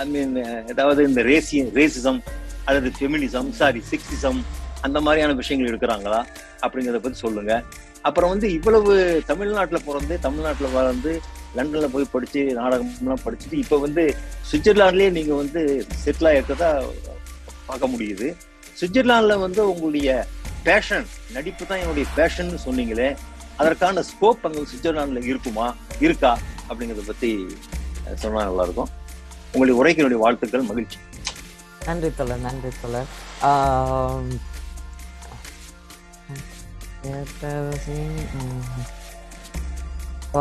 [0.00, 0.32] ஐ மீன்
[0.72, 2.20] ஏதாவது இந்த ரேசி ரேசிசம்
[2.64, 4.38] அல்லது ஃபெமினிசம் சாரி சிக்ஸிசம்
[4.86, 6.20] அந்த மாதிரியான விஷயங்கள் எடுக்கிறாங்களா?
[6.64, 7.52] அப்படிங்கிறத பத்தி சொல்லுங்க.
[8.08, 8.94] அப்புறம் வந்து இவ்வளவு
[9.32, 11.12] தமிழ்நாட்டில் பிறந்து தமிழ்நாட்டில் வளர்ந்து
[11.58, 14.04] லண்டன்ல போய் படிச்சு நாடகம்லாம் படிச்சுட்டு இப்போ வந்து
[14.52, 15.64] சுவிட்சர்லாந்துலயே நீங்க வந்து
[16.04, 16.70] செட்டில் ஆயிருக்கதா
[17.68, 18.30] பார்க்க முடியுது.
[18.80, 20.08] சுவிட்சர்லாண்டில் வந்து உங்களுடைய
[20.66, 21.06] பேஷன்
[21.36, 23.08] நடிப்பு தான் என்னுடைய பேஷன் சொன்னீங்களே
[23.60, 25.66] அதற்கான ஸ்கோப் அங்கே சுவிட்சர்லாந்துல இருக்குமா
[26.06, 26.32] இருக்கா
[26.68, 27.30] அப்படிங்கறத பத்தி
[28.22, 28.90] சொன்னா நல்லா இருக்கும்
[29.52, 30.98] உங்களுடைய உரைக்கினுடைய வாழ்த்துக்கள் மகிழ்ச்சி.
[31.86, 33.10] நன்றி தோழர் நன்றி தோழர்.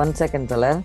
[0.01, 0.81] ஒன் செகண்ட் தோழர்.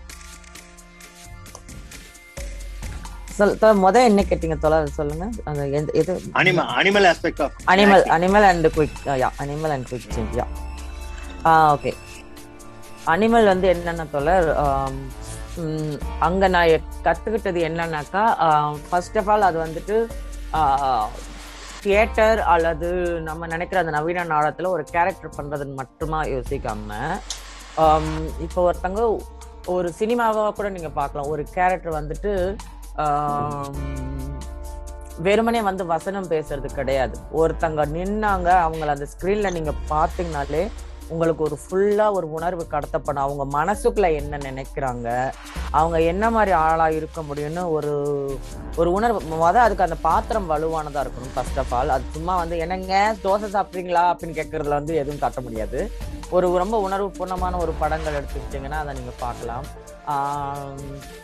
[3.82, 5.24] முத என்ன கேட்டீங்க தொலை சொல்லுங்க.
[5.48, 6.14] அந்த எந்த எது?
[6.40, 10.46] Animal animal aspect of animal animal and quick yeah animal and quick change yeah
[11.46, 11.92] ah okay
[13.12, 14.48] animal வந்து என்னென்ன தொடர்
[16.26, 16.72] அங்க நான்
[17.06, 18.24] கத்துக்கிட்டது என்னன்னாக்கா
[18.88, 19.96] ஃபர்ஸ்ட் ஆஃப் ஆல் அது வந்துட்டு
[21.82, 22.88] தியேட்டர் அல்லது
[23.28, 26.96] நம்ம நினைக்கிற அந்த நவீன நாடகத்துல ஒரு கேரக்டர் பண்றதுன்னு மட்டுமா யோசிக்காம
[28.46, 29.02] இப்போ ஒருத்தங்க
[29.74, 31.30] ஒரு சினிமாவா கூட நீங்க பார்க்கலாம்.
[31.32, 32.32] ஒரு கேரக்டர் வந்துட்டு
[35.26, 37.16] வெறுமனே வந்து வசனம் பேசுறது கிடையாது.
[37.32, 40.62] ஒருத்தங்க நின்னாங்க அவங்கள அந்த ஸ்கிரீன்ல நீங்க பாத்தீங்கனாலே
[41.12, 43.24] உங்களுக்கு ஒரு ஃபுல்லாக ஒரு உணர்வு கடத்தப்படும்.
[43.26, 45.08] அவங்க மனசுக்குள்ள என்ன நினைக்கிறாங்க?
[45.80, 47.94] அவங்க என்ன மாதிரி ஆளாக இருக்க முடியும்னு ஒரு
[48.80, 49.20] ஒரு உணர்வு.
[49.44, 52.94] மொதல் அதுக்கு அந்த பாத்திரம் வலுவானதாக இருக்கணும் ஃபர்ஸ்ட் ஆஃப் ஆல் அது சும்மா வந்து என்னங்க
[53.24, 54.04] தோசை சாப்பிட்றீங்களா?
[54.12, 55.80] அப்படின்னு கேட்கறதுல வந்து எதுவும் காட்ட முடியாது.
[56.36, 59.66] ஒரு ரொம்ப உணர்வு பூர்ணமான ஒரு படங்கள் எடுத்துக்கிட்டிங்கன்னா அதை நீங்கள் பார்க்கலாம்.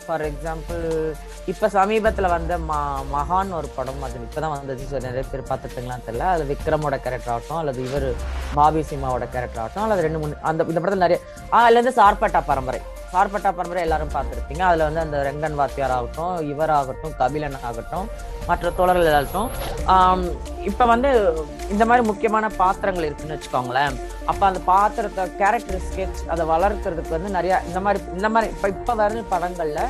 [0.05, 0.83] ஃபார் எக்ஸாம்பிள்
[1.51, 2.73] இப்போ சமீபத்தில் வந்த ம
[3.13, 6.27] மகான் ஒரு படம் அது இப்பதான் வந்துச்சு so நிறைய பேர் பார்த்துட்டுங்களான்னு தெரியல.
[6.33, 8.07] அது விக்ரமோட கேரக்டர் ஆகட்டும் அல்லது இவர்
[8.57, 9.74] பாபி சிம்மாவோட கேரக்டர் ஆகட்டும்.
[9.83, 11.19] அல்லது ரெண்டு மூணு அந்த இந்த படத்தில் நிறைய
[11.53, 12.79] ஆ அதுல இருந்து சார்பட்டா பரம்பரை.
[13.13, 14.63] சார்பட்டா பரம்பரை எல்லாரும் பார்த்துருப்பீங்க.
[14.69, 18.07] அதுல வந்து அந்த ரெங்கன் வாத்தியார் ஆகட்டும் இவர் ஆகட்டும் கபிலன் ஆகட்டும்
[18.49, 19.49] மற்ற தோழர்கள் ஆகட்டும்
[20.69, 21.09] இப்போ இப்ப வந்து
[21.73, 23.95] இந்த மாதிரி முக்கியமான பாத்திரங்கள் இருக்குன்னு வச்சுக்கோங்களேன்.
[24.31, 28.95] அப்ப அந்த பாத்திரத்தை கேரக்டர் ஸ்கெச் அதை வளர்க்கறதுக்கு வந்து நிறைய இந்த மாதிரி இந்த மாதிரி இப்ப இப்ப
[29.01, 29.81] வர படங்கள்ல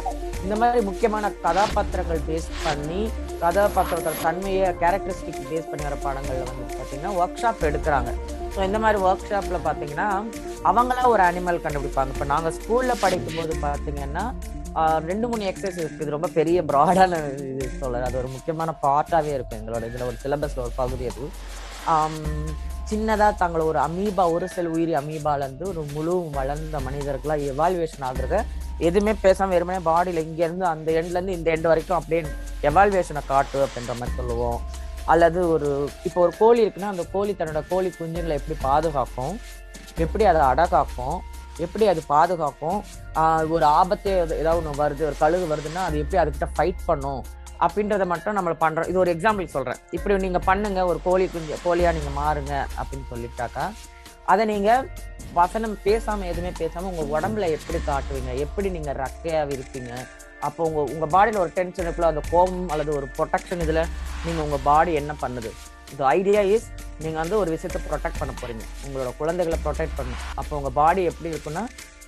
[0.46, 3.02] இந்த மாதிரி முக்கியமான கதாபாத்திரங்கள் பேஸ் பண்ணி
[3.46, 8.12] கதாபாத்திரத்தோட தன்மையை கேரக்டரிஸ்டிக் பேஸ் பண்ணி வர படங்கள்ல வந்து பார்த்தீங்கன்னா ஒர்க் ஷாப் எடுக்கிறாங்க.
[8.56, 10.10] ஸோ இந்த மாதிரி ஒர்க் ஷாப்ல பார்த்தீங்கன்னா
[10.70, 12.14] அவங்களா ஒரு அனிமல் கண்டுபிடிப்பாங்க.
[12.16, 14.26] இப்போ நாங்கள் ஸ்கூல்ல படிக்கும்போது பாத்தீங்கன்னா
[15.10, 17.20] ரெண்டு மூணு எக்ஸசைஸ் இருக்குது இது ரொம்ப பெரிய ப்ராடான
[17.52, 19.60] இது சொல்ல அது ஒரு முக்கியமான பார்ட்டாகவே இருக்கும்.
[19.62, 21.26] எங்களோட இதில் ஒரு சிலபஸ்ல ஒரு பகுதி அது.
[22.90, 28.36] சின்னதாக தங்களை ஒரு அமீபா ஒரு செல் உயிரி அமீபாலேருந்து ஒரு முழு வளர்ந்த மனிதர்களாக எவால்வேஷன் ஆகுறத
[28.88, 32.22] எதுவுமே பேசாமல் வெறுமனே பாடியில் இங்கேருந்து அந்த எண்ட்லேருந்து இந்த எண்ட் வரைக்கும் அப்படியே
[32.70, 34.60] எவால்வேஷனை காட்டு அப்படின்ற மாதிரி சொல்லுவோம்.
[35.14, 35.70] அல்லது ஒரு
[36.08, 39.36] இப்போ ஒரு கோழி இருக்குன்னா அந்த கோழி தன்னோட கோழி குஞ்சுங்களை எப்படி பாதுகாக்கும்?
[40.06, 41.18] எப்படி அதை அடகாக்கும்?
[41.66, 42.80] எப்படி அது பாதுகாக்கும்?
[43.56, 44.12] ஒரு ஆபத்து
[44.42, 47.22] ஏதாவது ஒன்று வருது ஒரு கழுகு வருதுன்னா அது எப்படி அதுக்கிட்ட ஃபைட் பண்ணும்?
[47.64, 51.96] அப்படின்றத மட்டும் நம்ம பண்ணுறோம் இது ஒரு எக்ஸாம்பிள் சொல்கிறேன் இப்படி நீங்கள் பண்ணுங்க ஒரு கோழி குஞ்சு கோழியாக
[51.98, 53.66] நீங்கள் மாறுங்க அப்படின்னு சொல்லிட்டாக்கா
[54.34, 54.86] அதை நீங்கள்
[55.40, 58.32] வசனம் பேசாமல் எதுவுமே பேசாமல் உங்கள் உடம்புல எப்படி காட்டுவீங்க?
[58.46, 59.92] எப்படி நீங்கள் ரக்கையாக இருப்பீங்க?
[60.48, 63.82] அப்போ உங்கள் உங்கள் பாடியில் ஒரு டென்ஷன் இருக்குல்ல அந்த கோபம் அல்லது ஒரு ப்ரொடெக்ஷன் இதில்
[64.26, 65.52] நீங்கள் உங்கள் பாடி என்ன பண்ணுது?
[65.92, 66.68] இந்த ஐடியா இஸ்
[67.04, 71.30] நீங்கள் வந்து ஒரு விஷயத்த ப்ரொடெக்ட் பண்ண போகிறீங்க உங்களோட குழந்தைகளை ப்ரொடெக்ட் பண்ணணும் அப்போ உங்கள் பாடி எப்படி
[71.34, 71.64] இருக்குன்னா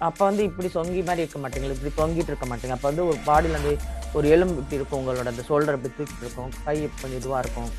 [0.08, 2.76] அப்போ வந்து இப்படி சொங்கி மாதிரி இருக்க மாட்டீங்களா இப்படி தொங்கிட்டு இருக்க மாட்டீங்க.
[2.78, 3.74] அப்போ வந்து ஒரு பாடியில் வந்து
[4.18, 7.70] ஒரு எலும்பு இப்படி இருக்கும் உங்களோட அந்த ஷோல்டர் இப்படி தூக்கிட்டு இருக்கும் கை கொஞ்சம் இதுவாக இருக்கும்.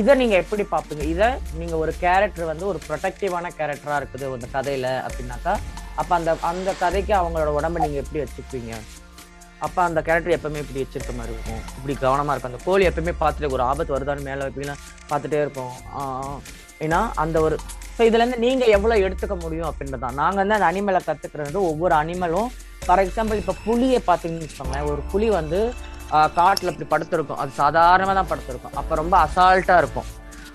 [0.00, 1.04] இதை நீங்கள் எப்படி பார்ப்பீங்க?
[1.14, 1.28] இதை
[1.60, 5.54] நீங்கள் ஒரு கேரக்டர் வந்து ஒரு ப்ரொடெக்டிவான கேரக்டராக இருக்குது அந்த கதையில் அப்படின்னாக்கா
[6.00, 8.72] அப்போ அந்த அந்த கதைக்கு அவங்களோட உடம்ப நீங்கள் எப்படி வச்சுப்பீங்க
[9.66, 11.60] அப்போ அந்த கேரக்டர் எப்பவுமே இப்படி வச்சிருக்க மாதிரி இருக்கும்.
[11.78, 12.52] இப்படி கவனமாக இருக்கும்.
[12.52, 14.78] அந்த கோழி எப்பவுமே பார்த்துட்டு ஒரு ஆபத்து வருதான்னு மேலே வைப்பீங்கன்னா
[15.10, 15.74] பார்த்துட்டே இருக்கும்
[16.80, 17.56] ஏன்னா அந்த ஒரு
[17.98, 22.48] ஸோ இதுல இருந்து நீங்க எவ்வளவு எடுத்துக்க முடியும் அப்படின்றதான் நாங்க வந்து அந்த அனிமலை கத்துக்கிறது ஒவ்வொரு அனிமலும்
[22.86, 25.74] ஃபார் எக்ஸாம்பிள் இப்ப புலியை பார்த்தீங்கன்னு வச்சுக்கோங்களேன் ஒரு புலி வந்து
[26.34, 27.36] காட்டில் இப்படி படுத்திருக்கும்.
[27.36, 28.72] அது சாதாரணமாக தான் படுத்திருக்கும்.
[28.74, 30.04] அப்போ ரொம்ப அசால்ட்டாக இருக்கும்.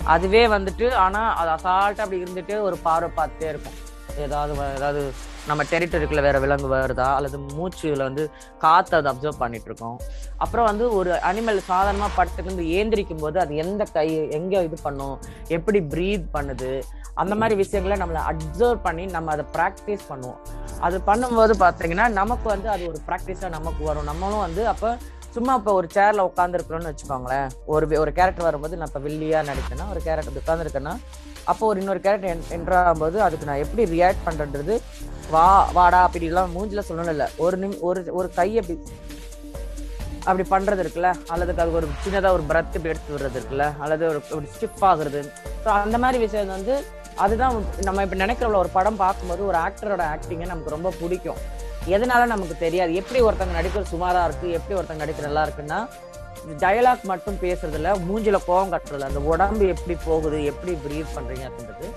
[0.03, 3.73] அதுவே வந்துட்டு ஆனால் அது அசால்ட்டாக அப்படி இருந்துட்டு ஒரு பார்வை பார்த்துட்டே இருக்கும்.
[4.17, 5.13] ஏதாவது வ- ஏதாவது
[5.49, 7.07] நம்ம டெரிட்டரிக்குள்ள வேற விலங்கு வருதா?
[7.17, 8.23] அல்லது மூச்சுல வந்து
[8.63, 9.97] காத்து அதை அப்சர்வ் பண்ணிட்டு இருக்கோம்
[10.43, 15.17] அப்புறம் வந்து ஒரு அனிமல் சாதாரணமா படுத்துக்கிட்டு ஏந்திரிக்கும் போது அது எந்த கை எங்க இது பண்ணும்?
[15.57, 16.71] எப்படி ப்ரீத் பண்ணுது?
[17.21, 20.41] அந்த மாதிரி விஷயங்களை நம்மளை அப்சர்வ் பண்ணி நம்ம அதை ப்ராக்டிஸ் பண்ணுவோம்.
[20.87, 24.09] அது பண்ணும்போது பார்த்தீங்கன்னா நமக்கு வந்து அது ஒரு ப்ராக்டிஸாக நமக்கு வரும்.
[24.11, 24.89] நம்மளும் வந்து அப்போ
[25.35, 27.47] சும்மா இப்போ ஒரு சேரில் உட்காந்துருக்குறோம்னு வச்சுக்கோங்களேன்.
[27.73, 30.93] ஒரு ஒரு கேரக்டர் வரும்போது நான் இப்போ வில்லியாக நடித்தேன்னா ஒரு கேரக்டர் உட்காந்துருக்கேன்னா
[31.51, 34.75] அப்போ ஒரு இன்னொரு கேரக்டர் என்ட்ரு போது அதுக்கு நான் எப்படி ரியாக்ட் பண்றது
[35.35, 35.45] வா
[35.77, 37.27] வாடா அப்படிலாம் மூஞ்சில சொல்லணும் இல்லை.
[37.45, 38.77] ஒரு நிமி ஒரு ஒரு கையை அப்படி
[40.29, 44.19] அப்படி பண்றது இருக்குல்ல அல்லது அதுக்கு ஒரு சின்னதா ஒரு பிரத் இப்படி எடுத்து விடுறது இருக்குல்ல அல்லது ஒரு
[44.23, 45.19] இப்படி ஸ்டிப் ஆகுறது.
[45.63, 46.73] ஸோ அந்த மாதிரி விஷயம் வந்து
[47.25, 47.53] அதுதான்
[47.87, 51.39] நம்ம இப்ப நினைக்கிறவள ஒரு படம் பார்க்கும்போது ஒரு ஆக்டரோட ஆக்டிங்கை நமக்கு ரொம்ப பிடிக்கும்.
[51.95, 52.91] எதனால நமக்கு தெரியாது.
[53.01, 55.79] எப்படி ஒருத்தங்க நடிக்கிறது சுமாரா இருக்கு எப்படி ஒருத்தங்க நடிக்கிற நல்லா இருக்குன்னா
[56.61, 61.87] டயலாக் மட்டும் பேசுறதுல மூஞ்சில கோவம் கட்டுறதுல அந்த உடம்பு எப்படி போகுது எப்படி பிரீத் பண்றீங்க அப்படின்றது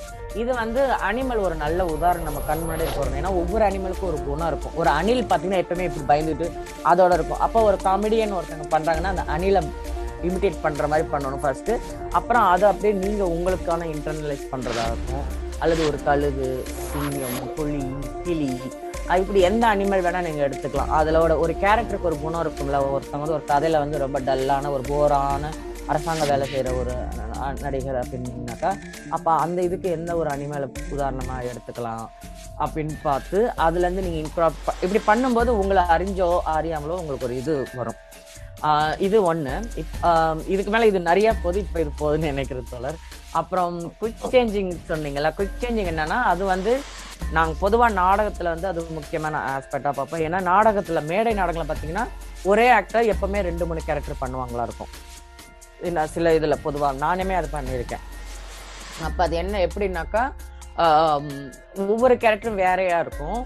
[0.42, 3.16] இது வந்து அனிமல் ஒரு நல்ல உதாரணம் நம்ம கண் முன்னாடி போறோம்.
[3.20, 4.76] ஏன்னா ஒவ்வொரு அனிமலுக்கும் ஒரு குணம் இருக்கும்.
[4.80, 6.48] ஒரு அணில் பாத்தீங்கன்னா எப்பவுமே இப்படி பயந்துட்டு
[6.92, 7.42] அதோட இருக்கும்.
[7.46, 9.62] அப்போ ஒரு காமெடியன் ஒருத்தங்க பண்றாங்கன்னா அந்த அணிலை
[10.28, 11.70] இமிட்டேட் பண்ற மாதிரி பண்ணணும் ஃபர்ஸ்ட்
[12.11, 15.26] அப்புறம் அதை அப்படியே நீங்க உங்களுக்கான இன்டர்னலைஸ் பண்றதா இருக்கும்
[15.59, 16.48] அல்லது ஒரு கழுகு
[16.90, 17.82] சிங்கம் புலி
[18.22, 18.51] கிளி
[19.18, 20.92] இப்படி எந்த அனிமல் வேணா நீங்க எடுத்துக்கலாம்.
[20.98, 25.50] அதுல ஒரு கேரக்டருக்கு ஒரு குணம் இருக்கும்ல ஒருத்தவங்க வந்து ஒரு கதையில வந்து ரொம்ப டல்லான ஒரு போரான
[25.90, 26.92] அரசாங்க வேலை செய்யற ஒரு
[27.62, 28.70] நடிகர் அப்படின்னாக்கா
[29.16, 32.04] அப்ப அந்த இதுக்கு எந்த ஒரு அனிமலை உதாரணமா எடுத்துக்கலாம்
[32.64, 34.20] அப்படின்னு பார்த்து அதுல இருந்து நீங்க
[34.84, 37.98] இப்படி பண்ணும்போது உங்களை அறிஞ்சோ அறியாமலோ உங்களுக்கு ஒரு இது வரும்.
[39.06, 39.54] இது ஒன்று
[40.54, 42.98] இதுக்கு மேலே இது நிறையா போகுது இப்போ இது போகுதுன்னு நினைக்கிறது தோழர்.
[43.39, 46.72] அப்புறம் குயிக் சேஞ்சிங் சொன்னீங்கல்ல குயிக் சேஞ்சிங் என்னன்னா அது வந்து
[47.37, 50.22] நாங்கள் பொதுவாக நாடகத்தில் வந்து அது முக்கியமான ஆஸ்பெக்டாக பார்ப்போம்.
[50.26, 52.05] ஏன்னா நாடகத்தில் மேடை நாடகங்களை பார்த்தீங்கன்னா
[52.51, 54.93] ஒரே ஆக்டர் எப்பவுமே ரெண்டு மூணு கேரக்டர் பண்ணுவாங்களா இருக்கும்.
[55.89, 58.05] இல்லை சில இதில் பொதுவாக நானுமே அது பண்ணியிருக்கேன்.
[59.09, 60.24] அப்போ அது என்ன எப்படின்னாக்கா
[61.93, 63.39] ஒவ்வொரு கேரக்டரும் வேறையா இருக்கும்.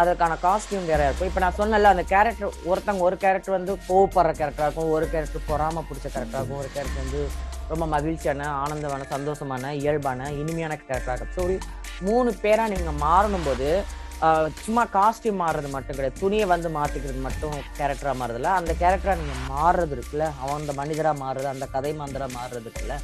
[0.00, 1.30] அதற்கான காஸ்டியூம் வேறையா இருக்கும்.
[1.30, 5.84] இப்போ நான் சொன்னல அந்த கேரக்டர் ஒருத்தங்க ஒரு கேரக்டர் வந்து கோவப்படுற கேரக்டராக இருக்கும் ஒரு கேரக்டர் பொறாம
[5.88, 7.22] பிடிச்ச கேரக்டராக இருக்கும் ஒரு கேரக்டர் வந்து
[7.72, 11.38] ரொம்ப மகிழ்ச்சியான ஆனந்தமான சந்தோஷமான இயல்பான இனிமையான கேரக்டராக இருக்கும்.
[11.38, 11.44] ஸோ
[12.08, 13.68] மூணு பேரா நீங்க மாறணும் போது
[14.64, 16.20] சும்மா காஸ்டியூம் மாறுறது மட்டும் கிடையாது.
[16.22, 20.26] துணியை வந்து மாத்திக்கிறது மட்டும் கேரக்டரா மாறுறதுல அந்த கேரக்டரா நீங்க மாறுறது இருக்குல்ல.
[20.42, 22.96] அவன் அந்த மனிதரா மாறுறது அந்த கதை மாந்தரா மாறுறது இருக்குல்ல.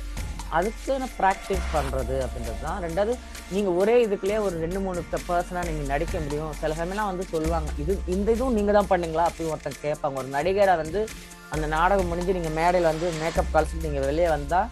[0.58, 2.78] அதுக்கு நான் ப்ராக்டிஸ் பண்ணுறது அப்படின்றது தான்.
[2.86, 3.12] ரெண்டாவது
[3.54, 6.52] நீங்கள் ஒரே இதுக்குள்ளே ஒரு ரெண்டு மூணு பர்சனாக நீங்கள் நடிக்க முடியும்.
[6.60, 9.26] சில சமயம்லாம் வந்து சொல்லுவாங்க இது இந்த இதுவும் நீங்கள் தான் பண்ணுங்களா?
[9.30, 10.16] அப்படின்னு ஒருத்தன் கேட்பாங்க.
[10.22, 11.02] ஒரு நடிகரை வந்து
[11.54, 14.68] அந்த நாடகம் முடிஞ்சு நீங்கள் மேடையில் வந்து மேக்கப் கலசிட்டு நீங்கள் வெளியே வந்தால்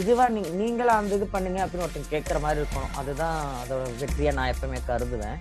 [0.00, 2.94] இதுவாக நீங்கள் நீங்களா அந்த இது பண்ணுங்க அப்படின்னு ஒருத்தன் கேட்குற மாதிரி இருக்கணும்.
[3.00, 5.38] அதுதான் அதோட வெற்றியை நான் எப்பவுமே கருதுவேன்.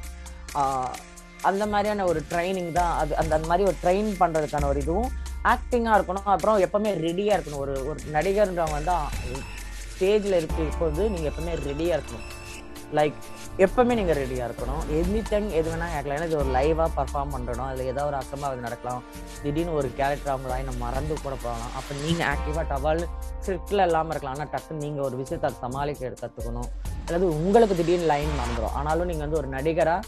[1.49, 2.93] அந்த மாதிரியான ஒரு ட்ரைனிங் தான்.
[3.01, 5.11] அது அந்த அந்த மாதிரி ஒரு ட்ரெயின் பண்ணுறதுக்கான ஒரு இதுவும்
[5.53, 6.29] ஆக்டிங்காக இருக்கணும்.
[6.33, 7.61] அப்புறம் எப்பவுமே ரெடியாக இருக்கணும்.
[7.65, 8.95] ஒரு ஒரு நடிகர்ன்றவங்க வந்து
[9.97, 12.25] ஸ்டேஜில் இருக்கு இப்போது நீங்க எப்பவுமே ரெடியாக இருக்கணும்.
[12.97, 13.15] லைக்
[13.65, 14.81] எப்பவுமே நீங்கள் ரெடியாக இருக்கணும்.
[14.97, 18.61] எனி டைம் எது வேணால் கேட்கலாம் ஏன்னா இது ஒரு லைவாக பர்ஃபார்ம் பண்ணுறோம் அதில் ஏதாவது ஒரு அசம்பாவது
[18.65, 19.01] நடக்கலாம்.
[19.43, 21.73] திடீர்னு ஒரு கேரக்டர் அவங்கள நம்ம மறந்து கூட போகலாம்.
[21.79, 23.03] அப்போ நீங்கள் ஆக்டிவாக டவால்
[23.45, 24.37] ஸ்கிரிப்ட்ல இல்லாமல் இருக்கலாம்.
[24.37, 26.69] ஆனால் டக்குன்னு நீங்கள் ஒரு விஷயத்தை அதை சமாளிக்க கற்றுக்கணும்
[27.07, 30.01] அதாவது உங்களுக்கு திடீர்னு லைன் மறந்துடும் ஆனாலும் நீங்கள் வந்து ஒரு நடிகராக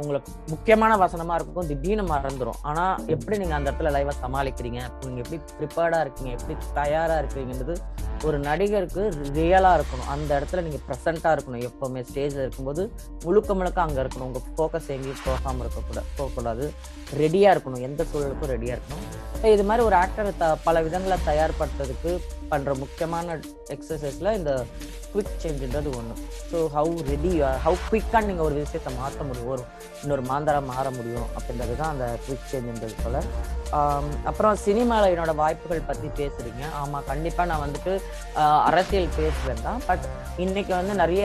[0.00, 1.66] உங்களுக்கு முக்கியமான வசனமா இருக்கும்.
[1.66, 4.80] திடீர்னு மறந்துடும் ஆனா எப்படி நீங்க அந்த இடத்துல லைவா சமாளிக்கிறீங்க?
[5.06, 6.30] நீங்க எப்படி ப்ரிப்பேர்டா இருக்கீங்க?
[6.36, 7.76] எப்படி தயாரா இருக்கீங்கன்றது
[8.24, 9.02] ஒரு நடிகருக்கு
[9.38, 10.08] ரியலா இருக்கணும்.
[10.14, 11.64] அந்த இடத்துல நீங்க ப்ரெசண்டா இருக்கணும்.
[11.68, 12.84] எப்பவுமே ஸ்டேஜ்ல இருக்கும்போது
[13.24, 14.28] முழுக்க முழுக்க அங்க இருக்கணும்.
[14.30, 16.66] உங்க ஃபோக்கஸ் எங்கேயும் போகாம இருக்கக்கூடாது போகக்கூடாது.
[17.22, 17.86] ரெடியா இருக்கணும்.
[17.90, 19.06] எந்த சூழலுக்கும் ரெடியா இருக்கணும்.
[19.54, 22.12] இது மாதிரி ஒரு ஆக்டரை த பல விதங்களை தயார்படுத்துறதுக்கு
[22.50, 23.36] பண்ணுற முக்கியமான
[23.68, 24.52] எக்ஸசைஸில் இந்த
[25.12, 26.14] குவிக் சேஞ்சுன்றது ஒன்று
[26.50, 27.32] ஸோ ஹவு ரெடி
[27.64, 29.64] ஹவு குவிக்காக நீங்கள் ஒரு விஷயத்தை மாற்ற முடியும் ஒரு
[30.02, 33.20] இன்னொரு மாந்தராக மாற முடியும் அப்படின்றது தான் அந்த குவிக் சேஞ்சுன்றது போல்
[34.30, 36.62] அப்புறம் சினிமாவில் என்னோட வாய்ப்புகள் பற்றி பேசுறீங்க.
[36.82, 37.92] ஆமாம் கண்டிப்பாக நான் வந்துட்டு
[38.68, 39.82] அரசியல் பேசுவேன் தான்.
[39.88, 40.04] பட்
[40.44, 41.24] இன்னைக்கு வந்து நிறைய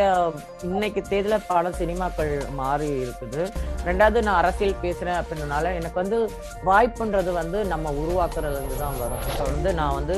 [0.67, 3.41] இன்னைக்கு தேதியில் பல சினிமாக்கள் மாறி இருக்குது.
[3.87, 6.17] ரெண்டாவது நான் அரசியல் பேசுகிறேன் அப்படின்றனால எனக்கு வந்து
[6.69, 9.23] வாய்ப்புன்றது வந்து நம்ம உருவாக்குறதுலேருந்து தான் வரும்.
[9.31, 10.15] இப்போ வந்து நான் வந்து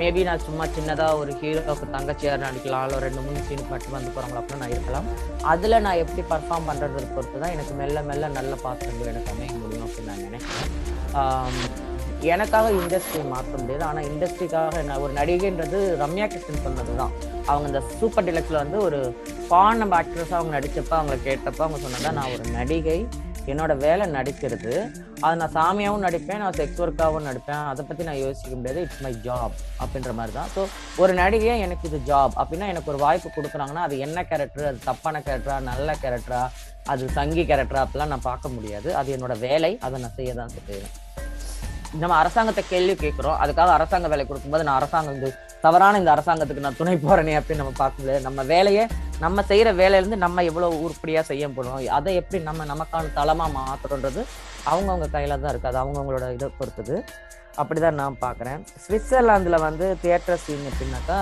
[0.00, 2.84] மேபி நான் சும்மா சின்னதாக ஒரு ஹீரோக்கு தங்கச்சியார் நடிக்கலாம்.
[2.88, 5.08] இல்லை ரெண்டு மூணு சீன் மட்டும் வந்து போகிறாங்களா அப்படின்னு நான் இருக்கலாம்.
[5.54, 9.86] அதில் நான் எப்படி பர்ஃபார்ம் பண்ணுறது பொறுத்து தான் எனக்கு மெல்ல மெல்ல நல்ல பாத்திரங்கள் எனக்கு அமைய முடியும்
[9.88, 11.67] அப்படின்னு நான் நினைக்கிறேன்.
[12.32, 13.84] எனக்காக இண்டஸ்ட்ரி மாற்ற முடியாது.
[13.88, 17.14] ஆனால் இண்டஸ்ட்ரிக்காக என்ன ஒரு நடிகைன்றது ரம்யா கிருஷ்ணன் சொன்னது தான்
[17.50, 18.98] அவங்க இந்த சூப்பர் டிலக்ஸில் வந்து ஒரு
[19.52, 23.00] பான் நம்ம ஆக்ட்ரஸாக அவங்க நடித்தப்ப அவங்கள கேட்டப்போ அவங்க சொன்னதா நான் ஒரு நடிகை
[23.52, 24.72] என்னோட வேலை நடிக்கிறது.
[25.24, 27.62] அதை நான் சாமியாகவும் நடிப்பேன் நான் செக்ஸ் ஒர்க்காகவும் நடிப்பேன்.
[27.70, 28.82] அதை பற்றி நான் யோசிக்க முடியாது.
[28.86, 30.62] இட்ஸ் மை ஜாப் அப்படின்ற மாதிரி தான் ஸோ
[31.02, 35.22] ஒரு நடிகையாக எனக்கு இது ஜாப் அப்படின்னா எனக்கு ஒரு வாய்ப்பு கொடுக்குறாங்கன்னா அது என்ன கேரக்டர் அது தப்பான
[35.26, 36.42] கேரக்டரா நல்ல கேரக்டரா
[36.94, 38.88] அது சங்கி கேரக்டரா அப்படிலாம் நான் பார்க்க முடியாது.
[39.00, 40.94] அது என்னோட வேலை அதை நான் செய்ய தான் செய்வேன்.
[42.02, 43.36] நம்ம அரசாங்கத்தை கேள்வி கேட்குறோம்.
[43.42, 45.28] அதுக்காக அரசாங்க வேலை கொடுக்கும்போது நான் அரசாங்கம் இந்த
[45.64, 48.84] தவறான இந்த அரசாங்கத்துக்கு நான் துணை போறேனே அப்படின்னு நம்ம பார்க்க முடியாது நம்ம வேலையை
[49.24, 54.22] நம்ம செய்யற வேலையிலேருந்து நம்ம எவ்வளவு உருப்படியா செய்ய போறோம் அதை எப்படி நம்ம நமக்கான தளமா மாத்துறோன்றது
[54.70, 55.70] அவங்கவுங்க கையில தான் இருக்கு.
[55.70, 56.96] அது அவங்கவுங்களோட இதை பொறுத்தது.
[57.60, 58.60] அப்படிதான் நான் பார்க்குறேன்.
[58.84, 61.18] சுவிட்சர்லாந்துல வந்து தியேட்டர் சீன் எப்படின்னாக்கா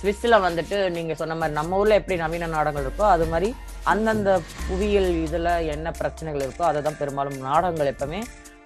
[0.00, 3.48] சுவிஸ்ல வந்துட்டு நீங்க சொன்ன மாதிரி நம்ம ஊர்ல எப்படி நவீன நாடகங்கள் இருக்கோ அது மாதிரி
[3.92, 4.30] அந்தந்த
[4.68, 8.20] புவியியல் இதுல என்ன பிரச்சனைகள் இருக்கோ அதை தான் பெரும்பாலும் நாடகங்கள் எப்பவுமே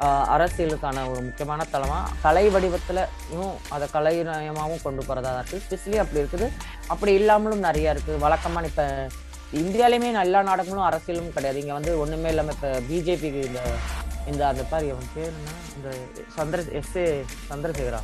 [0.07, 2.03] அரசியலுக்கான ஒரு முக்கியமான தளமா?
[2.23, 5.79] கலை வடிவத்துலயும் அதை கலைநயமாகவும் கொண்டு போறதா தான் இருக்கு.
[5.79, 6.53] சுவிஸ்லயும் அப்படி இருக்குது.
[6.87, 8.19] அப்படி இல்லாமலும் நிறைய இருக்கு.
[8.19, 9.09] வழக்கமான இப்ப
[9.55, 11.61] இந்தியாலையுமே எல்லா நாடகங்களும் அரசியலும் கிடையாது.
[11.61, 13.61] இங்க வந்து ஒண்ணுமே இல்லாம இப்ப பிஜேபிக்கு இந்த
[14.27, 15.51] இந்த அந்த பாரு அவன் பேர் என்ன?
[15.77, 15.97] இந்த
[16.37, 18.01] சந்திர எஸ் ஏ சந்திரசேகரா?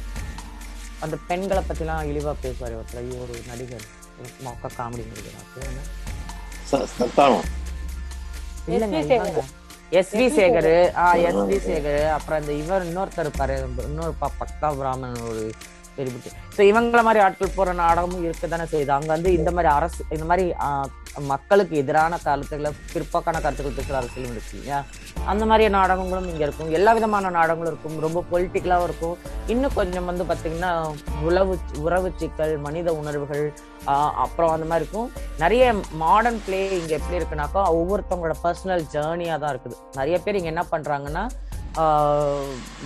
[0.98, 3.22] அந்த பெண்களை பத்திலாம் இழிவா பேசுவார் ஒருத்தர்.
[3.22, 3.84] ஒரு நடிகர்.
[4.18, 5.80] ஒரு மொக்க காமெடி நடிகர் பேர் என்ன?
[6.72, 7.44] ச- சந்தானம்
[8.68, 9.44] இல்லைங்க.
[9.94, 10.94] S V Sekhar.
[10.96, 12.10] ஆ எஸ் வி சேகர்.
[12.10, 13.82] அப்புறம் இந்த இவர் இன்னொருத்தர் இருப்பாரு.
[13.82, 15.50] இன்னொரு ப- பக்கா பிராமணன் ஒரு
[15.98, 18.92] பெரிய ஸோ இவங்கள மாதிரி ஆட்கள் போற நாடகமும் இருக்க தானே செய்யுது.
[18.96, 20.46] அங்க வந்து இந்த மாதிரி அரசு இந்த மாதிரி
[21.32, 24.78] மக்களுக்கு எதிரான கருத்துக்களை பிற்போக்கான கருத்துக்கள் பேசுகிற அரசியலும் இருக்கு இல்லையா?
[25.32, 26.72] அந்த மாதிரி நாடகங்களும் இங்க இருக்கும்.
[26.78, 27.98] எல்லா விதமான நாடகங்களும் இருக்கும்.
[28.06, 29.14] ரொம்ப பொலிட்டிக்கலாவும் இருக்கும்.
[29.52, 30.72] இன்னும் கொஞ்சம் வந்து பாத்தீங்கன்னா
[31.28, 33.44] உழவு உறவு சிக்கல் மனித உணர்வுகள்
[34.24, 35.08] அப்புறம் அந்த மாதிரி இருக்கும்.
[35.42, 35.64] நிறைய
[36.02, 39.78] மாடர்ன் பிளே இங்க எப்படி இருக்குனாக்கா ஒவ்வொருத்தவங்களோட பர்சனல் ஜேர்னியா தான் இருக்குது.
[39.98, 41.24] நிறைய பேர் இங்க என்ன பண்றாங்கன்னா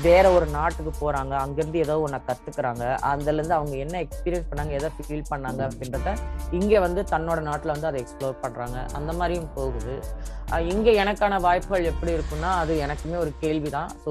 [0.07, 1.32] வேற ஒரு நாட்டுக்கு போறாங்க.
[1.45, 2.84] அங்கிருந்து ஏதோ ஒன்று கத்துக்கிறாங்க.
[3.11, 6.14] அதுல இருந்து அவங்க என்ன எக்ஸ்பீரியன்ஸ் பண்ணாங்க எதை ஃபீல் பண்ணாங்க அப்படின்றத
[6.59, 8.78] இங்க வந்து தன்னோட நாட்டுல வந்து அதை எக்ஸ்ப்ளோர் பண்றாங்க.
[9.01, 9.97] அந்த மாதிரியும் போகுது.
[10.70, 13.91] இங்கே இங்க எனக்கான வாய்ப்புகள் எப்படி இருக்குன்னா அது எனக்குமே ஒரு கேள்விதான்.
[14.05, 14.11] ஸோ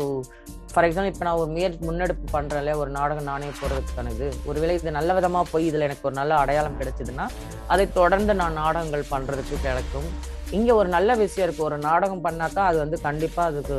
[0.72, 4.28] ஃபார் எக்ஸாம்பிள் இப்போ நான் ஒரு முயற்சி முன்னெடுப்பு பண்றேன்ல ஒரு நாடகம் நானே போடுறதுக்கான இது.
[4.50, 7.28] ஒருவேளை இது நல்ல விதமா போய் இதுல எனக்கு ஒரு நல்ல அடையாளம் கிடைச்சதுன்னா
[7.74, 10.10] அதை தொடர்ந்து நான் நாடகங்கள் பண்றதுக்கு கிடைக்கும்.
[10.52, 11.64] இங்க ஒரு நல்ல விஷயம் இருக்கு.
[11.70, 13.78] ஒரு நாடகம் பண்ணாக்கா அது வந்து கண்டிப்பா அதுக்கு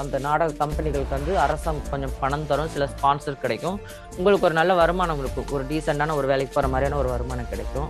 [0.00, 2.68] அந்த நாடக கம்பெனிகளுக்கு வந்து அரசாங்க கொஞ்சம் பணம் தரும்.
[2.68, 3.78] சில ஸ்பான்சர் கிடைக்கும்.
[4.16, 5.46] உங்களுக்கு ஒரு நல்ல வருமானம் இருக்கும்.
[5.56, 7.88] ஒரு டீசெண்டான ஒரு வேலைக்கு போற மாதிரியான ஒரு வருமானம் கிடைக்கும்.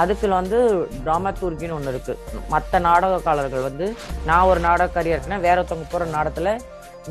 [0.00, 0.58] அதுக்குள்ள வந்து
[1.04, 2.14] டிராமாத்தூர்கின்னு ஒன்று இருக்கு.
[2.48, 3.86] மற்ற நாடகக்காரர்கள் வந்து
[4.24, 6.52] நான் ஒரு நாடக கரியர் இருக்குன்னா வேற ஒருத்தவங்க போகிற நாடகத்தில்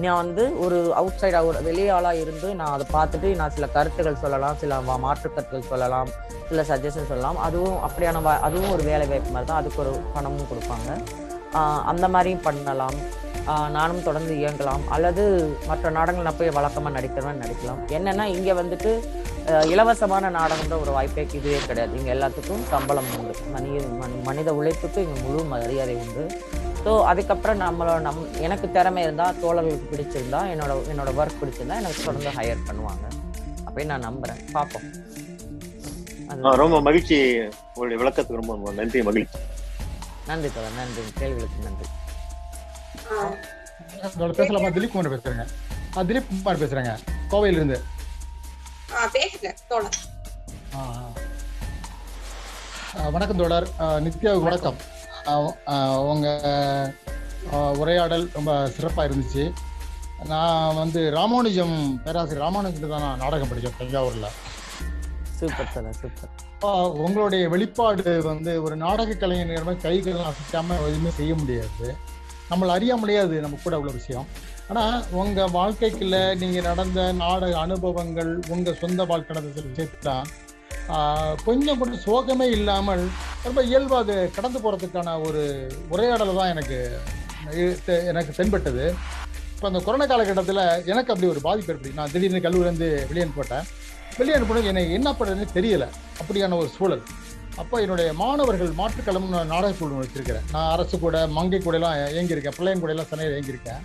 [0.02, 4.58] நான் வந்து ஒரு அவுட் சைடாக ஒரு வெளியாளாக இருந்து நான் அதை பார்த்துட்டு நான் சில கருத்துக்கள் சொல்லலாம்
[4.58, 6.08] சில மாற்று கருத்துக்கள் சொல்லலாம்
[6.50, 7.38] சில சஜஷன் சொல்லலாம்.
[7.38, 9.58] அதுவும் அப்படியான அதுவும் ஒரு வேலை வாய்ப்பு மாதிரி தான்.
[9.58, 11.04] அதுக்கு ஒரு பணமும் கொடுப்பாங்க.
[11.86, 13.26] அந்த மாதிரியும் பண்ணலாம்.
[13.72, 14.80] நானும் தொடர்ந்து இயங்கலாம்.
[14.90, 17.92] அல்லது மற்ற நாடகங்கள் நான் போய் வழக்கமாக நடிக்கிறவன் நடிக்கலாம்.
[17.92, 19.00] என்னன்னா இங்கே வந்துட்டு
[19.66, 21.98] இலவசமான நாடகம்ன்ற ஒரு வாய்ப்பே இதுவே கிடையாது.
[21.98, 23.38] இங்கே எல்லாத்துக்கும் சம்பளம் உண்டு.
[23.52, 26.42] மனித மனி- மனித உழைப்புக்கு இங்கே முழு மரியாதை உண்டு.
[26.88, 32.32] ஸோ அதுக்கப்புறம் நம்மளோட நம் எனக்கு திறமை இருந்தால் தோழர்களுக்கு பிடிச்சிருந்தா என்னோட என்னோட ஒர்க் பிடிச்சிருந்தா எனக்கு தொடர்ந்து
[32.38, 33.06] ஹையர் பண்ணுவாங்க.
[33.68, 34.40] அப்படின்னு நான் நம்புறேன்.
[34.52, 34.86] பார்ப்போம்
[36.62, 37.18] ரொம்ப மகிழ்ச்சி.
[37.74, 39.40] உங்களுடைய விளக்கத்துக்கு ரொம்ப ரொம்ப நன்றி மகிழ்ச்சி.
[40.28, 41.04] நன்றி தோழர் நன்றி.
[41.20, 41.88] கேள்விகளுக்கு நன்றி.
[44.40, 44.70] பேசலாமா?
[44.78, 45.46] திலீப் குமார் பேசுறேங்க.
[45.98, 46.94] ஆ, திலீப் குமார் பேசுறேங்க.
[47.32, 47.80] கோவையில இருந்து.
[53.16, 53.68] வணக்கம் தோழர்.
[54.06, 54.78] நித்யாவுக்கு வணக்கம்.
[55.28, 56.42] ஆ, ஆ, உங்க
[57.54, 59.54] ஆ, உரையாடல் ரொம்ப சிறப்பா இருந்துச்சு.
[60.26, 64.26] நான் வந்து ராமானுஜம் பேராசிரியர் ராமானுஜம் தான் நான் நாடகம் படித்தேன் தஞ்சாவூர்ல.
[65.36, 66.92] சூப்பர் தோழர் சூப்பர்.
[66.92, 71.96] உங்களுடைய வெளிப்பாடு வந்து ஒரு நாடக கலைஞர் கைகள் அசைக்காம எதுவுமே செய்ய முடியாது.
[72.50, 74.28] நம்மள அறியாமலேயே அது நம்ம கூட உள்ள விஷயம்.
[74.68, 80.26] ஆனா உங்க வாழ்க்கைக்குள்ள நீங்க நடந்த நாடக அனுபவங்கள் உங்க சொந்த வாழ்க்கை நடந்த சில விஷயத்தான்
[81.48, 83.04] கொஞ்சம் கூட சோகமே இல்லாமல்
[83.46, 85.44] ரொம்ப இயல்பாக அது கடந்து போகிறதுக்கான ஒரு
[85.94, 86.78] உரையாடலை தான் எனக்கு
[88.12, 88.86] எனக்கு தென்பட்டது.
[89.54, 93.68] இப்போ அந்த கொரோனா காலகட்டத்தில் எனக்கு அப்படி ஒரு பாதிப்பு ஏற்படுது நான் திடீர்னு கல்லூரிலேருந்து வெளியே அனுப்பிட்டேன்
[94.18, 95.88] வெளியே அனுப்பினது எனக்கு என்ன பண்ணுறதுன்னு தெரியலை.
[96.22, 97.04] அப்படியான ஒரு சூழல்.
[97.62, 100.48] அப்போ என்னுடைய மாணவர்கள் மாற்றுக்கிழமை நான் நாடக வச்சிருக்கிறேன்.
[100.56, 102.58] நான் அரசு கூட மங்கை கூடலாம் இயங்கியிருக்கேன்.
[102.58, 103.82] பிள்ளையன் கூடலாம் சென்னையில் இயங்கியிருக்கேன்.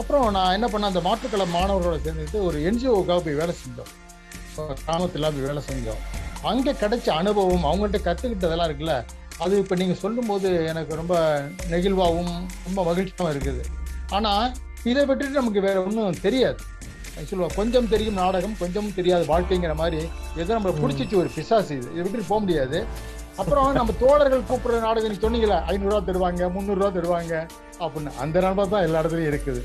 [0.00, 3.92] அப்புறம் நான் என்ன பண்ணேன் அந்த மாற்றுக்கிழமை மாணவர்களோட சேர்ந்துட்டு ஒரு என்ஜிஓக்காக போய் வேலை செஞ்சோம்.
[4.84, 6.00] கிராமத்தில் போய் வேலை செஞ்சோம்.
[6.50, 8.96] அங்கே கிடைச்ச அனுபவம் அவங்கள்ட்ட கற்றுக்கிட்டதெல்லாம் இருக்குல்ல
[9.44, 11.14] அது இப்போ நீங்கள் சொல்லும்போது எனக்கு ரொம்ப
[11.72, 12.34] நெகிழ்வாகவும்
[12.66, 13.62] ரொம்ப மகிழ்ச்சியாகவும் இருக்குது.
[14.16, 14.46] ஆனால்
[14.90, 16.60] இதை விட்டுட்டு நமக்கு வேற ஒன்றும் தெரியாது.
[17.30, 20.00] சொல்லுவா கொஞ்சம் தெரியும் நாடகம் கொஞ்சம் தெரியாது வாழ்க்கைங்கிற மாதிரி
[20.40, 21.88] ஏதோ நம்மளை பிடிச்சிச்சு ஒரு பிசாசு இது.
[21.94, 22.78] இதை விட்டுட்டு போக முடியாது.
[23.40, 27.34] அப்புறம் நம்ம தோழர்கள் கூப்பிடுற நாடகம் நீங்க சொன்னீங்களே ஐநூறுரூவா தருவாங்க முந்நூறுரூவா தருவாங்க
[27.84, 29.62] அப்படின்னு அந்த நண்பா தான் எல்லா இடத்துலையும் இருக்குது.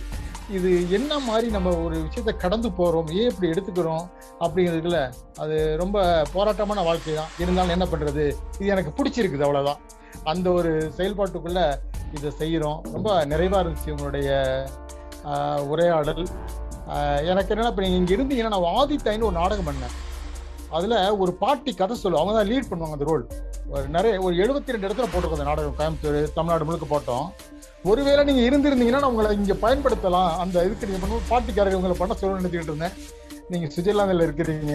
[0.58, 4.04] இது என்ன மாதிரி நம்ம ஒரு விஷயத்த கடந்து போகிறோம் ஏன் இப்படி எடுத்துக்கிறோம்?
[4.44, 5.00] அப்படிங்கிறதுக்குல
[5.44, 7.32] அது ரொம்ப போராட்டமான வாழ்க்கை தான்.
[7.44, 8.24] இருந்தாலும் என்ன பண்ணுறது
[8.60, 9.82] இது எனக்கு பிடிச்சிருக்குது அவ்வளோதான்
[10.32, 11.62] அந்த ஒரு செயல்பாட்டுக்குள்ள
[12.18, 14.30] இதை செய்கிறோம் ரொம்ப நிறைவாக இருந்துச்சு உங்களுடைய
[15.72, 16.24] உரையாடல்.
[17.32, 19.96] எனக்கு என்னென்னா இப்போ நீங்கள் இங்கே இருந்தீங்கன்னா நான் வாதித்தாயின்னு ஒரு நாடகம் பண்ணேன்.
[20.78, 23.26] அதில் ஒரு பாட்டி கதை சொல்லுவோம் அவங்க தான் லீட் பண்ணுவாங்க அந்த ரோல்
[23.74, 25.78] ஒரு நிறைய ஒரு எழுபத்தி ரெண்டு இடத்துல போட்டிருக்கோம் அந்த நாடகம்.
[25.80, 27.28] கோயம்புத்தூர் தமிழ்நாடு முழுக்க போட்டோம்.
[27.92, 30.32] ஒருவேளை நீங்கள் இருந்திருந்தீங்கன்னா உங்களை இங்கே பயன்படுத்தலாம்.
[30.44, 32.96] அந்த இதுக்கு நீங்கள் பண்ணுவோம் பாட்டிக்காரங்க உங்களை பண்ண சொல்ல நினைச்சிக்கிட்டு இருந்தேன்.
[33.52, 34.74] நீங்கள் சுவிட்சர்லாந்தில் இருக்கிறீங்க.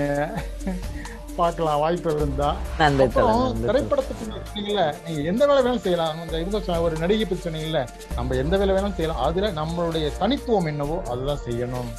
[1.39, 2.49] பார்க்கலாம் வாய்ப்பு இருந்தா.
[2.81, 3.71] நன்றி அப்புறம் தோழர் நன்றி தோழர்.
[3.71, 6.21] திரைப்படத்துக்கு சொன்னீங்கல்ல நீங்க எந்த வேலை வேணாலும் செய்யலாம்.
[6.45, 7.83] இந்த ஒரு நடிகை பத்தி சொன்னீங்கல்ல
[8.19, 9.25] நம்ம எந்த வேலை வேணாலும் செய்யலாம்.
[9.29, 11.91] அதுல நம்மளுடைய தனித்துவம் என்னவோ அதுதான் செய்யணும்.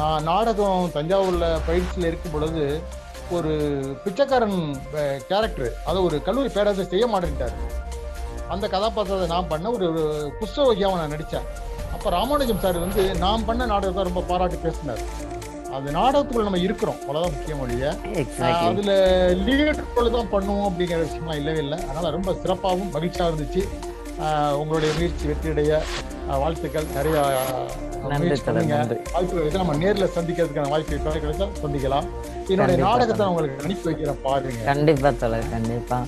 [0.00, 2.64] நான் நாடகம் தஞ்சாவூர்ல பயிற்சியில் இருக்கும் பொழுது
[3.36, 3.52] ஒரு
[4.04, 4.58] பிச்சைக்காரன்
[5.30, 7.58] கேரக்டர் அதை ஒரு கல்லூரி பேராசிரியர் செய்ய மாட்டேன்ட்டாரு.
[8.54, 9.88] அந்த கதாபாத்திரத்தை நான் பண்ண ஒரு
[10.40, 11.46] குஷ்டரோகியாவை நான் நடித்தேன்.
[11.94, 15.04] அப்போ ராமானுஜம் சார் வந்து நான் பண்ண நாடகத்தை ரொம்ப பாராட்டி பேசினார்.
[15.76, 16.98] அந்த நாடகத்துக்குள்ள நம்ம இருக்கிறோம்.
[17.02, 17.84] அவ்வளோதான் முக்கியம் ஒழிய
[18.22, 18.94] எக்ஸாக்ட்லி அதுல
[19.46, 19.80] லீடர்
[20.16, 21.78] தான் பண்ணுவோம் அப்படிங்கிற விஷயம்லாம் இல்லவே இல்லை.
[21.88, 23.62] அதனால ரொம்ப சிறப்பாகவும் மகிழ்ச்சியாக இருந்துச்சு.
[24.58, 25.70] உங்களுடைய முயற்சி வெற்றியடைய
[26.40, 26.84] வாழ்த்துக்கள்.
[26.94, 27.70] நிறைய ஆஹ்,
[28.02, 28.76] நன்றி முயற்சி தோழர் பண்ணுங்க.
[28.76, 28.96] நன்றி.
[29.14, 32.06] வாய்ப்பு கிடைச்சா நம்ம நேர்ல சந்திக்கிறதுக்கான வாய்ப்பு எப்ப கிடைச்சா சந்திக்கலாம்.
[32.48, 32.76] என்னுடைய.
[32.78, 34.62] நாடகத்தை உங்களுக்கு அனுப்பி வைக்கிறேன் பாருங்க.
[34.64, 35.98] கண்டிப்பா தோழர் கண்டிப்பா.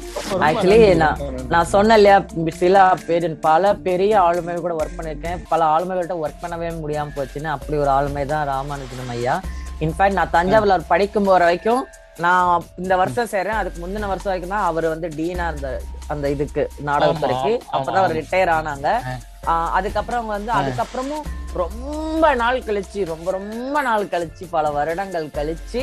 [0.44, 0.78] நன்றி.
[0.94, 1.20] நான்.
[1.48, 2.18] நான் சொன்னேன் இல்லையா
[2.56, 5.42] சில பேர் பல பெரிய ஆளுமைகள் கூட ஒர்க் பண்ணியிருக்கேன்.
[5.48, 9.36] பல ஆளுமைகள்ட்ட ஒர்க் பண்ணவே முடியாம போச்சுன்னு அப்படி ஒரு ஆளுமை தான் ராமானுஜனம் ஐயா.
[9.80, 11.82] இன்ஃபேக்ட் நான் தஞ்சாவூர்ல படிக்கும் போற வரைக்கும்
[12.16, 15.70] நான் இந்த வருஷம் சேர்றேன் அதுக்கு முந்தின வருஷம் வரைக்கும் தான் அவர் வந்து டீனா இருந்த
[16.08, 18.16] அந்த இதுக்கு நாடகத்துறைக்கு அப்பதான் அவர்.
[18.18, 18.88] ரிட்டையர் ஆனாங்க.
[19.78, 21.24] அதுக்கப்புறம் வந்து அதுக்கப்புறமும்
[21.54, 25.82] ரொம்ப நாள் கழிச்சு ரொம்ப ரொம்ப நாள் கழிச்சு பல வருடங்கள் கழிச்சு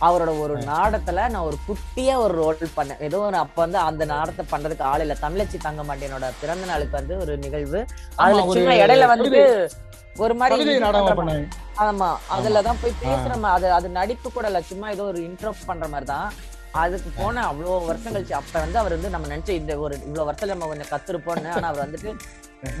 [0.00, 3.00] அவரோட ஒரு நாடகத்துல நான் ஒரு குட்டியா ஒரு ரோல் பண்ணேன்.
[3.00, 5.16] ஏதோ ஒரு அப்ப வந்து அந்த நாடகத்தை பண்றதுக்கு ஆள் இல்ல.
[5.22, 7.80] தமிழச்சி தங்க மாட்டேனோட பிறந்த நாளுக்கு வந்து ஒரு நிகழ்வு.
[8.16, 9.42] அதுல சும்மா இடையில வந்துட்டு
[10.16, 10.54] ஒரு மாதிரி
[11.84, 12.08] ஆமா.
[12.30, 14.60] அதுலதான் போய் பேசுற மாதிரி அது அது நடிப்பு கூட இல்ல.
[14.62, 16.28] சும்மா ஏதோ ஒரு இன்ட்ரோ பண்ற மாதிரி தான்.
[16.74, 20.54] அதுக்கு போன அவ்வளவு வருஷம் கழிச்சு அப்ப வந்து அவர் வந்து நம்ம நினைச்ச இந்த ஒரு இவ்வளவு வருஷத்துல
[20.54, 21.50] நம்ம கொஞ்சம் கத்துருப்போம்னு.
[21.50, 22.10] ஆனா அவர் வந்துட்டு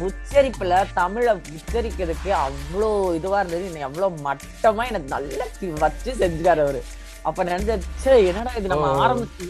[0.00, 1.26] உச்சரிப்புல தமிழ
[1.56, 3.66] உச்சரிக்கிறதுக்கு அவ்வளோ இதுவா இருந்தது.
[3.66, 5.46] இன்னும் எவ்வளவு மட்டமா எனக்கு நல்லா
[5.80, 6.82] வச்சு செஞ்சுக்காரு அவரு.
[7.22, 8.68] அப்ப நினைச்சேன் "ச்சே, என்னடா இது?
[8.68, 9.48] நம்ம ஆரம்பிச்சு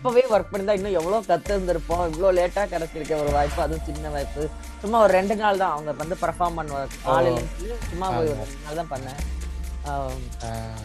[0.00, 4.42] அப்பவே ஒர்க் பண்ணிருந்தா இன்னும் எவ்வளவு கத்து இருந்திருப்போம் இவ்வளவு லேட்டா கிடைச்சிருக்க ஒரு வாய்ப்பு அதுவும் சின்ன வாய்ப்பு.
[4.82, 5.72] சும்மா ஒரு ரெண்டு நாள் தான்.
[5.74, 7.42] அவங்க வந்து பெர்ஃபார்ம் பண்ணுவாங்க காலையில
[7.90, 9.20] சும்மா போய் ஒரு ரெண்டு நாள் தான் பண்ணேன்.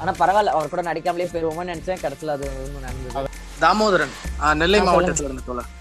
[0.01, 0.55] ஆனா பரவாயில்ல.
[0.57, 2.03] அவர் கூட நடிக்காமலே போயிருவோம்னு நினைச்சேன்.
[2.03, 3.31] கடைசியில அது ஒண்ணும் நடந்தது.
[3.63, 4.13] தாமோதரன்
[4.61, 5.71] நெல்லை மாவட்டத்துல இருந்து தோழர்.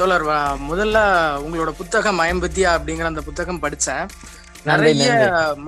[0.00, 0.26] தோழர்.
[0.70, 0.98] முதல்ல
[1.46, 4.04] உங்களோட புத்தகம் மயம்பத்தியா அப்படிங்கிற அந்த புத்தகம் படிச்சேன்.
[4.70, 5.10] நிறைய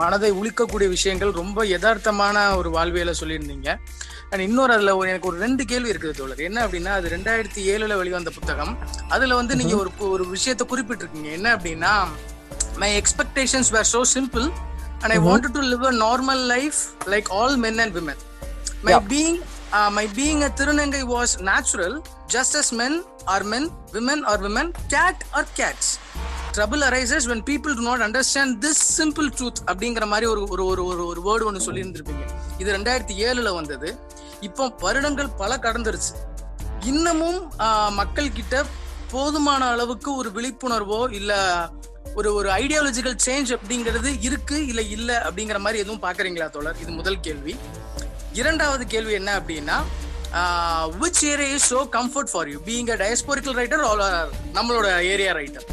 [0.02, 3.70] மனதை உளிக்கக்கூடிய விஷயங்கள் ரொம்ப யதார்த்தமான ஒரு வாழ்வியல சொல்லியிருந்தீங்க.
[4.30, 6.38] அண்ட் இன்னொரு அதுல ஒரு- எனக்கு ஒரு ரெண்டு கேள்வி இருக்குது தோழர்.
[6.38, 8.78] என்ன அப்படின்னா அது ரெண்டாயிரத்தி ஏழுல வெளிவந்த புத்தகம்.
[9.08, 11.32] அதுல வந்து நீங்க ஒரு ஒரு விஷயத்தை குறிப்பிட்டிருக்கீங்க.
[11.32, 12.08] என்ன அப்படின்னா
[12.76, 14.52] my expectations were so simple
[15.00, 16.74] and I wanted to live a normal life
[17.06, 18.16] like all men and women.
[18.82, 19.40] My being
[19.90, 22.02] my being a திருநங்கை was natural
[22.32, 25.98] just as men are men women are women cat are cats.
[26.56, 30.82] Trouble arises when people do not understand this simple truth அப்படிங்கிற மாதிரி ஒரு ஒரு ஒரு
[30.90, 32.24] ஒரு ஒரு word ஒன்று சொல்லியிருந்திருப்பீங்க.
[32.62, 33.88] இது ரெண்டாயிரத்தி ஏழுல வந்தது.
[34.48, 36.12] இப்போ வருடங்கள் பல கடந்துருச்சு.
[36.90, 37.40] இன்னமும்
[38.00, 38.54] மக்கள் கிட்ட
[39.12, 41.32] போதுமான அளவுக்கு ஒரு விழிப்புணர்வோ இல்ல
[42.18, 46.78] ஒரு ஒரு ஐடியாலஜிக்கல் சேஞ்ச் அப்படிங்கிறது இருக்கு இல்ல இல்ல அப்படிங்கிற மாதிரி எதுவும் பாக்குறீங்களா தோழர்?
[46.82, 47.54] இது முதல் கேள்வி.
[48.40, 49.76] இரண்டாவது கேள்வி என்ன அப்படின்னா
[51.02, 53.84] which area is so comfort for you being a diasporical writer
[54.58, 55.66] நம்மளோட ஏரியா ரைட்டர்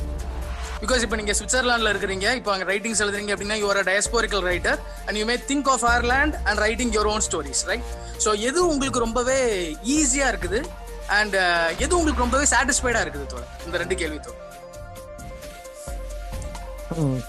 [0.82, 5.26] பிகாஸ் இப்போ நீங்கள் சுவிட்சர்லாண்டில் இருக்கிறீங்க இப்போ அங்கே ரைட்டிங்ஸ் எழுதுறீங்க அப்படின்னா your diasporical writer and you
[5.32, 7.88] may think of Ireland and writing your own stories right
[8.26, 9.40] so எது உங்களுக்கு ரொம்பவே
[9.98, 10.60] ஈஸியாக இருக்குது?
[11.18, 13.52] அண்ட் uh, எது உங்களுக்கு ரொம்பவே சாட்டிஸ்ஃபைடாக இருக்குது தோழர்?
[13.68, 14.44] இந்த ரெண்டு கேள்வி தோழர்.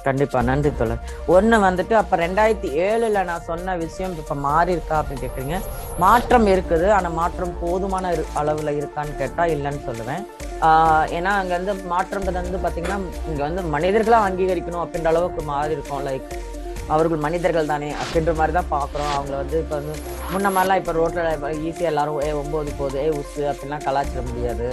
[0.03, 0.43] கண்டிப்பா.
[0.43, 0.99] நன்றி தோழர்.
[1.27, 5.61] ஒன்று வந்துட்டு அப்ப ரெண்டாயிரத்தி ஏழுல நான் சொன்ன விஷயம் இப்ப மாறி இருக்கா அப்படின்னு கேக்குறீங்க.
[5.99, 6.91] மாற்றம் இருக்குது.
[6.91, 10.27] ஆனா மாற்றம் போதுமான அளவில் அளவுல இருக்கான்னு கேட்டா இல்லைன்னு சொல்லுவேன்.
[10.61, 16.07] ஆஹ் ஏன்னா அங்க வந்து மாற்றம்ன்றது வந்து பாத்தீங்கன்னா இங்க வந்து மனிதர்களா அங்கீகரிக்கணும் அப்படின்ற அளவுக்கு மாறி இருக்கும்.
[16.07, 16.57] லைக்
[16.95, 19.13] அவர்கள் மனிதர்கள் தானே அப்படின்ற மாதிரி தான் பார்க்குறோம்.
[19.17, 19.95] அவங்கள வந்து இப்போ வந்து
[20.33, 24.69] முன்ன மாதிரிலாம் இப்போ ரோட்டில் ஈஸியாக எல்லாரும் ஏ ஒம்பது போகுது ஏ உசு அப்படிலாம் கலாச்சிட முடியாது.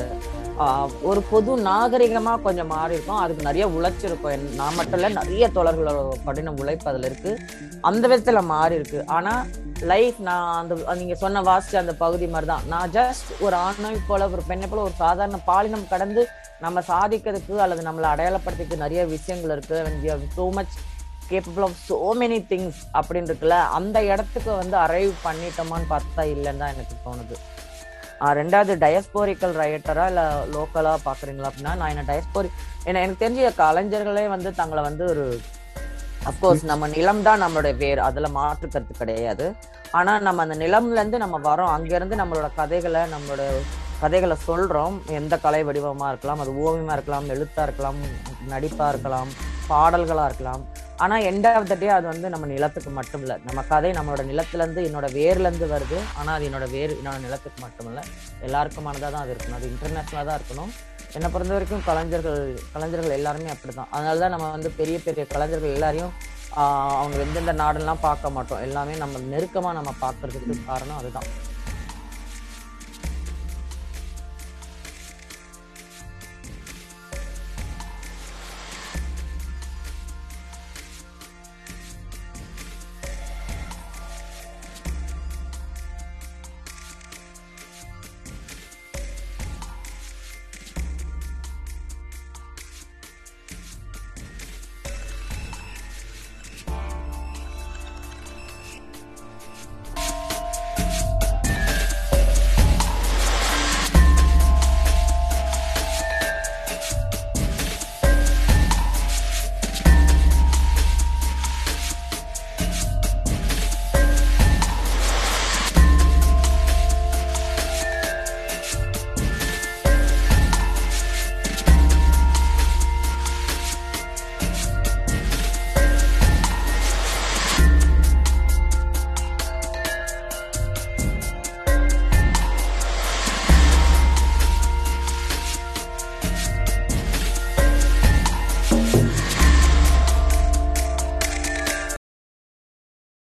[1.09, 3.21] ஒரு பொது நாகரிகமாக கொஞ்சம் மாறி இருக்கும்.
[3.23, 7.41] அதுக்கு நிறைய உழைச்சிருக்கும் நான் மட்டும் இல்லை நிறைய தோழர்களோட கடின உழைப்பு அதில் இருக்குது
[7.89, 8.99] அந்த விதத்தில் மாறி இருக்கு.
[9.15, 9.41] ஆனால்
[9.91, 12.65] லைஃப் நான் அந்த நீங்கள் சொன்ன வாசிச்ச அந்த பகுதி மாதிரி தான்.
[12.73, 16.23] நான் ஜஸ்ட் ஒரு ஆணை போல ஒரு பெண்ணை போல ஒரு சாதாரண பாலினம் கடந்து
[16.65, 20.75] நம்ம சாதிக்கிறதுக்கு அல்லது நம்மளை அடையாளப்படுத்திக்க நிறைய விஷயங்கள் இருக்குது so much
[21.29, 26.73] capable of so many things அப்படின்னு இருக்குல்ல அந்த இடத்துக்கு வந்து அரைவ் பண்ணிட்டோமான்னு பார்த்தா இல்லைன்னு தான்
[26.75, 27.37] எனக்கு தோணுது.
[28.39, 32.49] ரெண்டாவது டயஸ்போரிக்கல் ரைட்டரா இல்லை லோக்கலாக பார்க்குறீங்களா அப்படின்னா நான் என்ன டயஸ்போரி
[32.87, 35.25] என்ன எனக்கு தெரிஞ்ச கலைஞர்களே வந்து தங்களை வந்து ஒரு
[36.29, 39.47] அஃப்கோர்ஸ் நம்ம நிலம் தான் நம்மளுடைய வேர் அதில் மாற்றுக்கிறது கிடையாது.
[39.97, 43.43] ஆனால் நம்ம அந்த நிலம்லேருந்து நம்ம வரோம் அங்கேருந்து நம்மளோட கதைகளை நம்மளோட
[44.03, 47.99] கதைகளை சொல்கிறோம் எந்த கலை வடிவமாக இருக்கலாம் அது ஓவியமாக இருக்கலாம் எழுத்தாக இருக்கலாம்
[48.53, 49.29] நடிப்பாக இருக்கலாம்
[49.69, 50.63] பாடல்களாக இருக்கலாம்.
[51.03, 54.81] ஆனால் எண்ட் ஆஃப் த டே அது வந்து நம்ம நிலத்துக்கு மட்டும் இல்லை நம்ம கதை நம்மளோட நிலத்துலேருந்து
[54.89, 55.97] என்னோட வேர்லேருந்து வருது.
[56.19, 58.03] ஆனால் அது என்னோட வேர் என்னோட நிலத்துக்கு மட்டும் இல்லை
[58.47, 59.57] எல்லாருக்குமானதாக தான் அது இருக்கணும்.
[59.59, 60.71] அது இன்டர்நேஷ்னலாக தான் இருக்கணும்.
[61.17, 62.39] என்னை பொறுத்த வரைக்கும் கலைஞர்கள்
[62.75, 63.91] கலைஞர்கள் எல்லாருமே அப்படிதான்.
[63.95, 66.13] அதனால தான் நம்ம வந்து பெரிய பெரிய கலைஞர்கள் எல்லாரையும்
[67.01, 68.63] அவங்க எந்தெந்த நாடெல்லாம் பார்க்க மாட்டோம்.
[68.67, 71.29] எல்லாமே நம்ம நெருக்கமாக நம்ம பார்க்கறதுக்கு காரணம் அதுதான்.